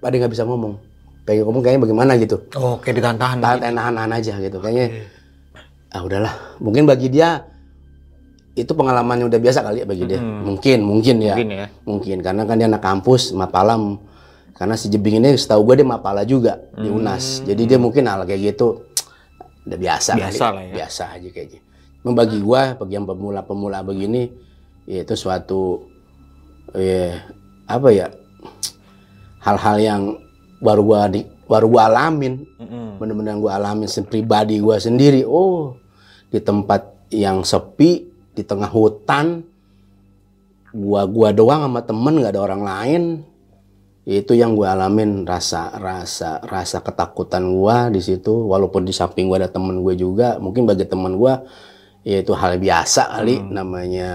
pada 0.00 0.16
nggak 0.16 0.32
bisa 0.32 0.44
ngomong. 0.44 0.76
Pengen 1.24 1.44
ngomong 1.48 1.60
kayaknya 1.64 1.84
bagaimana 1.84 2.12
gitu. 2.16 2.40
Oh, 2.56 2.76
kayak 2.80 3.00
ditahan-tahan. 3.00 3.40
Tahan 3.40 3.72
nahan 3.72 4.12
aja 4.12 4.36
gitu. 4.40 4.56
Kayaknya 4.60 5.04
ah 5.90 6.02
udahlah. 6.02 6.34
Mungkin 6.62 6.86
bagi 6.86 7.10
dia 7.10 7.46
itu 8.58 8.72
pengalamannya 8.74 9.30
udah 9.30 9.40
biasa 9.40 9.62
kali 9.62 9.82
ya 9.82 9.86
bagi 9.86 10.04
dia. 10.06 10.20
Mungkin, 10.20 10.78
mungkin 10.82 11.16
ya. 11.22 11.34
Mungkin 11.38 11.50
ya. 11.50 11.66
Mungkin 11.86 12.16
karena 12.20 12.42
kan 12.46 12.58
dia 12.58 12.66
anak 12.66 12.82
kampus 12.82 13.30
Mapalam. 13.34 13.98
Karena 14.54 14.76
si 14.76 14.92
Jebing 14.92 15.24
ini 15.24 15.32
setahu 15.40 15.72
gue 15.72 15.80
dia 15.80 15.88
Mapala 15.88 16.20
juga 16.28 16.60
di 16.76 16.92
UNAS. 16.92 17.48
Jadi 17.48 17.64
dia 17.64 17.78
mungkin 17.80 18.04
hal 18.04 18.28
kayak 18.28 18.52
gitu 18.52 18.84
udah 19.64 19.78
biasa, 19.80 20.20
Biasa 20.20 20.44
kali. 20.44 20.56
lah 20.56 20.64
ya. 20.68 20.74
Biasa 20.76 21.02
aja 21.16 21.28
kayaknya. 21.32 21.60
Membagi 22.00 22.38
gua 22.40 22.76
bagi 22.76 22.96
yang 22.96 23.04
pemula-pemula 23.08 23.84
begini 23.84 24.28
ya 24.88 25.04
itu 25.04 25.14
suatu 25.16 25.84
ya 26.72 27.24
apa 27.68 27.88
ya 27.92 28.08
hal-hal 29.44 29.76
yang 29.80 30.02
baru 30.64 30.82
gua 30.84 31.08
di, 31.12 31.24
baru 31.50 31.66
gua 31.66 31.90
alamin. 31.90 32.46
Mm-mm. 32.62 33.02
bener-bener 33.02 33.34
gua 33.42 33.58
alamin 33.58 33.90
pribadi 34.06 34.62
gua 34.62 34.78
sendiri. 34.78 35.26
Oh 35.26 35.74
di 36.30 36.38
tempat 36.38 37.10
yang 37.10 37.42
sepi 37.42 38.06
di 38.38 38.42
tengah 38.46 38.70
hutan 38.70 39.42
gua 40.70 41.02
gua 41.10 41.34
doang 41.34 41.66
sama 41.66 41.82
temen 41.82 42.22
nggak 42.22 42.38
ada 42.38 42.42
orang 42.46 42.62
lain. 42.62 43.02
Itu 44.06 44.38
yang 44.38 44.54
gua 44.54 44.78
alamin 44.78 45.26
rasa 45.26 45.74
rasa 45.74 46.38
rasa 46.46 46.78
ketakutan 46.86 47.50
gua 47.50 47.90
di 47.90 47.98
situ. 47.98 48.30
Walaupun 48.30 48.86
di 48.86 48.94
samping 48.94 49.26
gua 49.26 49.42
ada 49.42 49.50
temen 49.50 49.82
gue 49.82 49.98
juga 49.98 50.38
mungkin 50.38 50.70
bagi 50.70 50.86
temen 50.86 51.18
gua 51.18 51.42
ya 52.00 52.24
itu 52.24 52.32
hal 52.32 52.56
biasa 52.56 53.12
kali 53.12 53.44
namanya 53.44 54.10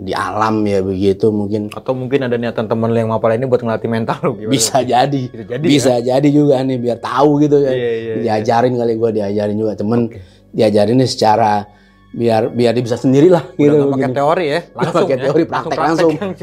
di 0.00 0.16
alam 0.16 0.64
ya 0.64 0.80
begitu 0.80 1.28
mungkin. 1.28 1.68
Atau 1.68 1.92
mungkin 1.92 2.24
ada 2.24 2.40
niatan 2.40 2.64
teman 2.64 2.88
lu 2.88 2.96
yang 2.96 3.12
mapala 3.12 3.36
ini 3.36 3.44
buat 3.44 3.60
ngelatih 3.60 3.90
mental 3.92 4.16
lu 4.24 4.32
gimana? 4.40 4.52
bisa 4.56 4.80
jadi. 4.80 5.22
Bisa 5.28 5.44
jadi 5.44 5.64
bisa 5.68 5.92
jadi 6.00 6.28
juga 6.28 6.64
nih 6.64 6.78
biar 6.80 6.98
tahu 6.98 7.44
gitu 7.44 7.60
ya. 7.60 7.72
Iya, 7.72 7.90
iya, 7.92 8.14
diajarin 8.24 8.74
kali 8.74 8.92
gua 8.96 9.10
diajarin 9.12 9.56
juga 9.56 9.72
temen. 9.76 10.08
Diajarinnya 10.56 11.04
secara 11.04 11.68
biar 12.16 12.48
biar 12.48 12.72
dia 12.72 12.80
bisa 12.80 12.96
sendiri 12.96 13.28
lah 13.28 13.44
Udah 13.44 13.60
gitu 13.60 13.76
pakai 13.92 14.08
begini. 14.08 14.16
teori 14.16 14.44
ya, 14.48 14.60
langsung 14.72 15.04
pakai 15.04 15.16
ya. 15.16 15.24
teori, 15.28 15.42
praktek 15.44 15.76
langsung. 15.78 16.12
yang- 16.16 16.34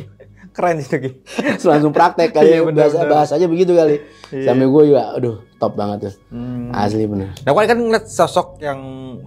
Keren 0.53 0.77
itu 0.77 0.95
Ki. 0.95 1.11
langsung 1.65 1.89
praktek 1.89 2.29
kali 2.29 2.49
Iya, 2.51 2.61
bener, 2.61 2.77
bahasa 2.79 2.97
bener. 2.99 3.09
bahasanya 3.09 3.47
begitu 3.47 3.73
kali 3.73 3.95
sampai 4.31 4.65
gue 4.65 4.83
juga 4.87 5.01
aduh 5.11 5.37
top 5.55 5.73
banget 5.73 5.97
tuh 6.03 6.13
Hmm. 6.29 6.69
asli 6.69 7.03
bener 7.03 7.33
Nah, 7.35 7.51
kan 7.51 7.65
kan 7.65 7.77
ngeliat 7.79 8.05
sosok 8.05 8.57
yang 8.59 8.79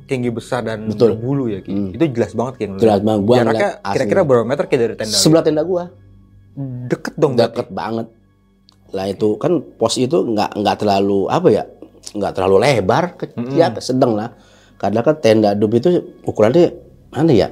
tinggi 0.05 0.31
besar 0.31 0.63
dan 0.63 0.87
Betul. 0.87 1.15
berbulu 1.15 1.47
ya, 1.47 1.59
Ki. 1.61 1.91
Itu 1.91 2.05
jelas 2.09 2.31
banget 2.31 2.55
Ki. 2.57 2.65
Jelas 2.77 3.01
banget, 3.01 3.21
gua 3.23 3.37
Jaraknya 3.37 3.71
kira-kira 3.85 4.21
berapa 4.23 4.45
meter 4.45 4.65
Ki 4.65 4.77
dari 4.77 4.95
tenda? 4.95 5.13
sebelah 5.13 5.43
tenda 5.43 5.63
gua 5.63 5.91
Deket 6.87 7.15
dong 7.15 7.35
berarti. 7.35 7.53
deket 7.53 7.69
banget 7.71 8.07
lah 8.89 9.05
itu 9.05 9.35
kan 9.35 9.51
pos 9.77 9.99
itu 9.99 10.15
nggak 10.25 10.57
nggak 10.57 10.77
terlalu 10.79 11.27
apa 11.27 11.49
ya 11.51 11.67
nggak 12.09 12.33
terlalu 12.33 12.57
lebar 12.61 13.05
kecil 13.13 13.43
ya 13.51 13.75
sedang 13.77 14.15
lah 14.15 14.31
karena 14.77 15.03
kan 15.03 15.19
tenda 15.19 15.51
dub 15.53 15.75
itu 15.75 15.91
ukurannya 16.23 16.71
mana 17.11 17.29
ya 17.29 17.49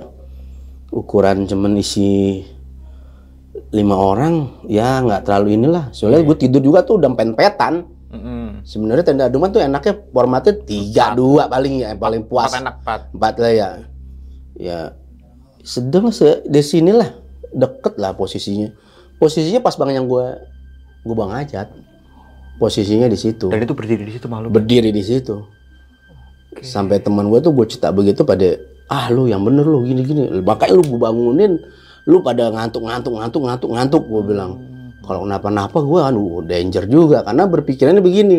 ukuran 0.88 1.44
cuman 1.44 1.74
isi 1.74 2.40
lima 3.74 3.98
orang 3.98 4.62
ya 4.70 5.02
nggak 5.02 5.26
terlalu 5.26 5.58
inilah. 5.58 5.90
Soalnya 5.90 6.22
gue 6.22 6.36
tidur 6.38 6.62
juga 6.62 6.86
tuh 6.86 7.02
udah 7.02 7.10
pempetan 7.10 7.90
Mm-mm. 8.14 8.62
sebenarnya 8.62 9.02
tenda 9.02 9.26
duman 9.26 9.50
tuh 9.50 9.58
enaknya 9.58 9.98
formatnya 10.14 10.54
tiga 10.62 11.18
dua 11.18 11.50
paling 11.50 11.82
ya 11.82 11.98
paling 11.98 12.22
puas. 12.30 12.54
Empat 12.54 12.62
enak 12.62 12.74
empat. 12.86 13.00
empat 13.10 13.34
lah 13.42 13.52
ya. 13.52 13.68
Ya 14.54 14.78
sedang 15.66 16.14
se 16.14 16.46
di 16.46 16.62
sini 16.62 16.94
lah 16.94 17.10
deket 17.50 17.98
lah 17.98 18.14
posisinya. 18.14 18.70
Posisinya 19.18 19.58
pas 19.58 19.74
bang 19.74 19.98
yang 19.98 20.06
gue 20.06 20.26
gue 21.02 21.14
bang 21.18 21.32
ajat 21.42 21.68
posisinya 22.62 23.10
di 23.10 23.18
situ. 23.18 23.50
Dan 23.50 23.66
itu 23.66 23.74
berdiri 23.74 24.06
di 24.06 24.12
situ 24.14 24.30
malu. 24.30 24.46
berdiri 24.54 24.94
di 24.94 25.02
situ. 25.02 25.42
Sampai 26.62 27.02
teman 27.02 27.26
gue 27.26 27.42
tuh 27.42 27.50
gue 27.50 27.66
cerita 27.66 27.90
begitu 27.90 28.22
pada 28.22 28.54
ah 28.86 29.10
lu 29.10 29.26
yang 29.26 29.42
bener 29.42 29.64
lu 29.66 29.82
gini 29.82 30.04
gini 30.04 30.22
makanya 30.44 30.76
lu 30.76 30.84
gue 30.84 31.00
bangunin 31.00 31.56
lu 32.04 32.20
pada 32.20 32.52
ngantuk 32.52 32.84
ngantuk 32.84 33.12
ngantuk 33.16 33.42
ngantuk 33.44 33.70
ngantuk 33.72 34.02
gue 34.04 34.22
bilang. 34.24 34.52
Kalau 35.04 35.28
kenapa-napa 35.28 35.78
gue 35.84 36.00
aduh 36.00 36.40
danger 36.44 36.84
juga 36.88 37.20
karena 37.20 37.44
berpikirannya 37.44 38.00
begini. 38.00 38.38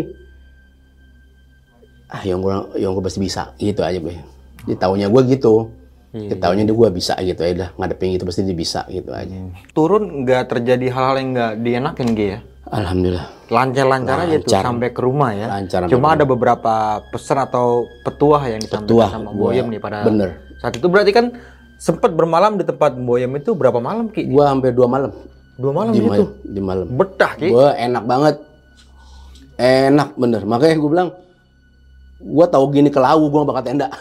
Ah 2.09 2.21
yang 2.25 2.41
gue 2.41 2.53
yang 2.77 2.93
gue 2.93 3.03
pasti 3.05 3.21
bisa 3.21 3.53
gitu 3.57 3.81
aja 3.85 3.97
be. 4.01 4.17
Di 4.65 4.73
tahunya 4.73 5.09
gue 5.09 5.21
gitu. 5.29 5.69
Iya, 6.15 6.31
di 6.31 6.35
tahunya 6.39 6.63
dia 6.63 6.75
gue 6.79 6.89
bisa 6.95 7.13
gitu 7.19 7.43
aja 7.43 7.53
dah 7.67 7.69
ngadepin 7.75 8.15
gitu 8.15 8.23
pasti 8.23 8.47
dia 8.47 8.55
bisa 8.55 8.87
gitu 8.87 9.11
aja. 9.11 9.35
Turun 9.75 10.23
nggak 10.23 10.47
terjadi 10.47 10.87
hal-hal 10.95 11.15
yang 11.19 11.29
nggak 11.35 11.53
dienakin 11.59 12.09
Ki 12.15 12.27
ya? 12.33 12.39
alhamdulillah. 12.65 13.27
Lancar-lancar 13.45 14.25
aja 14.25 14.37
tuh 14.41 14.57
sampai 14.57 14.89
ke 14.89 15.01
rumah 15.05 15.37
ya. 15.37 15.45
Lancar 15.51 15.85
Cuma 15.85 16.17
ada 16.17 16.25
beberapa 16.25 17.03
pesan 17.13 17.45
atau 17.45 17.85
petuah 18.01 18.41
yang 18.49 18.57
disampaikan 18.63 18.89
Petuah, 18.89 19.09
sama 19.13 19.29
Boyem 19.35 19.69
nih 19.69 19.77
pada 19.77 20.01
bener. 20.01 20.41
saat 20.57 20.73
itu. 20.73 20.87
Berarti 20.89 21.11
kan 21.13 21.35
sempat 21.77 22.11
bermalam 22.11 22.55
di 22.55 22.63
tempat 22.63 22.95
Boyem 22.95 23.35
itu 23.37 23.51
berapa 23.53 23.77
malam 23.79 24.09
Ki? 24.09 24.25
gue 24.25 24.43
hampir 24.43 24.71
dua 24.71 24.87
malam. 24.87 25.11
Dua 25.55 25.71
malam 25.71 25.91
di 25.95 26.03
itu. 26.03 26.09
malam 26.09 26.27
di 26.43 26.61
malam. 26.61 26.87
Betah 26.91 27.31
Ki. 27.35 27.49
gue 27.51 27.67
enak 27.75 28.03
banget. 28.03 28.35
Enak 29.55 30.09
bener. 30.19 30.41
Makanya 30.43 30.75
gue 30.75 30.89
bilang 30.91 31.09
gue 32.19 32.45
tahu 32.47 32.65
gini 32.71 32.89
ke 32.91 32.99
lau 32.99 33.27
gue 33.27 33.41
bakal 33.43 33.63
tenda. 33.63 33.87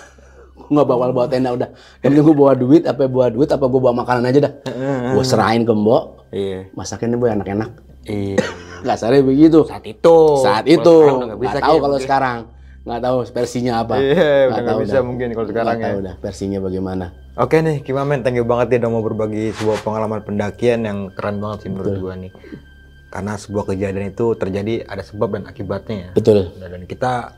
Gue 0.55 0.81
gak 0.81 0.87
bakal 0.87 1.11
bawa 1.13 1.27
tenda 1.29 1.51
udah. 1.53 1.69
Yang 2.01 2.09
penting 2.15 2.25
gue 2.25 2.37
bawa 2.41 2.53
duit 2.57 2.83
apa 2.89 3.05
bawa 3.05 3.27
duit 3.29 3.51
apa 3.53 3.65
gue 3.69 3.81
bawa 3.85 3.95
makanan 4.01 4.25
aja 4.33 4.39
dah. 4.49 4.53
Gue 5.13 5.25
serahin 5.27 5.67
ke 5.67 5.75
mbok 5.75 6.25
Iya. 6.33 6.73
masakinnya 6.73 7.21
boy 7.21 7.29
enak-enak. 7.37 7.71
Iya. 8.09 8.39
kasarnya 8.87 9.21
begitu. 9.27 9.67
Saat 9.69 9.85
itu. 9.85 10.17
saat 10.41 10.65
itu. 10.65 10.97
Nggak 11.11 11.37
nggak 11.37 11.61
tahu 11.61 11.77
kalau 11.85 11.99
sekarang 12.01 12.37
nggak 12.85 13.01
tahu 13.01 13.17
versinya 13.27 13.73
apa 13.81 13.97
Iya, 13.97 14.13
udah 14.47 14.55
nggak 14.55 14.65
tahu 14.67 14.81
bisa 14.81 14.95
dah. 14.95 15.03
mungkin 15.03 15.29
kalau 15.31 15.49
sekarang 15.49 15.75
Nggak 15.75 15.81
ya. 15.81 15.89
tahu 15.91 16.01
dah 16.03 16.15
versinya 16.21 16.59
bagaimana 16.61 17.07
Oke 17.35 17.57
nih, 17.59 17.83
Kimamen, 17.83 18.23
thank 18.23 18.37
you 18.37 18.45
banget 18.45 18.67
ya 18.71 18.87
udah 18.87 18.91
mau 18.93 19.03
berbagi 19.03 19.51
sebuah 19.53 19.83
pengalaman 19.83 20.23
pendakian 20.23 20.87
yang 20.87 21.11
keren 21.11 21.43
banget 21.43 21.59
sih 21.61 21.69
menurut 21.69 21.99
gua 21.99 22.15
nih. 22.15 22.31
Karena 23.11 23.35
sebuah 23.35 23.65
kejadian 23.67 24.07
itu 24.09 24.27
terjadi 24.35 24.75
ada 24.85 25.03
sebab 25.03 25.29
dan 25.33 25.45
akibatnya 25.45 25.97
ya. 25.97 26.09
betul 26.13 26.55
Dan 26.55 26.71
dan 26.71 26.83
kita 26.85 27.35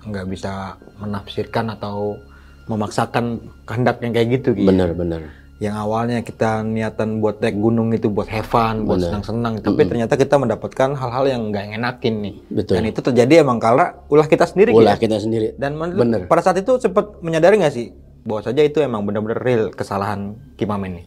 nggak 0.00 0.26
bisa 0.26 0.52
menafsirkan 0.96 1.72
atau 1.72 2.20
memaksakan 2.66 3.24
kehendak 3.64 3.96
yang 3.98 4.12
kayak 4.12 4.28
gitu 4.34 4.52
gitu. 4.52 4.68
bener 4.68 4.92
bener 4.92 5.32
Yang 5.58 5.74
awalnya 5.74 6.22
kita 6.22 6.62
niatan 6.62 7.18
buat 7.18 7.42
naik 7.42 7.58
gunung 7.58 7.90
itu 7.90 8.06
buat 8.06 8.30
have 8.30 8.46
fun, 8.46 8.86
buat 8.86 9.02
senang-senang, 9.02 9.58
tapi 9.58 9.90
ternyata 9.90 10.14
kita 10.14 10.38
mendapatkan 10.38 10.94
hal-hal 10.94 11.24
yang 11.26 11.50
nggak 11.50 11.74
enakin 11.74 12.14
nih. 12.22 12.34
Betul. 12.46 12.78
Dan 12.78 12.84
itu 12.86 13.00
terjadi 13.02 13.42
emang 13.42 13.58
karena 13.58 13.98
ulah 14.06 14.30
kita 14.30 14.46
sendiri 14.46 14.70
ulah 14.70 14.94
ya. 14.94 15.02
kita 15.02 15.18
sendiri 15.18 15.58
Dan 15.58 15.74
Bener. 15.74 16.30
pada 16.30 16.46
saat 16.46 16.62
itu 16.62 16.78
sempat 16.78 17.18
menyadari 17.18 17.58
nggak 17.58 17.74
sih 17.74 17.90
bahwa 18.22 18.40
saja 18.44 18.62
itu 18.62 18.78
emang 18.78 19.02
benar-benar 19.02 19.40
real 19.40 19.74
kesalahan 19.74 20.38
Kimamen 20.54 21.02
nih. 21.02 21.06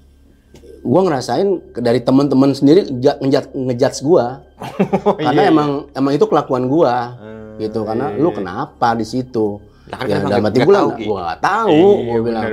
gua 0.82 1.06
ngerasain 1.06 1.48
dari 1.78 2.02
teman-teman 2.02 2.52
sendiri 2.52 2.90
ngeja- 2.90 3.22
ngejat 3.22 3.46
ngejudge 3.54 4.00
gua 4.02 4.42
Oh, 5.08 5.16
karena 5.16 5.48
iya, 5.48 5.52
emang 5.54 5.70
emang 5.94 6.12
itu 6.12 6.26
kelakuan 6.26 6.66
gua 6.66 7.16
gitu 7.56 7.86
karena 7.86 8.12
lu 8.18 8.34
kenapa 8.34 8.98
di 8.98 9.06
situ 9.06 9.62
Lah, 9.84 9.98
kan 9.98 10.06
ya 10.06 10.18
dalam 10.22 10.46
hati 10.46 10.60
nggak- 10.60 10.94
Ki. 10.94 11.04
gua 11.04 11.20
nggak 11.26 11.42
tahu 11.42 11.74
Iya, 11.74 12.06
gua 12.06 12.20
bilang 12.22 12.44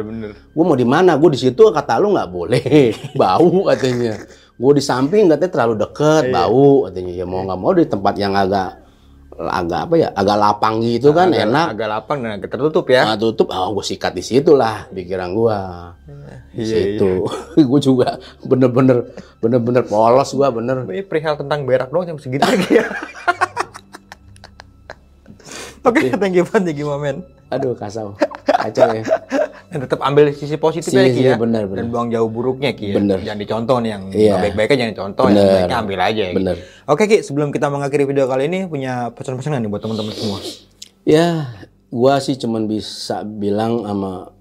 gua 0.48 0.64
mau 0.64 0.74
di 0.74 0.86
mana? 0.86 1.12
Gua 1.14 1.30
di 1.30 1.38
situ 1.38 1.60
kata 1.60 1.94
lu 1.96 2.10
nggak 2.10 2.28
boleh. 2.28 2.64
Bau 3.20 3.48
katanya. 3.66 4.14
Gua 4.54 4.72
di 4.72 4.80
samping 4.80 5.28
katanya 5.28 5.52
terlalu 5.52 5.74
deket 5.78 6.22
Iya. 6.24 6.34
bau 6.34 6.66
katanya. 6.84 7.12
Ya 7.14 7.24
mau 7.24 7.40
nggak 7.42 7.58
mau 7.58 7.72
di 7.72 7.84
tempat 7.84 8.14
yang 8.16 8.32
agak 8.32 8.80
agak 9.38 9.86
apa 9.86 9.94
ya 9.96 10.08
agak 10.10 10.34
lapang 10.36 10.82
gitu 10.82 11.14
kan 11.14 11.30
agak, 11.30 11.46
enak. 11.46 11.66
agak 11.70 11.88
lapang 11.88 12.18
dan 12.18 12.30
agak 12.34 12.50
tertutup 12.50 12.86
ya. 12.88 13.02
Nah, 13.04 13.14
tutup 13.16 13.46
oh 13.48 13.70
gue 13.70 13.86
sikat 13.86 14.10
di 14.10 14.18
situ 14.20 14.50
lah 14.52 14.88
pikiran 14.88 15.30
gua. 15.30 15.58
Di 16.50 16.58
Iya, 16.58 16.98
situ. 16.98 17.22
gue 17.70 17.80
juga 17.80 18.18
bener-bener 18.42 19.06
bener-bener 19.38 19.84
polos 19.84 20.32
gua 20.32 20.50
bener. 20.50 20.82
Ini 20.82 21.04
perihal 21.04 21.36
tentang 21.36 21.62
berak 21.62 21.86
doang 21.88 22.08
sampai 22.08 22.18
segitu 22.20 22.42
lagi 22.42 22.66
ya 22.72 22.86
oke 25.88 26.00
thank 26.14 26.34
you 26.34 26.44
Mamen 26.84 27.24
aduh 27.48 27.72
kasau 27.72 28.12
kacau 28.44 28.88
ya 28.92 29.02
dan 29.70 29.78
tetap 29.84 30.00
ambil 30.00 30.32
sisi 30.32 30.56
positifnya 30.56 31.12
Sisi, 31.12 31.28
ya 31.28 31.36
benar, 31.36 31.68
benar. 31.68 31.84
dan 31.84 31.92
buang 31.92 32.08
jauh 32.08 32.28
buruknya 32.28 32.72
Ki 32.72 32.92
ya 32.92 32.96
Benar. 32.96 33.20
jangan 33.20 33.36
dicontoh 33.38 33.76
nih 33.78 33.90
yang 33.92 34.02
Iya. 34.08 34.16
nggak 34.28 34.40
baik-baiknya 34.44 34.76
jangan 34.78 34.92
dicontoh 34.92 35.24
yang 35.24 35.36
Benar. 35.36 35.52
baiknya 35.54 35.76
ambil 35.78 35.98
aja 36.00 36.22
ya 36.22 36.30
Ki. 36.32 36.36
Benar. 36.36 36.56
oke 36.86 37.02
Ki 37.04 37.16
sebelum 37.20 37.48
kita 37.52 37.66
mengakhiri 37.68 38.04
video 38.04 38.24
kali 38.24 38.48
ini 38.48 38.64
punya 38.64 39.12
pesan-pesan 39.12 39.48
nggak 39.52 39.62
nih 39.64 39.70
buat 39.70 39.82
teman-teman 39.82 40.12
semua 40.12 40.38
ya 41.04 41.26
gua 41.88 42.14
sih 42.18 42.36
cuman 42.36 42.64
bisa 42.64 43.24
bilang 43.24 43.84
sama 43.84 44.32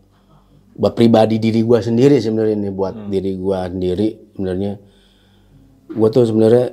buat 0.73 0.93
pribadi 0.93 1.35
diri 1.37 1.59
gua 1.59 1.79
sendiri 1.79 2.19
sebenarnya 2.19 2.55
ini 2.55 2.69
buat 2.69 2.95
diri 3.07 3.35
gua 3.35 3.67
sendiri 3.67 4.07
sebenarnya 4.31 4.71
gua 5.89 6.07
tuh 6.07 6.23
sebenarnya 6.23 6.71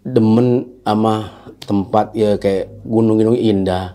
demen 0.00 0.46
sama 0.82 1.14
tempat 1.70 2.10
ya 2.18 2.34
kayak 2.34 2.82
gunung-gunung 2.82 3.38
indah. 3.38 3.94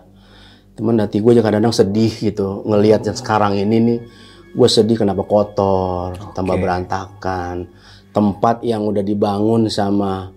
Temen 0.72 0.96
hati 0.96 1.20
gue 1.20 1.36
aja 1.36 1.44
kadang-kadang 1.44 1.76
sedih 1.76 2.08
gitu 2.08 2.64
ngelihat 2.64 3.04
yang 3.04 3.16
sekarang 3.16 3.60
ini 3.60 3.76
nih 3.76 3.98
gue 4.56 4.68
sedih 4.68 4.96
kenapa 4.96 5.28
kotor 5.28 6.16
tambah 6.32 6.56
berantakan. 6.56 7.68
Tempat 8.16 8.64
yang 8.64 8.88
udah 8.88 9.04
dibangun 9.04 9.68
sama 9.68 10.32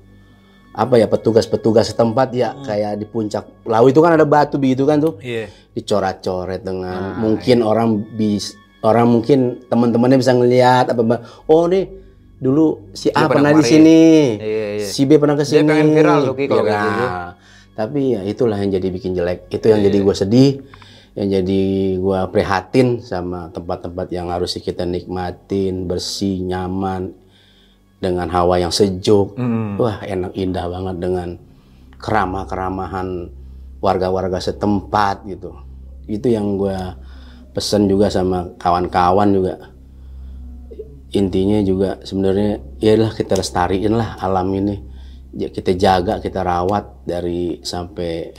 apa 0.76 1.00
ya 1.00 1.08
petugas-petugas 1.08 1.96
setempat 1.96 2.28
ya 2.36 2.56
kayak 2.64 3.00
di 3.00 3.08
puncak 3.08 3.64
laut 3.68 3.90
itu 3.92 4.00
kan 4.04 4.20
ada 4.20 4.28
batu 4.28 4.60
begitu 4.60 4.84
kan 4.84 5.00
tuh. 5.00 5.16
Iya. 5.24 5.48
Dicoret-coret 5.72 6.68
dengan 6.68 7.16
mungkin 7.24 7.64
orang 7.64 8.04
bis 8.20 8.60
orang 8.84 9.08
mungkin 9.08 9.64
teman-temannya 9.72 10.20
bisa 10.20 10.36
ngelihat 10.36 10.92
apa 10.92 11.02
apa 11.04 11.18
oh 11.48 11.68
nih 11.72 11.88
dulu 12.40 12.88
si 12.96 13.12
A 13.12 13.28
pernah 13.28 13.52
di 13.52 13.64
sini 13.64 14.00
Iya, 14.40 14.68
iya. 14.80 14.88
si 14.88 15.04
B 15.04 15.20
pernah 15.20 15.36
ke 15.36 15.44
Dia 15.44 15.60
sini 15.60 15.68
pengen 15.68 15.92
viral 15.92 16.20
tuh, 16.24 16.36
Ki, 16.40 16.46
kalau 16.48 16.64
Ya 16.64 16.72
gitu. 16.72 16.88
kan? 17.04 17.12
tapi 17.76 18.00
ya 18.12 18.22
itulah 18.24 18.60
yang 18.60 18.72
jadi 18.72 18.88
bikin 18.92 19.16
jelek. 19.16 19.48
Itu 19.48 19.72
yang 19.72 19.80
Iya, 19.80 19.88
jadi 19.88 19.98
gue 20.04 20.16
sedih 20.16 20.52
yang 21.16 21.28
jadi 21.32 21.64
gue 21.96 22.20
prihatin 22.32 23.00
sama 23.00 23.52
tempat-tempat 23.52 24.08
yang 24.12 24.28
harus 24.28 24.56
kita 24.56 24.84
nikmatin 24.84 25.84
bersih 25.84 26.44
nyaman 26.44 27.12
dengan 28.00 28.28
hawa 28.32 28.60
yang 28.60 28.72
sejuk. 28.72 29.36
Wah 29.76 30.00
enak 30.04 30.32
indah 30.34 30.68
banget 30.68 30.96
dengan 31.00 31.30
keramah 32.00 32.48
keramahan 32.48 33.32
warga-warga 33.80 34.40
setempat 34.40 35.24
gitu. 35.28 35.56
Itu 36.04 36.28
yang 36.28 36.56
gue 36.56 36.76
pesen 37.52 37.88
juga 37.88 38.08
sama 38.08 38.52
kawan-kawan 38.56 39.28
juga 39.32 39.54
intinya 41.14 41.60
juga 41.66 41.98
sebenarnya 42.06 42.62
ya 42.78 42.94
lah 42.98 43.12
kita 43.14 43.38
lestariin 43.38 43.94
lah 43.94 44.18
alam 44.22 44.50
ini. 44.54 44.76
Ya, 45.30 45.54
kita 45.54 45.78
jaga 45.78 46.18
kita 46.18 46.42
rawat 46.42 47.06
dari 47.06 47.62
sampai 47.62 48.34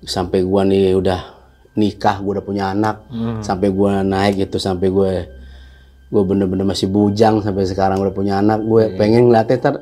sampai 0.00 0.40
gua 0.40 0.64
nih 0.64 0.96
udah 0.96 1.20
nikah 1.76 2.20
gua 2.24 2.40
udah 2.40 2.44
punya 2.44 2.64
anak 2.72 3.04
sampai 3.44 3.68
gua 3.68 4.00
naik 4.00 4.48
gitu 4.48 4.56
sampai 4.56 4.88
gue 4.88 5.12
gue 6.14 6.22
bener-bener 6.22 6.62
masih 6.62 6.86
bujang 6.86 7.42
sampai 7.42 7.66
sekarang 7.66 7.98
udah 7.98 8.14
punya 8.14 8.38
anak. 8.38 8.62
Gue 8.62 8.94
pengen 8.94 9.26
ngeliatnya 9.26 9.58
ter 9.58 9.74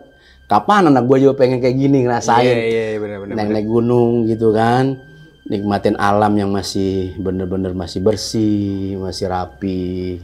kapan 0.49 0.89
anak 0.89 1.05
gue 1.05 1.29
juga 1.29 1.45
pengen 1.45 1.61
kayak 1.61 1.77
gini 1.77 2.09
ngerasain? 2.09 2.49
Iya 2.49 2.65
iya 2.65 2.85
iya, 2.97 2.99
benar-benar 2.99 3.35
naik 3.37 3.49
naik 3.53 3.67
gunung 3.69 4.25
gitu 4.25 4.49
kan. 4.57 4.97
Nikmatin 5.45 6.01
alam 6.01 6.33
yang 6.39 6.49
masih 6.49 7.19
bener-bener 7.21 7.77
masih 7.77 8.01
bersih 8.01 8.97
masih 8.97 9.29
rapi 9.29 10.23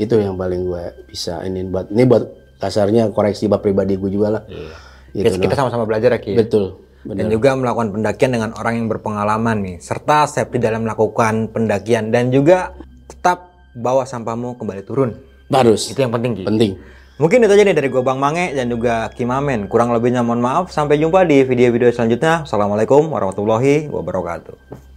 itu 0.00 0.16
yang 0.16 0.40
paling 0.40 0.64
gue 0.64 0.84
bisa 1.12 1.44
ini 1.44 1.68
buat 1.68 1.92
ini 1.92 2.08
buat 2.08 2.24
kasarnya 2.56 3.12
koreksi 3.12 3.52
buat 3.52 3.60
pribadi 3.60 4.00
gue 4.00 4.08
juga 4.08 4.40
lah. 4.40 4.42
Gitu 5.12 5.36
kita, 5.36 5.58
sama-sama 5.58 5.84
belajar 5.84 6.16
ya 6.16 6.20
Ki. 6.22 6.32
Betul 6.32 6.90
dan 7.00 7.16
bener 7.16 7.32
juga 7.32 7.56
melakukan 7.56 7.96
pendakian 7.96 8.30
dengan 8.36 8.50
orang 8.60 8.84
yang 8.84 8.86
berpengalaman 8.92 9.56
nih. 9.64 9.76
Serta 9.80 10.28
safety 10.28 10.60
dalam 10.60 10.84
melakukan 10.84 11.48
pendakian. 11.48 12.12
Dan 12.12 12.28
juga 12.28 12.76
tetap 13.08 13.48
bawa 13.72 14.04
sampahmu 14.04 14.60
kembali 14.60 14.82
turun. 14.84 15.16
Harus. 15.48 15.88
Itu 15.88 16.04
yang 16.04 16.12
penting 16.12 16.44
Ki. 16.44 16.44
Penting. 16.44 16.72
Mungkin 17.20 17.44
itu 17.44 17.52
aja 17.52 17.64
nih 17.64 17.76
dari 17.76 17.88
gua 17.92 18.04
Bang 18.04 18.20
Mange 18.20 18.52
dan 18.52 18.68
juga 18.68 19.08
Kimamen 19.12 19.68
kurang 19.68 19.92
lebihnya 19.92 20.20
mohon 20.20 20.44
maaf. 20.44 20.72
Sampai 20.72 21.00
jumpa 21.00 21.24
di 21.24 21.44
video-video 21.44 21.88
selanjutnya. 21.92 22.44
Assalamualaikum 22.44 23.08
warahmatullahi 23.12 23.88
wabarakatuh 23.88 24.89